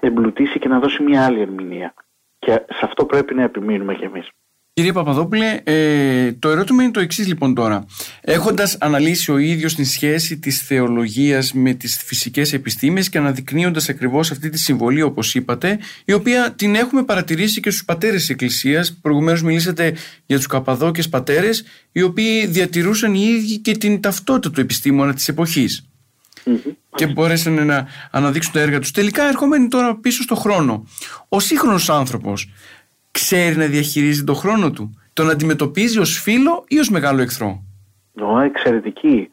εμπλουτίσει 0.00 0.58
και 0.58 0.68
να 0.68 0.78
δώσει 0.78 1.02
μια 1.02 1.24
άλλη 1.24 1.40
ερμηνεία. 1.40 1.94
Και 2.38 2.52
σε 2.52 2.80
αυτό 2.84 3.06
πρέπει 3.06 3.34
να 3.34 3.42
επιμείνουμε 3.42 3.94
κι 3.94 4.04
εμείς. 4.04 4.30
Κύριε 4.78 4.92
Παπαδόπουλε, 4.92 5.60
ε, 5.64 6.32
το 6.32 6.48
ερώτημα 6.48 6.82
είναι 6.82 6.92
το 6.92 7.00
εξής 7.00 7.26
λοιπόν 7.26 7.54
τώρα. 7.54 7.84
Έχοντας 8.20 8.76
αναλύσει 8.80 9.30
ο 9.30 9.38
ίδιος 9.38 9.74
την 9.74 9.84
σχέση 9.84 10.38
της 10.38 10.60
θεολογίας 10.60 11.52
με 11.52 11.74
τις 11.74 12.02
φυσικές 12.04 12.52
επιστήμες 12.52 13.08
και 13.08 13.18
αναδεικνύοντας 13.18 13.88
ακριβώς 13.88 14.30
αυτή 14.30 14.48
τη 14.48 14.58
συμβολή, 14.58 15.02
όπως 15.02 15.34
είπατε, 15.34 15.78
η 16.04 16.12
οποία 16.12 16.52
την 16.52 16.74
έχουμε 16.74 17.02
παρατηρήσει 17.02 17.60
και 17.60 17.70
στους 17.70 17.84
πατέρες 17.84 18.20
της 18.20 18.28
Εκκλησίας. 18.28 18.98
Προηγουμένως 19.02 19.42
μιλήσατε 19.42 19.94
για 20.26 20.36
τους 20.36 20.46
Καπαδόκες 20.46 21.08
πατέρες, 21.08 21.64
οι 21.92 22.02
οποίοι 22.02 22.46
διατηρούσαν 22.46 23.14
οι 23.14 23.24
ίδιοι 23.38 23.58
και 23.58 23.76
την 23.76 24.00
ταυτότητα 24.00 24.54
του 24.54 24.60
επιστήμονα 24.60 25.14
της 25.14 25.28
εποχής. 25.28 25.88
Και 26.94 27.06
μπορέσαν 27.06 27.66
να 27.66 27.86
αναδείξουν 28.10 28.52
τα 28.52 28.60
έργα 28.60 28.78
τους. 28.78 28.90
Τελικά, 28.90 29.28
ερχόμενοι 29.28 29.68
τώρα 29.68 29.96
πίσω 29.96 30.22
στο 30.22 30.34
χρόνο, 30.34 30.86
ο 31.28 31.40
σύγχρονος 31.40 31.90
άνθρωπος 31.90 32.48
ξέρει 33.20 33.56
να 33.56 33.66
διαχειρίζει 33.66 34.24
τον 34.24 34.34
χρόνο 34.34 34.70
του. 34.70 35.00
Τον 35.12 35.30
αντιμετωπίζει 35.30 35.98
ως 35.98 36.20
φίλο 36.22 36.64
ή 36.68 36.78
ως 36.78 36.90
μεγάλο 36.90 37.20
εχθρό. 37.20 37.62
Ω, 38.20 38.38
εξαιρετική. 38.38 39.28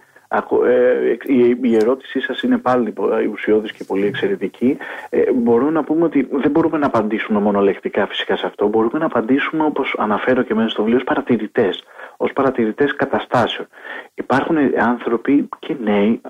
Ε, 0.67 1.15
η 1.61 1.75
ερώτησή 1.75 2.19
σας 2.19 2.41
είναι 2.41 2.57
πάλι 2.57 2.93
ουσιώδης 3.31 3.71
και 3.71 3.83
πολύ 3.83 4.05
εξαιρετική. 4.05 4.77
Ε, 5.09 5.31
μπορούμε 5.33 5.71
να 5.71 5.83
πούμε 5.83 6.03
ότι 6.03 6.27
δεν 6.31 6.51
μπορούμε 6.51 6.77
να 6.77 6.85
απαντήσουμε 6.85 7.39
μονολεκτικά 7.39 8.07
φυσικά 8.07 8.37
σε 8.37 8.45
αυτό. 8.45 8.67
Μπορούμε 8.67 8.99
να 8.99 9.05
απαντήσουμε 9.05 9.63
όπως 9.63 9.95
αναφέρω 9.97 10.41
και 10.43 10.53
μέσα 10.53 10.69
στο 10.69 10.81
βιβλίο 10.81 10.97
ως 10.97 11.03
παρατηρητές. 11.03 11.83
Ως 12.17 12.33
παρατηρητές 12.33 12.95
καταστάσεων. 12.95 13.67
Υπάρχουν 14.13 14.57
άνθρωποι 14.79 15.49
και 15.59 15.75
νέοι, 15.83 16.21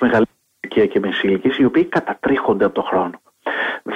μεγαλύτερη 0.00 0.88
και 0.88 1.00
μεσήλικες, 1.00 1.58
οι 1.58 1.64
οποίοι 1.64 1.84
κατατρίχονται 1.84 2.64
από 2.64 2.74
τον 2.74 2.84
χρόνο 2.84 3.20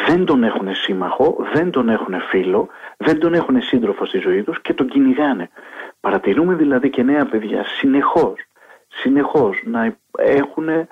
δεν 0.06 0.24
τον 0.24 0.44
έχουν 0.44 0.74
σύμμαχο, 0.74 1.36
δεν 1.52 1.70
τον 1.70 1.88
έχουν 1.88 2.20
φίλο, 2.20 2.68
δεν 3.02 3.18
τον 3.18 3.34
έχουν 3.34 3.62
σύντροφο 3.62 4.04
στη 4.04 4.18
ζωή 4.18 4.42
τους 4.42 4.60
και 4.60 4.74
τον 4.74 4.88
κυνηγάνε. 4.88 5.50
Παρατηρούμε 6.00 6.54
δηλαδή 6.54 6.90
και 6.90 7.02
νέα 7.02 7.26
παιδιά 7.26 7.64
συνεχώς, 7.64 8.40
συνεχώς 8.88 9.62
να 9.64 9.96
έχουν, 10.18 10.68
ε, 10.68 10.88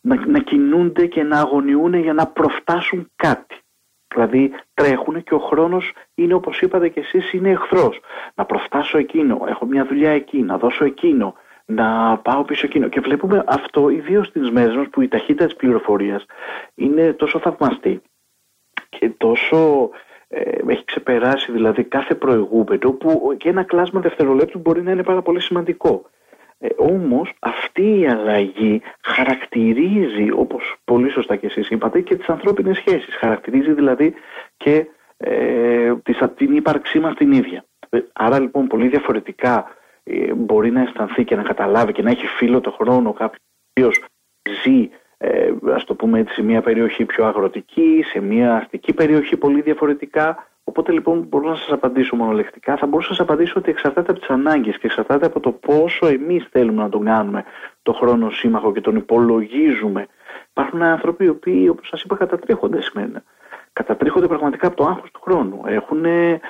να, 0.00 0.26
να 0.26 0.38
κινούνται 0.38 1.06
και 1.06 1.22
να 1.22 1.38
αγωνιούν 1.38 1.94
για 1.94 2.12
να 2.12 2.26
προφτάσουν 2.26 3.10
κάτι. 3.16 3.56
Δηλαδή 4.08 4.52
τρέχουν 4.74 5.22
και 5.22 5.34
ο 5.34 5.38
χρόνος 5.38 5.92
είναι 6.14 6.34
όπως 6.34 6.60
είπατε 6.60 6.88
και 6.88 7.00
εσείς 7.00 7.32
είναι 7.32 7.50
εχθρός. 7.50 8.00
Να 8.34 8.44
προφτάσω 8.44 8.98
εκείνο, 8.98 9.44
έχω 9.48 9.66
μια 9.66 9.84
δουλειά 9.84 10.10
εκεί, 10.10 10.42
να 10.42 10.58
δώσω 10.58 10.84
εκείνο, 10.84 11.34
να 11.64 12.18
πάω 12.18 12.44
πίσω 12.44 12.66
εκείνο. 12.66 12.88
Και 12.88 13.00
βλέπουμε 13.00 13.44
αυτό 13.46 13.88
ιδίως 13.88 14.26
στις 14.26 14.50
μέρες 14.50 14.76
μας 14.76 14.88
που 14.88 15.00
η 15.00 15.08
ταχύτητα 15.08 15.44
της 15.44 15.56
πληροφορίας 15.56 16.24
είναι 16.74 17.12
τόσο 17.12 17.38
θαυμαστή 17.38 18.02
και 18.88 19.08
τόσο 19.08 19.90
ε, 19.92 20.11
έχει 20.66 20.84
ξεπεράσει 20.84 21.52
δηλαδή 21.52 21.84
κάθε 21.84 22.14
προηγούμενο 22.14 22.92
που 22.92 23.34
και 23.36 23.48
ένα 23.48 23.62
κλάσμα 23.62 24.00
δευτερολέπτου 24.00 24.58
μπορεί 24.58 24.82
να 24.82 24.90
είναι 24.90 25.02
πάρα 25.02 25.22
πολύ 25.22 25.40
σημαντικό. 25.40 26.10
Ε, 26.58 26.68
όμως 26.76 27.32
αυτή 27.38 27.98
η 27.98 28.06
αλλαγή 28.06 28.82
χαρακτηρίζει 29.02 30.30
όπως 30.30 30.76
πολύ 30.84 31.10
σωστά 31.10 31.36
και 31.36 31.46
εσείς 31.46 31.70
είπατε 31.70 32.00
και 32.00 32.16
τις 32.16 32.28
ανθρώπινες 32.28 32.76
σχέσεις. 32.76 33.16
Χαρακτηρίζει 33.16 33.72
δηλαδή 33.72 34.14
και 34.56 34.86
ε, 35.16 35.92
την 36.36 36.56
ύπαρξή 36.56 36.98
μας 36.98 37.14
την 37.14 37.32
ίδια. 37.32 37.64
Ε, 37.90 37.98
άρα 38.12 38.40
λοιπόν 38.40 38.66
πολύ 38.66 38.88
διαφορετικά 38.88 39.76
ε, 40.02 40.34
μπορεί 40.34 40.70
να 40.70 40.82
αισθανθεί 40.82 41.24
και 41.24 41.36
να 41.36 41.42
καταλάβει 41.42 41.92
και 41.92 42.02
να 42.02 42.10
έχει 42.10 42.26
φίλο 42.26 42.60
το 42.60 42.70
χρόνο 42.70 43.12
κάποιος 43.12 44.04
ζει 44.64 44.90
ε, 45.24 45.52
ας 45.74 45.84
το 45.84 45.94
πούμε 45.94 46.18
έτσι 46.18 46.34
σε 46.34 46.42
μια 46.42 46.60
περιοχή 46.60 47.04
πιο 47.04 47.24
αγροτική, 47.24 48.04
σε 48.06 48.20
μια 48.20 48.56
αστική 48.56 48.92
περιοχή 48.92 49.36
πολύ 49.36 49.60
διαφορετικά. 49.60 50.46
Οπότε 50.64 50.92
λοιπόν 50.92 51.26
μπορώ 51.28 51.48
να 51.48 51.54
σας 51.54 51.72
απαντήσω 51.72 52.16
μονολεκτικά. 52.16 52.76
Θα 52.76 52.86
μπορούσα 52.86 53.10
να 53.10 53.16
σας 53.16 53.26
απαντήσω 53.26 53.52
ότι 53.56 53.70
εξαρτάται 53.70 54.10
από 54.10 54.20
τις 54.20 54.28
ανάγκες 54.28 54.78
και 54.78 54.86
εξαρτάται 54.86 55.26
από 55.26 55.40
το 55.40 55.50
πόσο 55.52 56.06
εμείς 56.06 56.46
θέλουμε 56.50 56.82
να 56.82 56.88
τον 56.88 57.04
κάνουμε 57.04 57.44
το 57.82 57.92
χρόνο 57.92 58.30
σύμμαχο 58.30 58.72
και 58.72 58.80
τον 58.80 58.96
υπολογίζουμε. 58.96 60.06
Υπάρχουν 60.50 60.82
άνθρωποι 60.82 61.24
οι 61.24 61.28
οποίοι 61.28 61.66
όπως 61.70 61.88
σας 61.88 62.02
είπα 62.02 62.16
κατατρίχονται 62.16 62.80
σήμερα. 62.82 63.22
Κατατρίχονται 63.72 64.26
πραγματικά 64.26 64.66
από 64.66 64.76
το 64.76 64.84
άγχος 64.84 65.10
του 65.10 65.20
χρόνου. 65.22 65.62
Έχουν 65.66 66.04
ε, 66.04 66.40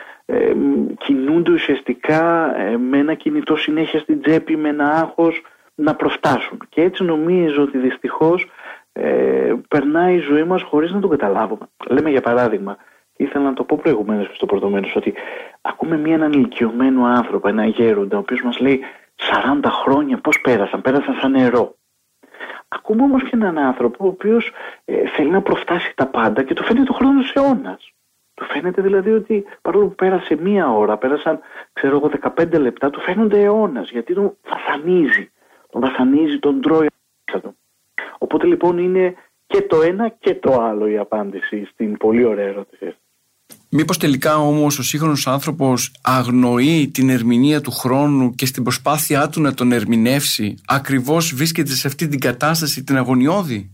κινούνται 0.99 1.53
ουσιαστικά 1.53 2.55
ε, 2.61 2.77
με 2.77 2.99
ένα 2.99 3.15
κινητό 3.15 3.57
συνέχεια 3.57 4.01
στην 4.01 4.23
τσέπη, 4.23 4.57
με 4.57 4.69
ένα 4.69 4.91
άγχος 4.91 5.43
να 5.75 5.95
προφτάσουν. 5.95 6.59
Και 6.69 6.83
έτσι 6.83 7.05
νομίζω 7.05 7.63
ότι 7.63 7.79
δυστυχώς 7.79 8.47
ε, 8.93 9.55
περνάει 9.69 10.15
η 10.15 10.19
ζωή 10.19 10.45
μας 10.45 10.63
χωρίς 10.63 10.93
να 10.93 11.01
το 11.01 11.09
καταλάβουμε. 11.09 11.67
Λέμε 11.89 12.11
για 12.11 12.21
παράδειγμα, 12.21 12.77
ήθελα 13.17 13.45
να 13.45 13.53
το 13.53 13.65
πω 13.65 13.79
προηγουμένως 13.83 14.31
στο 14.35 14.47
πρώτο 14.47 14.81
ότι 14.95 15.15
ακούμε 15.61 15.97
μία 15.97 16.15
έναν 16.15 16.33
ηλικιωμένο 16.33 17.05
άνθρωπο, 17.05 17.49
ένα 17.49 17.67
γέροντα, 17.67 18.17
ο 18.17 18.21
οποίος 18.21 18.43
μας 18.43 18.59
λέει 18.61 18.81
40 19.17 19.61
χρόνια 19.65 20.19
πώς 20.19 20.41
πέρασαν, 20.41 20.81
πέρασαν 20.81 21.15
σαν 21.15 21.31
νερό. 21.31 21.77
Ακούμε 22.69 23.03
όμως 23.03 23.23
και 23.23 23.31
έναν 23.33 23.59
άνθρωπο 23.59 24.05
ο 24.05 24.09
οποίος 24.09 24.51
ε, 24.85 25.09
θέλει 25.09 25.31
να 25.31 25.43
προφτάσει 25.43 25.93
τα 25.97 26.07
πάντα 26.07 26.43
και 26.43 26.55
το 26.55 26.63
φαίνεται 26.63 26.87
το 26.87 26.93
χρόνος 26.93 27.33
αιώνας. 27.35 27.93
Του 28.35 28.45
φαίνεται 28.45 28.83
δηλαδή 28.83 29.13
ότι 29.13 29.45
παρόλο 29.63 29.87
που 29.87 29.95
πέρασε 29.95 30.37
μία 30.37 30.73
ώρα, 30.73 30.97
πέρασαν 30.97 31.41
ξέρω 31.73 31.97
εγώ 31.97 32.11
15 32.37 32.59
λεπτά, 32.59 32.91
του 32.91 33.01
φαίνονται 33.01 33.41
αιώνας 33.41 33.91
γιατί 33.91 34.15
τον 34.15 34.37
βασανίζει. 34.49 35.31
Τον 35.71 35.81
βασανίζει, 35.81 36.39
τον 36.39 36.61
τρώει 36.61 36.87
του. 37.25 37.57
Οπότε 38.23 38.47
λοιπόν 38.47 38.79
είναι 38.79 39.15
και 39.47 39.63
το 39.63 39.83
ένα 39.83 40.09
και 40.09 40.35
το 40.35 40.63
άλλο 40.63 40.87
η 40.89 40.99
απάντηση 40.99 41.65
στην 41.73 41.97
πολύ 41.97 42.25
ωραία 42.25 42.47
ερώτηση. 42.47 42.95
Μήπως 43.71 43.99
τελικά 43.99 44.37
όμως 44.37 44.79
ο 44.79 44.83
σύγχρονος 44.83 45.27
άνθρωπος 45.27 45.95
αγνοεί 46.03 46.91
την 46.95 47.09
ερμηνεία 47.09 47.61
του 47.61 47.71
χρόνου 47.71 48.35
και 48.35 48.47
στην 48.47 48.63
προσπάθειά 48.63 49.29
του 49.29 49.41
να 49.41 49.55
τον 49.55 49.73
ερμηνεύσει 49.73 50.55
ακριβώς 50.67 51.35
βρίσκεται 51.35 51.71
σε 51.71 51.87
αυτή 51.87 52.09
την 52.09 52.21
κατάσταση 52.21 52.85
την 52.85 52.97
αγωνιώδη; 52.97 53.71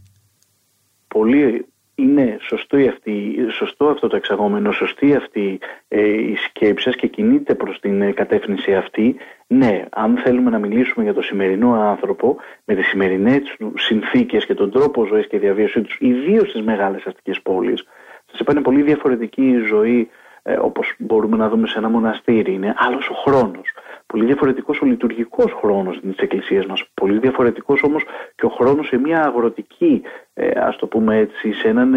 Πολύ 1.08 1.67
είναι 1.98 2.36
σωστό, 2.40 2.76
αυτή, 2.76 3.36
σωστό 3.50 3.86
αυτό 3.86 4.08
το 4.08 4.16
εξαγόμενο, 4.16 4.72
σωστή 4.72 5.14
αυτή 5.14 5.58
ε, 5.88 6.00
η 6.08 6.36
σκέψη 6.36 6.84
σας 6.84 6.96
και 6.96 7.06
κινείται 7.06 7.54
προς 7.54 7.80
την 7.80 8.02
ε, 8.02 8.12
κατεύθυνση 8.12 8.74
αυτή. 8.74 9.16
Ναι, 9.46 9.84
αν 9.90 10.16
θέλουμε 10.16 10.50
να 10.50 10.58
μιλήσουμε 10.58 11.04
για 11.04 11.14
το 11.14 11.22
σημερινό 11.22 11.72
άνθρωπο 11.72 12.36
με 12.64 12.74
τις 12.74 12.86
σημερινές 12.86 13.56
του 13.58 13.72
συνθήκες 13.76 14.46
και 14.46 14.54
τον 14.54 14.70
τρόπο 14.70 15.06
ζωής 15.06 15.26
και 15.26 15.38
διαβίωσή 15.38 15.80
τους, 15.80 15.96
ιδίως 16.00 16.48
στις 16.48 16.62
μεγάλες 16.62 17.06
αστικές 17.06 17.40
πόλεις, 17.40 17.84
σας 18.30 18.40
είπα 18.40 18.52
είναι 18.52 18.62
πολύ 18.62 18.82
διαφορετική 18.82 19.42
η 19.42 19.66
ζωή 19.66 20.08
ε, 20.42 20.56
όπως 20.60 20.94
μπορούμε 20.98 21.36
να 21.36 21.48
δούμε 21.48 21.66
σε 21.66 21.78
ένα 21.78 21.88
μοναστήρι. 21.88 22.52
Είναι 22.52 22.74
άλλος 22.76 23.08
ο 23.08 23.14
χρόνος. 23.14 23.72
Πολύ 24.12 24.24
διαφορετικός 24.24 24.80
ο 24.80 24.86
λειτουργικός 24.86 25.52
χρόνος 25.52 26.00
της 26.00 26.16
Εκκλησίας 26.16 26.66
μας. 26.66 26.84
Πολύ 26.94 27.18
διαφορετικός 27.18 27.82
όμως 27.82 28.04
και 28.34 28.46
ο 28.46 28.48
χρόνος 28.48 28.86
σε 28.86 28.98
μια 28.98 29.24
αγροτική, 29.24 30.02
ε, 30.34 30.60
ας 30.60 30.76
το 30.76 30.86
πούμε 30.86 31.16
έτσι, 31.16 31.52
σε, 31.52 31.68
έναν, 31.68 31.94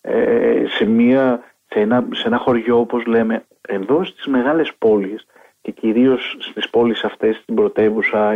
ε, 0.00 0.64
σε, 0.66 0.84
μια, 0.84 1.42
σε, 1.68 1.80
ένα, 1.80 2.06
σε 2.12 2.26
ένα 2.26 2.36
χωριό 2.36 2.78
όπως 2.78 3.06
λέμε. 3.06 3.44
Εδώ 3.60 4.04
στις 4.04 4.26
μεγάλες 4.26 4.72
πόλεις 4.78 5.26
και 5.60 5.70
κυρίως 5.70 6.36
στις 6.38 6.70
πόλεις 6.70 7.04
αυτές, 7.04 7.36
στην 7.36 7.54
πρωτεύουσα, 7.54 8.34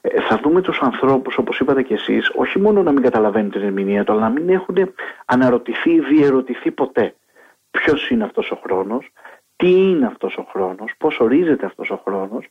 ε, 0.00 0.20
θα 0.20 0.40
δούμε 0.42 0.60
τους 0.60 0.80
ανθρώπους 0.80 1.38
όπως 1.38 1.60
είπατε 1.60 1.82
και 1.82 1.94
εσείς 1.94 2.32
όχι 2.34 2.58
μόνο 2.58 2.82
να 2.82 2.92
μην 2.92 3.02
καταλαβαίνουν 3.02 3.50
την 3.50 3.62
ερμηνεία 3.62 4.04
του 4.04 4.12
αλλά 4.12 4.20
να 4.20 4.28
μην 4.30 4.48
έχουν 4.48 4.94
αναρωτηθεί 5.24 5.90
ή 5.90 6.00
διερωτηθεί 6.00 6.70
ποτέ 6.70 7.14
ποιος 7.70 8.10
είναι 8.10 8.24
αυτός 8.24 8.50
ο 8.50 8.60
χρόνος, 8.62 9.10
τι 9.58 9.70
είναι 9.70 10.06
αυτός 10.06 10.36
ο 10.36 10.46
χρόνος, 10.50 10.92
πώς 10.98 11.20
ορίζεται 11.20 11.66
αυτός 11.66 11.90
ο 11.90 12.00
χρόνος 12.04 12.46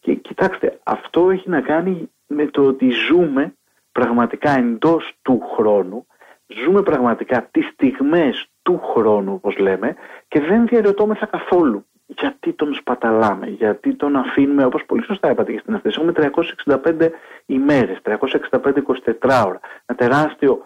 και 0.00 0.14
κοιτάξτε 0.14 0.78
αυτό 0.82 1.30
έχει 1.30 1.48
να 1.48 1.60
κάνει 1.60 2.10
με 2.26 2.46
το 2.46 2.62
ότι 2.66 2.90
ζούμε 2.90 3.54
πραγματικά 3.92 4.50
εντός 4.50 5.12
του 5.22 5.42
χρόνου, 5.54 6.06
ζούμε 6.46 6.82
πραγματικά 6.82 7.48
τις 7.50 7.66
στιγμές 7.66 8.48
του 8.62 8.80
χρόνου 8.94 9.34
όπως 9.34 9.58
λέμε 9.58 9.94
και 10.28 10.40
δεν 10.40 10.66
διαρωτώμεθα 10.66 11.26
καθόλου 11.26 11.84
γιατί 12.06 12.52
τον 12.52 12.74
σπαταλάμε, 12.74 13.46
γιατί 13.46 13.94
τον 13.94 14.16
αφήνουμε, 14.16 14.64
όπως 14.64 14.84
πολύ 14.84 15.04
σωστά 15.04 15.30
είπατε 15.30 15.52
και 15.52 15.58
στην 15.58 15.74
αυτή, 15.74 15.88
έχουμε 15.88 16.12
365 16.12 17.10
ημέρες, 17.46 17.98
365-24 18.02 19.44
ώρα, 19.46 19.60
ένα 19.86 19.98
τεράστιο 19.98 20.64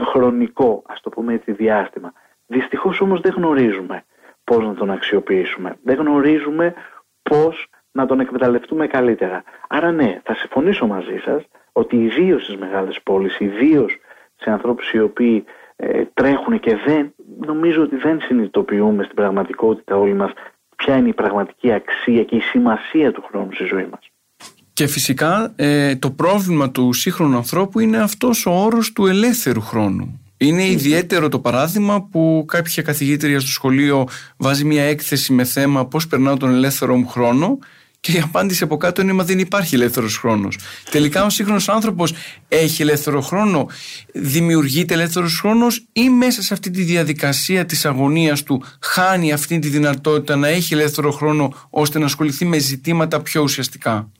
χρονικό, 0.00 0.82
ας 0.86 1.00
το 1.00 1.10
πούμε 1.10 1.34
έτσι, 1.34 1.52
διάστημα. 1.52 2.12
Δυστυχώς 2.46 3.00
όμως 3.00 3.20
δεν 3.20 3.32
γνωρίζουμε 3.36 4.04
πώς 4.50 4.64
να 4.64 4.74
τον 4.74 4.90
αξιοποιήσουμε. 4.90 5.76
Δεν 5.82 5.96
γνωρίζουμε 5.96 6.74
πώς 7.22 7.66
να 7.92 8.06
τον 8.06 8.20
εκμεταλλευτούμε 8.20 8.86
καλύτερα. 8.86 9.42
Άρα 9.68 9.92
ναι, 9.92 10.20
θα 10.24 10.34
συμφωνήσω 10.34 10.86
μαζί 10.86 11.18
σας 11.24 11.42
ότι 11.72 11.96
ιδίως 11.96 12.42
στις 12.42 12.56
μεγάλες 12.56 13.00
πόλεις, 13.02 13.40
ιδίως 13.40 13.98
σε 14.36 14.50
ανθρώπους 14.50 14.92
οι 14.92 15.00
οποίοι 15.00 15.44
ε, 15.76 16.04
τρέχουν 16.14 16.60
και 16.60 16.76
δεν, 16.86 17.14
νομίζω 17.38 17.82
ότι 17.82 17.96
δεν 17.96 18.20
συνειδητοποιούμε 18.20 19.02
στην 19.02 19.16
πραγματικότητα 19.16 19.96
όλοι 19.96 20.14
μας 20.14 20.32
ποια 20.76 20.96
είναι 20.96 21.08
η 21.08 21.14
πραγματική 21.14 21.72
αξία 21.72 22.24
και 22.24 22.36
η 22.36 22.40
σημασία 22.40 23.12
του 23.12 23.24
χρόνου 23.28 23.52
στη 23.52 23.64
ζωή 23.64 23.88
μας. 23.90 24.10
Και 24.72 24.86
φυσικά 24.86 25.52
ε, 25.56 25.96
το 25.96 26.10
πρόβλημα 26.10 26.70
του 26.70 26.92
σύγχρονου 26.92 27.36
ανθρώπου 27.36 27.80
είναι 27.80 27.98
αυτός 27.98 28.46
ο 28.46 28.50
όρος 28.50 28.92
του 28.92 29.06
ελεύθερου 29.06 29.60
χρόνου. 29.60 30.20
Είναι 30.36 30.66
ιδιαίτερο 30.66 31.28
το 31.28 31.38
παράδειγμα 31.38 32.02
που 32.02 32.44
κάποια 32.48 32.82
καθηγήτρια 32.82 33.40
στο 33.40 33.50
σχολείο 33.50 34.08
βάζει 34.36 34.64
μια 34.64 34.82
έκθεση 34.82 35.32
με 35.32 35.44
θέμα 35.44 35.86
πώς 35.86 36.06
περνάω 36.06 36.36
τον 36.36 36.54
ελεύθερο 36.54 36.96
μου 36.96 37.06
χρόνο 37.06 37.58
και 38.00 38.12
η 38.12 38.20
απάντηση 38.24 38.64
από 38.64 38.76
κάτω 38.76 39.02
είναι: 39.02 39.12
Μα 39.12 39.24
δεν 39.24 39.38
υπάρχει 39.38 39.74
ελεύθερος 39.74 40.18
χρόνος. 40.18 40.58
Τελικά 40.90 41.24
ο 41.24 41.30
σύγχρονος 41.30 41.68
άνθρωπος 41.68 42.14
έχει 42.48 42.82
ελεύθερο 42.82 43.20
χρόνο, 43.20 43.66
δημιουργείται 44.12 44.94
ελεύθερος 44.94 45.38
χρόνος 45.40 45.86
ή 45.92 46.10
μέσα 46.10 46.42
σε 46.42 46.54
αυτή 46.54 46.70
τη 46.70 46.82
διαδικασία 46.82 47.64
της 47.64 47.86
αγωνίας 47.86 48.42
του 48.42 48.62
χάνει 48.80 49.32
αυτή 49.32 49.58
τη 49.58 49.68
δυνατότητα 49.68 50.36
να 50.36 50.48
έχει 50.48 50.74
ελεύθερο 50.74 51.10
χρόνο 51.10 51.52
ώστε 51.70 51.98
να 51.98 52.04
ασχοληθεί 52.04 52.44
με 52.44 52.58
ζητήματα 52.58 53.22
πιο 53.22 53.42
ουσιαστικά; 53.42 54.10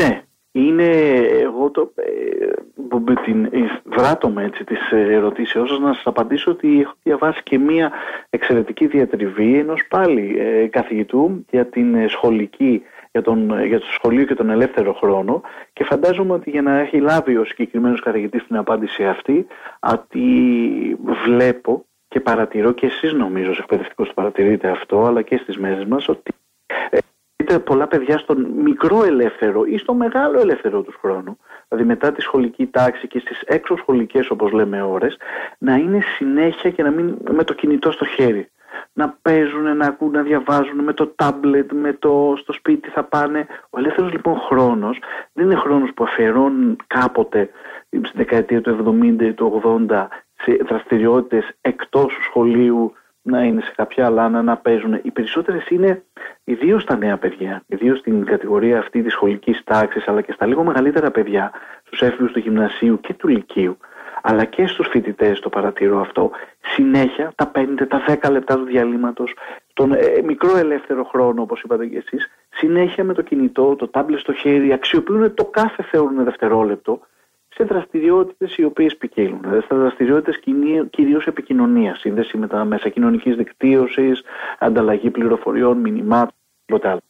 Ναι, 0.00 0.22
είναι 0.52 0.86
εγώ 1.42 1.70
το, 1.70 1.92
ε, 1.96 2.04
με 2.58 2.63
την 3.24 3.50
βράτω 3.84 4.32
έτσι 4.38 4.64
τις 4.64 4.90
ερωτήσεώς 4.90 5.68
σας 5.68 5.78
να 5.78 5.92
σας 5.92 6.06
απαντήσω 6.06 6.50
ότι 6.50 6.80
έχω 6.80 6.94
διαβάσει 7.02 7.42
και 7.42 7.58
μία 7.58 7.92
εξαιρετική 8.30 8.86
διατριβή 8.86 9.58
ενός 9.58 9.86
πάλι 9.88 10.36
ε, 10.38 10.66
καθηγητού 10.66 11.44
για 11.50 11.66
την 11.66 11.94
ε, 11.94 12.08
σχολική 12.08 12.82
για, 13.12 13.22
τον, 13.22 13.64
για 13.66 13.80
το 13.80 13.86
σχολείο 13.86 14.24
και 14.24 14.34
τον 14.34 14.50
ελεύθερο 14.50 14.92
χρόνο 14.92 15.42
και 15.72 15.84
φαντάζομαι 15.84 16.32
ότι 16.32 16.50
για 16.50 16.62
να 16.62 16.78
έχει 16.78 17.00
λάβει 17.00 17.36
ο 17.36 17.44
συγκεκριμένος 17.44 18.00
καθηγητής 18.00 18.46
την 18.46 18.56
απάντηση 18.56 19.04
αυτή 19.04 19.46
ότι 19.80 20.26
βλέπω 21.24 21.84
και 22.08 22.20
παρατηρώ 22.20 22.72
και 22.72 22.86
εσείς 22.86 23.12
νομίζω 23.12 23.50
ως 23.50 23.58
εκπαιδευτικός 23.58 24.06
το 24.06 24.14
παρατηρείτε 24.14 24.68
αυτό 24.68 25.04
αλλά 25.04 25.22
και 25.22 25.36
στις 25.36 25.58
μέρες 25.58 25.84
μας 25.84 26.08
ότι 26.08 26.32
ε, 26.90 26.98
είτε 27.36 27.58
πολλά 27.58 27.86
παιδιά 27.86 28.18
στον 28.18 28.40
μικρό 28.40 29.04
ελεύθερο 29.04 29.64
ή 29.64 29.78
στο 29.78 29.94
μεγάλο 29.94 30.40
ελεύθερο 30.40 30.82
τους 30.82 30.94
χρόνου, 31.00 31.38
δηλαδή 31.74 31.88
μετά 31.88 32.12
τη 32.12 32.20
σχολική 32.20 32.66
τάξη 32.66 33.06
και 33.06 33.18
στις 33.18 33.40
έξω 33.40 33.76
σχολικές 33.76 34.30
όπως 34.30 34.52
λέμε 34.52 34.82
ώρες, 34.82 35.16
να 35.58 35.74
είναι 35.74 36.00
συνέχεια 36.16 36.70
και 36.70 36.82
να 36.82 36.90
μην 36.90 37.16
με 37.30 37.44
το 37.44 37.54
κινητό 37.54 37.90
στο 37.90 38.04
χέρι. 38.04 38.48
Να 38.92 39.18
παίζουν, 39.22 39.76
να 39.76 39.86
ακούν, 39.86 40.10
να 40.10 40.22
διαβάζουν 40.22 40.84
με 40.84 40.92
το 40.92 41.06
τάμπλετ, 41.06 41.72
με 41.72 41.92
το 41.92 42.34
στο 42.38 42.52
σπίτι 42.52 42.90
θα 42.90 43.04
πάνε. 43.04 43.46
Ο 43.70 43.78
ελεύθερος 43.78 44.12
λοιπόν 44.12 44.38
χρόνος 44.38 44.98
δεν 45.32 45.44
είναι 45.44 45.54
χρόνος 45.54 45.90
που 45.94 46.04
αφιερώνουν 46.04 46.76
κάποτε 46.86 47.50
στην 47.90 48.12
δεκαετία 48.14 48.60
του 48.60 48.98
70 49.02 49.22
ή 49.22 49.32
του 49.32 49.62
80 49.88 50.06
σε 50.42 50.58
δραστηριότητες 50.68 51.50
εκτός 51.60 52.12
σχολείου 52.24 52.92
να 53.26 53.42
είναι 53.42 53.60
σε 53.60 53.72
κάποια 53.76 54.06
άλλα 54.06 54.28
να 54.28 54.56
παίζουν. 54.56 55.00
Οι 55.02 55.10
περισσότερες 55.10 55.68
είναι 55.68 56.02
ιδίως 56.44 56.82
στα 56.82 56.96
νέα 56.96 57.16
παιδιά, 57.16 57.62
ιδίως 57.66 57.98
στην 57.98 58.24
κατηγορία 58.24 58.78
αυτή 58.78 59.02
της 59.02 59.12
σχολικής 59.12 59.62
τάξης, 59.64 60.08
αλλά 60.08 60.20
και 60.20 60.32
στα 60.32 60.46
λίγο 60.46 60.64
μεγαλύτερα 60.64 61.10
παιδιά, 61.10 61.52
στους 61.84 62.02
έφηβους 62.02 62.32
του 62.32 62.38
γυμνασίου 62.38 63.00
και 63.00 63.14
του 63.14 63.28
λυκείου, 63.28 63.76
αλλά 64.22 64.44
και 64.44 64.66
στους 64.66 64.88
φοιτητές, 64.88 65.40
το 65.40 65.48
παρατηρώ 65.48 66.00
αυτό, 66.00 66.30
συνέχεια 66.60 67.32
τα 67.34 67.50
5, 67.54 67.86
τα 67.88 68.04
10 68.22 68.30
λεπτά 68.30 68.56
του 68.56 68.64
διαλύματος, 68.64 69.34
τον 69.72 69.92
ε, 69.92 70.22
μικρό 70.24 70.56
ελεύθερο 70.56 71.04
χρόνο, 71.04 71.42
όπως 71.42 71.62
είπατε 71.62 71.86
και 71.86 71.96
εσείς, 71.96 72.30
συνέχεια 72.50 73.04
με 73.04 73.14
το 73.14 73.22
κινητό, 73.22 73.76
το 73.76 73.88
τάμπλετ 73.88 74.18
στο 74.18 74.32
χέρι, 74.32 74.72
αξιοποιούν 74.72 75.34
το 75.34 75.44
κάθε 75.44 75.82
θεωρούν 75.82 76.24
δευτερόλεπτο 76.24 77.00
σε 77.54 77.64
δραστηριότητες 77.64 78.56
οι 78.56 78.64
οποίες 78.64 78.96
ποικίλουν. 78.96 79.40
Δηλαδή 79.40 79.60
στα 79.60 79.76
δραστηριότητες 79.76 80.40
κυρίως 80.90 81.26
επικοινωνία, 81.26 81.94
σύνδεση 81.94 82.36
με 82.36 82.46
τα 82.46 82.64
μέσα 82.64 82.88
κοινωνικής 82.88 83.36
δικτύωσης, 83.36 84.22
ανταλλαγή 84.58 85.10
πληροφοριών, 85.10 85.78
μηνυμάτων, 85.78 86.34
τίποτα 86.64 86.90
άλλο. 86.90 87.00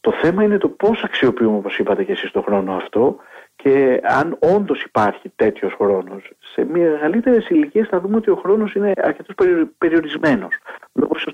Το 0.00 0.12
θέμα 0.12 0.42
είναι 0.42 0.58
το 0.58 0.68
πώς 0.68 1.02
αξιοποιούμε, 1.04 1.56
όπως 1.56 1.78
είπατε 1.78 2.04
και 2.04 2.12
εσείς, 2.12 2.30
τον 2.30 2.42
χρόνο 2.42 2.74
αυτό 2.74 3.16
και 3.56 4.00
αν 4.02 4.38
όντως 4.40 4.82
υπάρχει 4.82 5.32
τέτοιος 5.36 5.72
χρόνος. 5.72 6.30
Σε 6.38 6.64
μεγαλύτερες 6.64 7.48
ηλικίες 7.48 7.88
θα 7.88 8.00
δούμε 8.00 8.16
ότι 8.16 8.30
ο 8.30 8.36
χρόνος 8.36 8.74
είναι 8.74 8.92
αρκετός 8.96 9.34
περιορισμένος. 9.78 10.58
Λόγω 10.92 11.12
ίσως 11.14 11.32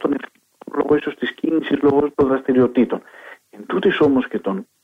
λόγω 0.74 0.94
της 1.18 1.32
κίνησης, 1.32 1.82
λόγω 1.82 2.10
των 2.14 2.28
δραστηριοτήτων. 2.28 3.02
Εν 3.50 3.66
τούτης 3.66 4.00
όμως 4.00 4.28
και 4.28 4.38
των 4.38 4.56
ε, 4.58 4.77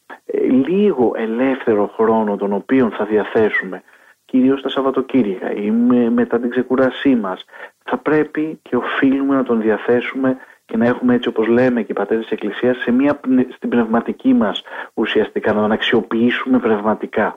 λίγο 0.66 1.12
ελεύθερο 1.16 1.86
χρόνο 1.86 2.36
τον 2.36 2.52
οποίο 2.52 2.90
θα 2.90 3.04
διαθέσουμε 3.04 3.82
κυρίως 4.24 4.62
τα 4.62 4.68
Σαββατοκύριακα 4.68 5.52
ή 5.52 5.70
με, 5.70 6.10
μετά 6.10 6.40
την 6.40 6.50
ξεκουρασή 6.50 7.14
μας 7.14 7.44
θα 7.84 7.96
πρέπει 7.96 8.58
και 8.62 8.76
οφείλουμε 8.76 9.34
να 9.34 9.42
τον 9.42 9.60
διαθέσουμε 9.60 10.36
και 10.64 10.76
να 10.76 10.86
έχουμε 10.86 11.14
έτσι 11.14 11.28
όπως 11.28 11.46
λέμε 11.46 11.82
και 11.82 11.92
οι 11.92 11.94
πατέρες 11.94 12.22
της 12.22 12.32
Εκκλησίας 12.32 12.76
σε 12.76 12.90
μια, 12.90 13.20
στην 13.54 13.68
πνευματική 13.68 14.34
μας 14.34 14.62
ουσιαστικά 14.94 15.52
να 15.52 15.60
τον 15.60 15.72
αξιοποιήσουμε 15.72 16.58
πνευματικά. 16.58 17.36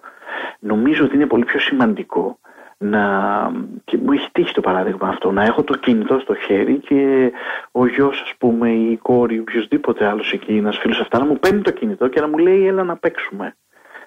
Νομίζω 0.59 1.05
ότι 1.05 1.15
είναι 1.15 1.25
πολύ 1.25 1.45
πιο 1.45 1.59
σημαντικό 1.59 2.39
να, 2.77 3.51
και 3.83 3.97
μου 3.97 4.11
έχει 4.11 4.29
τύχει 4.31 4.53
το 4.53 4.61
παράδειγμα 4.61 5.07
αυτό, 5.07 5.31
να 5.31 5.43
έχω 5.43 5.63
το 5.63 5.75
κινητό 5.75 6.19
στο 6.19 6.35
χέρι 6.35 6.79
και 6.79 7.31
ο 7.71 7.87
γιος 7.87 8.21
ας 8.21 8.33
πούμε 8.37 8.69
ή 8.69 8.91
η 8.91 8.97
κόρη 8.97 9.39
οποιοδήποτε 9.39 10.05
άλλος 10.05 10.31
εκεί, 10.31 10.55
ένας 10.57 10.77
φίλος 10.77 10.99
αυτά 10.99 11.19
να 11.19 11.25
μου 11.25 11.39
παίρνει 11.39 11.61
το 11.61 11.71
κινητό 11.71 12.07
και 12.07 12.19
να 12.19 12.27
μου 12.27 12.37
λέει 12.37 12.67
έλα 12.67 12.83
να 12.83 12.97
παίξουμε. 12.97 13.55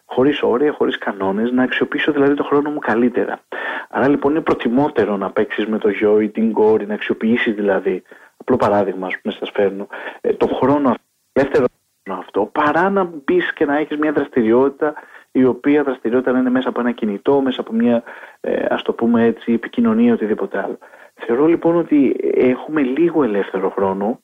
Χωρίς 0.04 0.42
όρια, 0.42 0.72
χωρίς 0.72 0.98
κανόνες, 0.98 1.50
να 1.50 1.62
αξιοποιήσω 1.62 2.12
δηλαδή 2.12 2.34
το 2.34 2.44
χρόνο 2.44 2.70
μου 2.70 2.78
καλύτερα. 2.78 3.40
Άρα 3.90 4.08
λοιπόν 4.08 4.30
είναι 4.30 4.40
προτιμότερο 4.40 5.16
να 5.16 5.30
παίξεις 5.30 5.66
με 5.66 5.78
το 5.78 5.88
γιο 5.88 6.20
ή 6.20 6.28
την 6.28 6.52
κόρη, 6.52 6.86
να 6.86 6.94
αξιοποιήσεις 6.94 7.54
δηλαδή. 7.54 8.02
Απλό 8.36 8.56
παράδειγμα, 8.56 9.06
ας 9.06 9.20
πούμε, 9.20 9.34
σας 9.34 9.50
φέρνω. 9.54 9.86
Ε, 10.20 10.32
το 10.32 10.46
χρόνο 10.46 10.94
δεύτερο 11.32 11.64
αυτό, 12.10 12.50
παρά 12.52 12.90
να 12.90 13.04
μπεις 13.04 13.52
και 13.52 13.64
να 13.64 13.76
έχεις 13.78 13.98
μια 13.98 14.12
δραστηριότητα 14.12 14.94
η 15.32 15.44
οποία 15.44 15.82
δραστηριότητα 15.82 16.38
είναι 16.38 16.50
μέσα 16.50 16.68
από 16.68 16.80
ένα 16.80 16.92
κινητό, 16.92 17.40
μέσα 17.40 17.60
από 17.60 17.72
μια 17.72 18.02
ε, 18.40 18.64
ας 18.68 18.82
το 18.82 18.92
πούμε 18.92 19.24
έτσι 19.24 19.52
επικοινωνία 19.52 20.12
οτιδήποτε 20.12 20.58
άλλο. 20.58 20.78
Θεωρώ 21.14 21.46
λοιπόν 21.46 21.76
ότι 21.76 22.16
έχουμε 22.34 22.82
λίγο 22.82 23.22
ελεύθερο 23.22 23.70
χρόνο, 23.70 24.20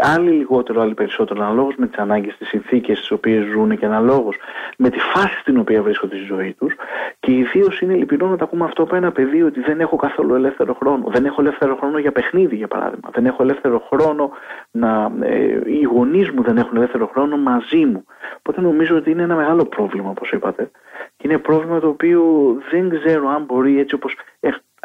άλλοι 0.00 0.30
λιγότερο, 0.30 0.80
άλλοι 0.80 0.94
περισσότερο, 0.94 1.44
αναλόγως 1.44 1.74
με 1.76 1.86
τις 1.86 1.98
ανάγκες, 1.98 2.36
τις 2.36 2.48
συνθήκες 2.48 2.98
στις 2.98 3.10
οποίες 3.10 3.44
ζουν 3.44 3.78
και 3.78 3.86
αναλόγως 3.86 4.36
με 4.76 4.90
τη 4.90 4.98
φάση 4.98 5.38
στην 5.40 5.58
οποία 5.58 5.82
βρίσκονται 5.82 6.16
στη 6.16 6.24
ζωή 6.24 6.52
τους 6.52 6.74
και 7.20 7.32
ιδίω 7.32 7.68
είναι 7.80 7.94
λυπηρό 7.94 8.28
να 8.28 8.36
τα 8.36 8.44
ακούμε 8.44 8.64
αυτό 8.64 8.82
από 8.82 8.96
ένα 8.96 9.12
παιδί 9.12 9.42
ότι 9.42 9.60
δεν 9.60 9.80
έχω 9.80 9.96
καθόλου 9.96 10.34
ελεύθερο 10.34 10.74
χρόνο. 10.74 11.04
Δεν 11.08 11.24
έχω 11.24 11.40
ελεύθερο 11.40 11.76
χρόνο 11.76 11.98
για 11.98 12.12
παιχνίδι 12.12 12.56
για 12.56 12.68
παράδειγμα. 12.68 13.10
Δεν 13.12 13.26
έχω 13.26 13.42
ελεύθερο 13.42 13.78
χρόνο 13.90 14.30
να... 14.70 15.12
Ε, 15.20 15.60
οι 15.64 15.82
γονείς 15.82 16.30
μου 16.30 16.42
δεν 16.42 16.56
έχουν 16.56 16.76
ελεύθερο 16.76 17.06
χρόνο 17.06 17.36
μαζί 17.36 17.84
μου. 17.84 18.04
Οπότε 18.38 18.60
νομίζω 18.60 18.96
ότι 18.96 19.10
είναι 19.10 19.22
ένα 19.22 19.34
μεγάλο 19.34 19.64
πρόβλημα 19.64 20.10
όπως 20.10 20.30
είπατε. 20.30 20.70
Και 21.16 21.28
είναι 21.28 21.38
πρόβλημα 21.38 21.80
το 21.80 21.88
οποίο 21.88 22.22
δεν 22.70 22.88
ξέρω 22.88 23.28
αν 23.28 23.44
μπορεί 23.44 23.78
έτσι 23.78 23.94
όπως 23.94 24.16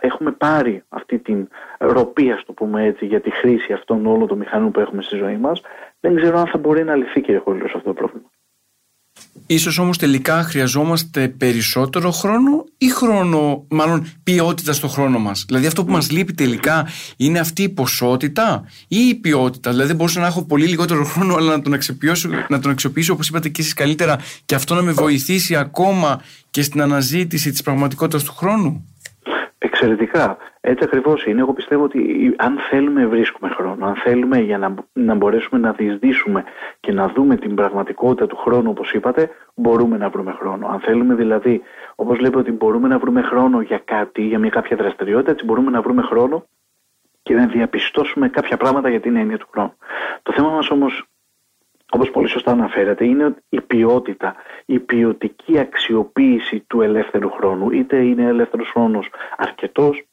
έχουμε 0.01 0.31
πάρει 0.31 0.83
αυτή 0.89 1.19
την 1.19 1.47
ροπή, 1.77 2.31
ας 2.31 2.43
το 2.45 2.53
πούμε 2.53 2.83
έτσι, 2.83 3.05
για 3.05 3.21
τη 3.21 3.31
χρήση 3.31 3.73
αυτών 3.73 4.05
όλων 4.05 4.27
των 4.27 4.37
μηχανών 4.37 4.71
που 4.71 4.79
έχουμε 4.79 5.01
στη 5.01 5.15
ζωή 5.15 5.37
μας, 5.37 5.61
δεν 5.99 6.15
ξέρω 6.15 6.39
αν 6.39 6.47
θα 6.47 6.57
μπορεί 6.57 6.83
να 6.83 6.95
λυθεί, 6.95 7.21
κύριε 7.21 7.39
Χολίλο, 7.39 7.65
αυτό 7.65 7.79
το 7.79 7.93
πρόβλημα. 7.93 8.29
Ίσως 9.49 9.77
όμως 9.77 9.97
τελικά 9.97 10.43
χρειαζόμαστε 10.43 11.27
περισσότερο 11.27 12.11
χρόνο 12.11 12.65
ή 12.77 12.89
χρόνο, 12.89 13.65
μάλλον 13.69 14.07
ποιότητα 14.23 14.73
στο 14.73 14.87
χρόνο 14.87 15.19
μας; 15.19 15.45
Δηλαδή 15.47 15.67
αυτό 15.67 15.85
που 15.85 15.91
μας 15.91 16.11
λείπει 16.11 16.33
τελικά 16.33 16.87
είναι 17.17 17.39
αυτή 17.39 17.63
η 17.63 17.69
ποσότητα 17.69 18.65
ή 18.87 18.97
η 18.97 19.15
ποιότητα; 19.15 19.71
Δηλαδή 19.71 19.93
μπορούσα 19.93 20.19
να 20.19 20.27
έχω 20.27 20.45
πολύ 20.45 20.65
λιγότερο 20.65 21.03
χρόνο 21.03 21.35
αλλά 21.35 21.51
να 21.51 21.61
τον 21.61 21.73
αξιοποιήσω, 21.73 22.29
να 22.49 22.59
τον 22.59 22.71
αξιοποιήσω 22.71 23.13
όπως 23.13 23.29
είπατε 23.29 23.49
και 23.49 23.61
εσείς 23.61 23.73
καλύτερα 23.73 24.19
και 24.45 24.55
αυτό 24.55 24.75
να 24.75 24.81
με 24.81 24.91
βοηθήσει 24.91 25.55
ακόμα 25.55 26.21
και 26.49 26.61
στην 26.61 26.81
αναζήτηση 26.81 27.51
της 27.51 27.61
πραγματικότητας 27.61 28.23
του 28.23 28.33
χρόνου; 28.33 28.87
Εξαιρετικά. 29.79 30.37
Έτσι 30.61 30.83
ακριβώς 30.83 31.25
είναι. 31.25 31.39
Εγώ 31.39 31.53
πιστεύω 31.53 31.83
ότι 31.83 32.33
αν 32.37 32.57
θέλουμε 32.69 33.05
βρίσκουμε 33.05 33.49
χρόνο. 33.49 33.85
Αν 33.85 33.95
θέλουμε 33.95 34.39
για 34.39 34.57
να, 34.57 34.73
να 34.93 35.15
μπορέσουμε 35.15 35.59
να 35.59 35.71
διεισδύσουμε 35.71 36.43
και 36.79 36.91
να 36.91 37.07
δούμε 37.07 37.35
την 37.35 37.55
πραγματικότητα 37.55 38.27
του 38.27 38.35
χρόνου, 38.35 38.69
όπως 38.69 38.91
είπατε, 38.91 39.29
μπορούμε 39.55 39.97
να 39.97 40.09
βρούμε 40.09 40.31
χρόνο. 40.31 40.67
Αν 40.67 40.79
θέλουμε 40.79 41.15
δηλαδή, 41.15 41.61
όπως 41.95 42.19
λέτε, 42.19 42.37
ότι 42.37 42.51
μπορούμε 42.51 42.87
να 42.87 42.99
βρούμε 42.99 43.21
χρόνο 43.21 43.61
για 43.61 43.81
κάτι, 43.85 44.21
για 44.21 44.39
μια 44.39 44.49
κάποια 44.49 44.75
δραστηριότητα, 44.77 45.31
έτσι 45.31 45.45
μπορούμε 45.45 45.71
να 45.71 45.81
βρούμε 45.81 46.01
χρόνο 46.01 46.45
και 47.23 47.33
να 47.33 47.47
διαπιστώσουμε 47.47 48.29
κάποια 48.29 48.57
πράγματα 48.57 48.89
για 48.89 48.99
την 48.99 49.15
έννοια 49.15 49.37
του 49.37 49.47
χρόνου. 49.51 49.73
Το 50.23 50.33
θέμα 50.33 50.49
μας 50.49 50.69
όμως 50.69 51.07
όπως 51.91 52.11
πολύ 52.11 52.27
σωστά 52.27 52.51
αναφέρατε, 52.51 53.05
είναι 53.05 53.35
η 53.49 53.61
ποιότητα, 53.61 54.35
η 54.69 54.79
ποιοτική 54.79 55.59
αξιοποίηση 55.59 56.59
του 56.67 56.81
ελεύθερου 56.81 57.29
χρόνου. 57.29 57.71
Είτε 57.71 57.97
είναι 57.97 58.23
ελεύθερος 58.23 58.69
χρόνος 58.69 59.09
αρκετός, 59.37 60.03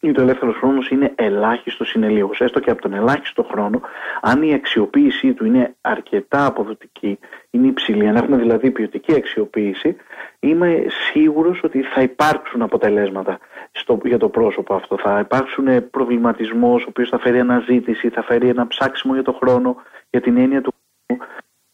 είτε 0.00 0.20
ο 0.20 0.22
ελεύθερος 0.22 0.56
χρόνος 0.56 0.90
είναι 0.90 1.12
ελάχιστος, 1.14 1.92
είναι 1.92 2.08
λίγος. 2.08 2.40
Έστω 2.40 2.60
και 2.60 2.70
από 2.70 2.82
τον 2.82 2.94
ελάχιστο 2.94 3.42
χρόνο, 3.42 3.80
αν 4.20 4.42
η 4.42 4.54
αξιοποίησή 4.54 5.32
του 5.32 5.44
είναι 5.44 5.74
αρκετά 5.80 6.46
αποδοτική, 6.46 7.18
είναι 7.50 7.66
υψηλή, 7.66 8.08
αν 8.08 8.16
έχουμε 8.16 8.36
δηλαδή 8.36 8.70
ποιοτική 8.70 9.14
αξιοποίηση, 9.14 9.96
είμαι 10.40 10.84
σίγουρος 10.88 11.60
ότι 11.62 11.82
θα 11.82 12.02
υπάρξουν 12.02 12.62
αποτελέσματα 12.62 13.38
στο, 13.72 14.00
για 14.04 14.18
το 14.18 14.28
πρόσωπο 14.28 14.74
αυτό. 14.74 14.98
Θα 14.98 15.18
υπάρξουν 15.18 15.90
προβληματισμός, 15.90 16.82
ο 16.82 16.86
οποίος 16.88 17.08
θα 17.08 17.18
φέρει 17.18 17.40
αναζήτηση, 17.40 18.08
θα 18.08 18.22
φέρει 18.22 18.48
ένα 18.48 18.66
ψάξιμο 18.66 19.14
για 19.14 19.22
το 19.22 19.32
χρόνο, 19.32 19.76
για 20.10 20.20
την 20.20 20.36
έννοια 20.36 20.60
του 20.60 20.74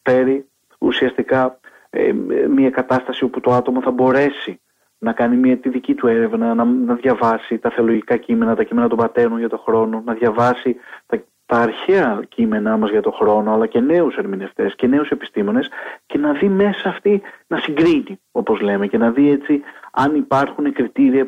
φέρει 0.02 0.46
ουσιαστικά 0.78 1.60
ε, 1.90 2.12
μια 2.48 2.70
κατάσταση 2.70 3.24
όπου 3.24 3.40
το 3.40 3.52
άτομο 3.52 3.82
θα 3.82 3.90
μπορέσει 3.90 4.60
να 4.98 5.12
κάνει 5.12 5.36
μια 5.36 5.58
τη 5.58 5.68
δική 5.68 5.94
του 5.94 6.06
έρευνα, 6.06 6.54
να, 6.54 6.64
να 6.64 6.94
διαβάσει 6.94 7.58
τα 7.58 7.70
θεολογικά 7.70 8.16
κείμενα, 8.16 8.56
τα 8.56 8.62
κείμενα 8.62 8.88
των 8.88 8.98
πατέρων 8.98 9.38
για 9.38 9.48
τον 9.48 9.58
χρόνο, 9.58 10.02
να 10.04 10.14
διαβάσει 10.14 10.76
τα, 11.06 11.24
τα 11.46 11.56
αρχαία 11.56 12.22
κείμενά 12.28 12.76
μας 12.76 12.90
για 12.90 13.02
τον 13.02 13.12
χρόνο, 13.12 13.52
αλλά 13.52 13.66
και 13.66 13.80
νέους 13.80 14.16
ερμηνευτές 14.16 14.74
και 14.74 14.86
νέους 14.86 15.08
επιστήμονες 15.08 15.68
και 16.06 16.18
να 16.18 16.32
δει 16.32 16.48
μέσα 16.48 16.88
αυτή 16.88 17.22
να 17.46 17.58
συγκρίνει, 17.58 18.20
όπως 18.30 18.60
λέμε, 18.60 18.86
και 18.86 18.98
να 18.98 19.10
δει 19.10 19.30
έτσι 19.30 19.62
αν 19.90 20.14
υπάρχουν 20.14 20.72
κριτήρια 20.72 21.26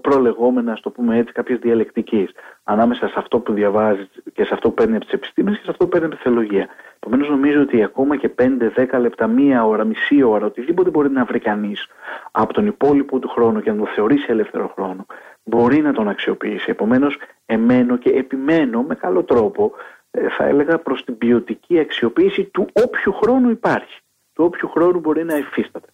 προλεγόμενα, 0.00 0.78
το 0.82 0.90
πούμε 0.90 1.18
έτσι, 1.18 1.32
κάποιες 1.32 1.58
διαλεκτικής, 1.58 2.30
ανάμεσα 2.64 3.08
σε 3.08 3.14
αυτό 3.16 3.38
που 3.38 3.52
διαβάζεις 3.52 4.08
και 4.32 4.44
σε 4.44 4.54
αυτό 4.54 4.68
που 4.68 4.74
παίρνει 4.74 4.96
από 4.96 5.04
τις 5.04 5.14
επιστήμες 5.14 5.56
και 5.56 5.64
σε 5.64 5.70
αυτό 5.70 5.84
που 5.84 5.90
παίρνει 5.90 6.06
από 6.06 6.16
τη 6.16 6.22
θεολογία. 6.22 6.68
Επομένως, 6.96 7.28
νομίζω 7.28 7.60
ότι 7.60 7.82
ακόμα 7.82 8.16
και 8.16 8.28
5-10 8.28 8.98
λεπτά, 9.00 9.26
μία 9.26 9.66
ώρα, 9.66 9.84
μισή 9.84 10.22
ώρα, 10.22 10.46
οτιδήποτε 10.46 10.90
μπορεί 10.90 11.10
να 11.10 11.24
βρει 11.24 11.38
κανείς 11.38 11.86
από 12.30 12.52
τον 12.52 12.66
υπόλοιπο 12.66 13.18
του 13.18 13.28
χρόνο 13.28 13.60
και 13.60 13.70
να 13.70 13.76
το 13.76 13.86
θεωρήσει 13.94 14.26
ελεύθερο 14.28 14.72
χρόνο, 14.74 15.06
μπορεί 15.44 15.80
να 15.80 15.92
τον 15.92 16.08
αξιοποιήσει. 16.08 16.70
Επομένως, 16.70 17.18
εμένω 17.46 17.96
και 17.96 18.10
επιμένω 18.10 18.82
με 18.82 18.94
καλό 18.94 19.22
τρόπο, 19.22 19.72
ε, 20.10 20.28
θα 20.28 20.44
έλεγα, 20.44 20.78
προς 20.78 21.04
την 21.04 21.18
ποιοτική 21.18 21.78
αξιοποίηση 21.78 22.44
του 22.44 22.68
όποιου 22.72 23.12
χρόνου 23.12 23.50
υπάρχει. 23.50 24.00
Του 24.32 24.44
όποιου 24.44 24.68
χρόνου 24.68 24.98
μπορεί 25.00 25.24
να 25.24 25.36
υφίσταται. 25.36 25.88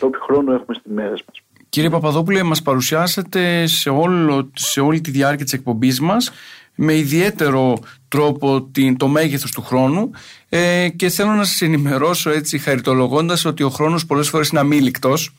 Του 0.00 0.06
όποιου 0.06 0.20
χρόνου 0.20 0.52
έχουμε 0.52 0.74
στι 0.74 0.90
μέρε 0.90 1.10
μας. 1.10 1.42
Κύριε 1.68 1.90
Παπαδόπουλε, 1.90 2.42
μας 2.42 2.62
παρουσιάσατε 2.62 3.66
σε, 3.66 3.90
όλο, 3.90 4.50
σε 4.54 4.80
όλη 4.80 5.00
τη 5.00 5.10
διάρκεια 5.10 5.44
της 5.44 5.52
εκπομπής 5.52 6.00
μας 6.00 6.30
με 6.74 6.94
ιδιαίτερο 6.94 7.78
τρόπο 8.08 8.62
την, 8.62 8.96
το 8.96 9.08
μέγεθος 9.08 9.50
του 9.50 9.62
χρόνου. 9.62 10.10
Ε, 10.48 10.88
και 10.96 11.08
θέλω 11.08 11.30
να 11.30 11.44
σας 11.44 11.62
ενημερώσω 11.62 12.30
έτσι 12.30 12.58
χαριτολογώντας 12.58 13.44
ότι 13.44 13.62
ο 13.62 13.68
χρόνος 13.68 14.06
πολλές 14.06 14.28
φορές 14.28 14.48
είναι 14.48 14.60
αμήλικτος. 14.60 15.32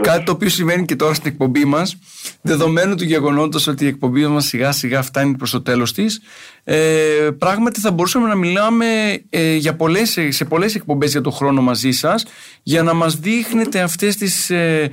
Κάτι 0.00 0.24
το 0.24 0.32
οποίο 0.32 0.48
συμβαίνει 0.48 0.84
και 0.84 0.96
τώρα 0.96 1.14
στην 1.14 1.30
εκπομπή 1.30 1.64
μας 1.64 1.96
δεδομένου 2.42 2.94
του 2.94 3.04
γεγονότος 3.04 3.66
ότι 3.66 3.84
η 3.84 3.86
εκπομπή 3.86 4.26
μας 4.26 4.46
σιγά 4.46 4.72
σιγά 4.72 5.02
φτάνει 5.02 5.36
προς 5.36 5.50
το 5.50 5.62
τέλος 5.62 5.92
της. 5.92 6.20
Ε, 6.64 7.28
πράγματι 7.38 7.80
θα 7.80 7.90
μπορούσαμε 7.90 8.28
να 8.28 8.34
μιλάμε 8.34 8.86
ε, 9.30 9.54
για 9.54 9.74
πολλές, 9.74 10.18
σε 10.28 10.44
πολλές 10.44 10.74
εκπομπές 10.74 11.10
για 11.10 11.20
το 11.20 11.30
χρόνο 11.30 11.62
μαζί 11.62 11.90
σας 11.90 12.24
για 12.62 12.82
να 12.82 12.94
μας 12.94 13.16
δείχνετε 13.16 13.80
αυτές 13.80 14.16
τις 14.16 14.50
ε, 14.50 14.56
ε, 14.82 14.90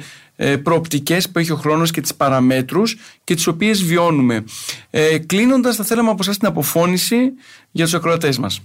προοπτικές 0.63 1.31
που 1.31 1.39
έχει 1.39 1.51
ο 1.51 1.55
χρόνος 1.55 1.91
και 1.91 2.01
τις 2.01 2.15
παραμέτρους 2.15 2.97
και 3.23 3.33
τις 3.33 3.47
οποίες 3.47 3.83
βιώνουμε. 3.83 4.43
Ε, 4.89 5.19
κλείνοντας 5.25 5.75
θα 5.75 5.83
θέλαμε 5.83 6.09
από 6.09 6.19
εσάς 6.21 6.37
την 6.37 6.47
αποφώνηση 6.47 7.33
για 7.71 7.83
τους 7.83 7.93
ακροατές 7.93 8.37
μας. 8.37 8.61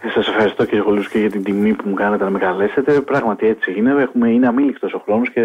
Ε, 0.00 0.08
Σας 0.08 0.28
ευχαριστώ 0.28 0.64
κύριε 0.64 0.80
Χολούς 0.80 1.08
και 1.08 1.18
για 1.18 1.30
την 1.30 1.44
τιμή 1.44 1.74
που 1.74 1.88
μου 1.88 1.94
κάνετε 1.94 2.24
να 2.24 2.30
με 2.30 2.38
καλέσετε. 2.38 3.00
Πράγματι 3.00 3.46
έτσι 3.46 3.74
είναι. 3.76 3.90
Έχουμε, 4.02 4.30
είναι 4.30 4.46
αμήλικτος 4.46 4.92
ο 4.92 5.02
χρόνος 5.04 5.30
και 5.30 5.42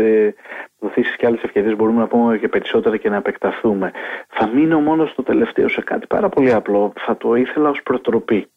δοθήσεις 0.80 1.16
και 1.16 1.26
άλλες 1.26 1.42
ευκαιρίες 1.44 1.76
μπορούμε 1.76 2.00
να 2.00 2.08
πούμε 2.08 2.38
και 2.38 2.48
περισσότερα 2.48 2.98
και 2.98 3.10
να 3.10 3.16
επεκταθούμε. 3.16 3.92
Θα 4.28 4.48
μείνω 4.48 4.80
μόνο 4.80 5.06
στο 5.06 5.24
τελευταίο 5.24 5.70
σε 5.70 5.82
κάτι 5.82 6.08
πάρα 6.08 6.30
πολύ 6.30 6.54
απλό. 6.54 6.94
Θα 7.06 7.18
το 7.18 7.36
ήθελα 7.36 7.70
ως 7.70 7.82
προτροπή 7.84 8.48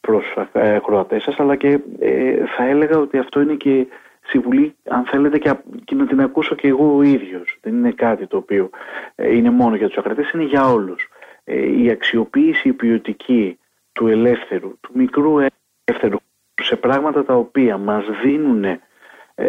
προς 0.00 0.24
ε, 0.52 0.74
ακροατές 0.74 1.22
σας 1.22 1.38
αλλά 1.38 1.56
και 1.56 1.78
ε, 1.98 2.34
θα 2.56 2.64
έλεγα 2.64 2.98
ότι 2.98 3.18
αυτό 3.18 3.40
είναι 3.40 3.54
και 3.54 3.86
συμβουλή, 4.22 4.76
αν 4.88 5.04
θέλετε, 5.04 5.38
και, 5.38 5.54
και 5.84 5.94
να 5.94 6.06
την 6.06 6.20
ακούσω 6.20 6.54
και 6.54 6.68
εγώ 6.68 6.96
ο 6.96 7.02
ίδιος. 7.02 7.58
Δεν 7.60 7.74
είναι 7.74 7.92
κάτι 7.92 8.26
το 8.26 8.36
οποίο 8.36 8.70
ε, 9.14 9.36
είναι 9.36 9.50
μόνο 9.50 9.74
για 9.76 9.88
τους 9.88 9.96
ακρατές, 9.96 10.30
είναι 10.30 10.44
για 10.44 10.66
όλους. 10.66 11.08
Ε, 11.44 11.82
η 11.82 11.90
αξιοποίηση 11.90 12.68
η 12.68 12.72
ποιοτική 12.72 13.58
του 13.92 14.06
ελεύθερου, 14.06 14.78
του 14.80 14.90
μικρού 14.94 15.34
ελεύθερου, 15.38 16.16
σε 16.62 16.76
πράγματα 16.76 17.24
τα 17.24 17.34
οποία 17.34 17.78
μας 17.78 18.04
δίνουν, 18.22 18.64
ε, 18.64 18.80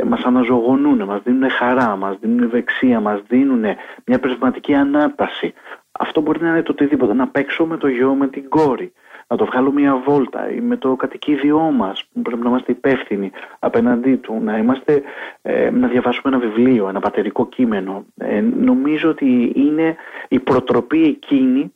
μας 0.06 0.24
αναζωογονούν, 0.24 1.04
μας 1.04 1.22
δίνουν 1.24 1.50
χαρά, 1.50 1.96
μας 1.96 2.18
δίνουν 2.20 2.44
ευεξία, 2.44 3.00
μας 3.00 3.22
δίνουν 3.28 3.66
μια 4.06 4.20
πνευματική 4.20 4.74
ανάταση. 4.74 5.54
Αυτό 5.92 6.22
μπορεί 6.22 6.42
να 6.42 6.50
είναι 6.50 6.64
το 6.64 6.72
οτιδήποτε. 6.72 7.14
Να 7.14 7.28
παίξω 7.28 7.66
με 7.66 7.78
το 7.78 7.88
γιο, 7.88 8.14
με 8.14 8.28
την 8.28 8.50
κόρη 8.50 8.94
να 9.34 9.40
το 9.40 9.46
βγάλω 9.46 9.72
μια 9.72 9.96
βόλτα 9.96 10.52
ή 10.52 10.60
με 10.60 10.78
το 10.78 10.96
κατοικίδιό 10.96 11.60
μας 11.60 12.06
που 12.14 12.22
πρέπει 12.22 12.42
να 12.42 12.50
είμαστε 12.50 12.72
υπεύθυνοι 12.72 13.32
απέναντί 13.60 14.16
του, 14.16 14.40
να, 14.42 14.58
είμαστε, 14.58 15.02
ε, 15.42 15.70
να 15.70 15.88
διαβάσουμε 15.88 16.36
ένα 16.36 16.46
βιβλίο, 16.46 16.90
ένα 16.90 17.00
πατερικό 17.00 17.48
κείμενο. 17.48 18.06
Ε, 18.18 18.42
νομίζω 18.42 19.10
ότι 19.10 19.52
είναι 19.56 19.96
η 20.28 20.40
προτροπή 20.40 21.04
εκείνη 21.04 21.74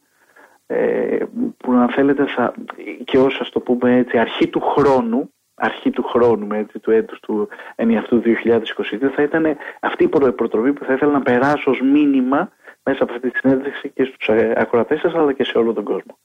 ε, 0.67 1.17
που 1.57 1.71
αν 1.71 1.89
θέλετε 1.89 2.25
θα, 2.25 2.53
και 3.03 3.17
όσο 3.17 3.37
ας 3.41 3.49
το 3.49 3.59
πούμε 3.59 3.95
έτσι 3.97 4.17
αρχή 4.17 4.47
του 4.47 4.59
χρόνου 4.59 5.31
αρχή 5.59 5.89
του 5.89 6.03
χρόνου 6.03 6.47
έτσι, 6.53 6.79
του 6.79 6.91
έτους 6.91 7.19
του 7.19 7.47
ενιαυτού 7.75 8.21
2022 8.25 9.09
θα 9.15 9.21
ήταν 9.21 9.57
αυτή 9.79 10.03
η 10.03 10.07
προτροπή 10.07 10.73
που 10.73 10.83
θα 10.85 10.93
ήθελα 10.93 11.11
να 11.11 11.21
περάσω 11.21 11.71
ως 11.71 11.81
μήνυμα 11.81 12.51
μέσα 12.83 13.03
από 13.03 13.13
αυτή 13.13 13.29
τη 13.29 13.37
συνέντευξη 13.37 13.89
και 13.89 14.03
στους 14.03 14.29
ακροατές 14.55 14.99
σας 14.99 15.13
αλλά 15.13 15.33
και 15.33 15.43
σε 15.43 15.57
όλο 15.57 15.73
τον 15.73 15.83
κόσμο. 15.83 16.17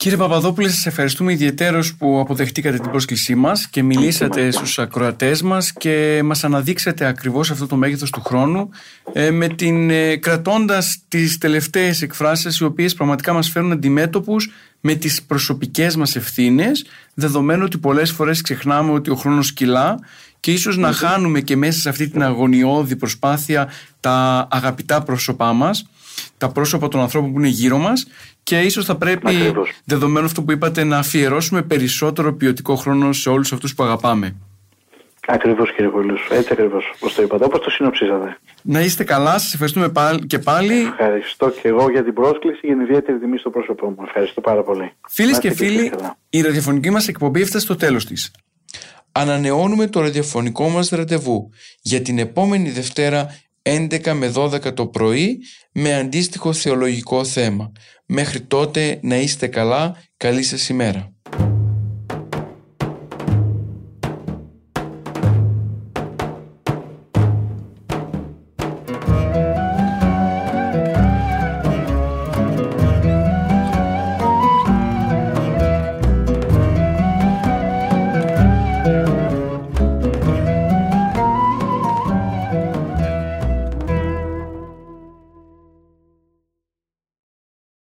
Κύριε 0.00 0.16
Παπαδόπουλε, 0.16 0.68
σας 0.68 0.86
ευχαριστούμε 0.86 1.32
ιδιαίτερως 1.32 1.94
που 1.94 2.20
αποδεχτήκατε 2.20 2.78
την 2.78 2.90
πρόσκλησή 2.90 3.34
μας 3.34 3.68
και 3.68 3.82
μιλήσατε 3.82 4.50
στους 4.50 4.78
ακροατές 4.78 5.42
μας 5.42 5.72
και 5.72 6.20
μας 6.24 6.44
αναδείξατε 6.44 7.06
ακριβώς 7.06 7.50
αυτό 7.50 7.66
το 7.66 7.76
μέγεθος 7.76 8.10
του 8.10 8.22
χρόνου 8.22 8.70
ε, 9.12 9.30
με 9.30 9.48
την, 9.48 9.90
ε, 9.90 10.16
κρατώντας 10.16 10.98
τις 11.08 11.38
τελευταίες 11.38 12.02
εκφράσεις 12.02 12.58
οι 12.58 12.64
οποίες 12.64 12.94
πραγματικά 12.94 13.32
μας 13.32 13.50
φέρνουν 13.50 13.72
αντιμέτωπους 13.72 14.50
με 14.80 14.94
τις 14.94 15.22
προσωπικές 15.22 15.96
μας 15.96 16.16
ευθύνες 16.16 16.84
δεδομένου 17.14 17.62
ότι 17.64 17.78
πολλές 17.78 18.10
φορές 18.10 18.40
ξεχνάμε 18.40 18.92
ότι 18.92 19.10
ο 19.10 19.14
χρόνος 19.14 19.52
κυλά 19.52 19.98
και 20.40 20.52
ίσως 20.52 20.76
να 20.76 20.92
χάνουμε 20.92 21.40
και 21.40 21.56
μέσα 21.56 21.80
σε 21.80 21.88
αυτή 21.88 22.08
την 22.08 22.22
αγωνιώδη 22.22 22.96
προσπάθεια 22.96 23.68
τα 24.00 24.48
αγαπητά 24.50 25.02
πρόσωπά 25.02 25.52
μας 25.52 25.84
τα 26.38 26.48
πρόσωπα 26.48 26.88
των 26.88 27.00
ανθρώπων 27.00 27.32
που 27.32 27.38
είναι 27.38 27.48
γύρω 27.48 27.78
μας 27.78 28.06
και 28.50 28.60
ίσως 28.60 28.84
θα 28.84 28.96
πρέπει, 28.96 29.36
Ακριβώς. 29.36 29.72
δεδομένου 29.84 30.26
αυτό 30.26 30.42
που 30.42 30.52
είπατε, 30.52 30.84
να 30.84 30.98
αφιερώσουμε 30.98 31.62
περισσότερο 31.62 32.34
ποιοτικό 32.34 32.74
χρόνο 32.74 33.12
σε 33.12 33.28
όλους 33.28 33.52
αυτούς 33.52 33.74
που 33.74 33.82
αγαπάμε. 33.82 34.36
Ακριβώς 35.26 35.72
κύριε 35.74 35.90
Βουλού. 35.90 36.16
Έτσι 36.30 36.48
ακριβώς 36.52 36.84
όπως 36.94 37.14
το 37.14 37.22
είπατε, 37.22 37.44
όπως 37.44 37.60
το 37.60 37.70
συνοψίζατε. 37.70 38.38
Να 38.62 38.80
είστε 38.80 39.04
καλά, 39.04 39.38
σας 39.38 39.52
ευχαριστούμε 39.52 39.92
και 40.26 40.38
πάλι. 40.38 40.74
Ευχαριστώ 40.74 41.50
και 41.50 41.68
εγώ 41.68 41.90
για 41.90 42.04
την 42.04 42.14
πρόσκληση 42.14 42.60
και 42.60 42.66
την 42.66 42.80
ιδιαίτερη 42.80 43.18
τιμή 43.18 43.38
στο 43.38 43.50
πρόσωπό 43.50 43.86
μου. 43.86 43.96
Ευχαριστώ 44.06 44.40
πάρα 44.40 44.62
πολύ. 44.62 44.92
Φίλες 45.08 45.38
και 45.38 45.50
φίλοι, 45.50 45.92
η 46.30 46.40
ραδιοφωνική 46.40 46.90
μας 46.90 47.08
εκπομπή 47.08 47.40
έφτασε 47.40 47.64
στο 47.64 47.76
τέλος 47.76 48.06
της. 48.06 48.30
Ανανεώνουμε 49.12 49.86
το 49.86 50.00
ραδιοφωνικό 50.00 50.68
μας 50.68 50.88
ραντεβού 50.88 51.50
για 51.82 52.02
την 52.02 52.18
επόμενη 52.18 52.70
Δευτέρα 52.70 53.26
11 53.62 54.12
με 54.12 54.32
12 54.34 54.74
το 54.74 54.86
πρωί 54.86 55.38
με 55.72 55.94
αντίστοιχο 55.94 56.52
θεολογικό 56.52 57.24
θέμα. 57.24 57.72
Μέχρι 58.12 58.40
τότε 58.40 58.98
να 59.02 59.16
είστε 59.16 59.46
καλά, 59.46 59.96
καλή 60.16 60.42
σας 60.42 60.68
ημέρα. 60.68 61.12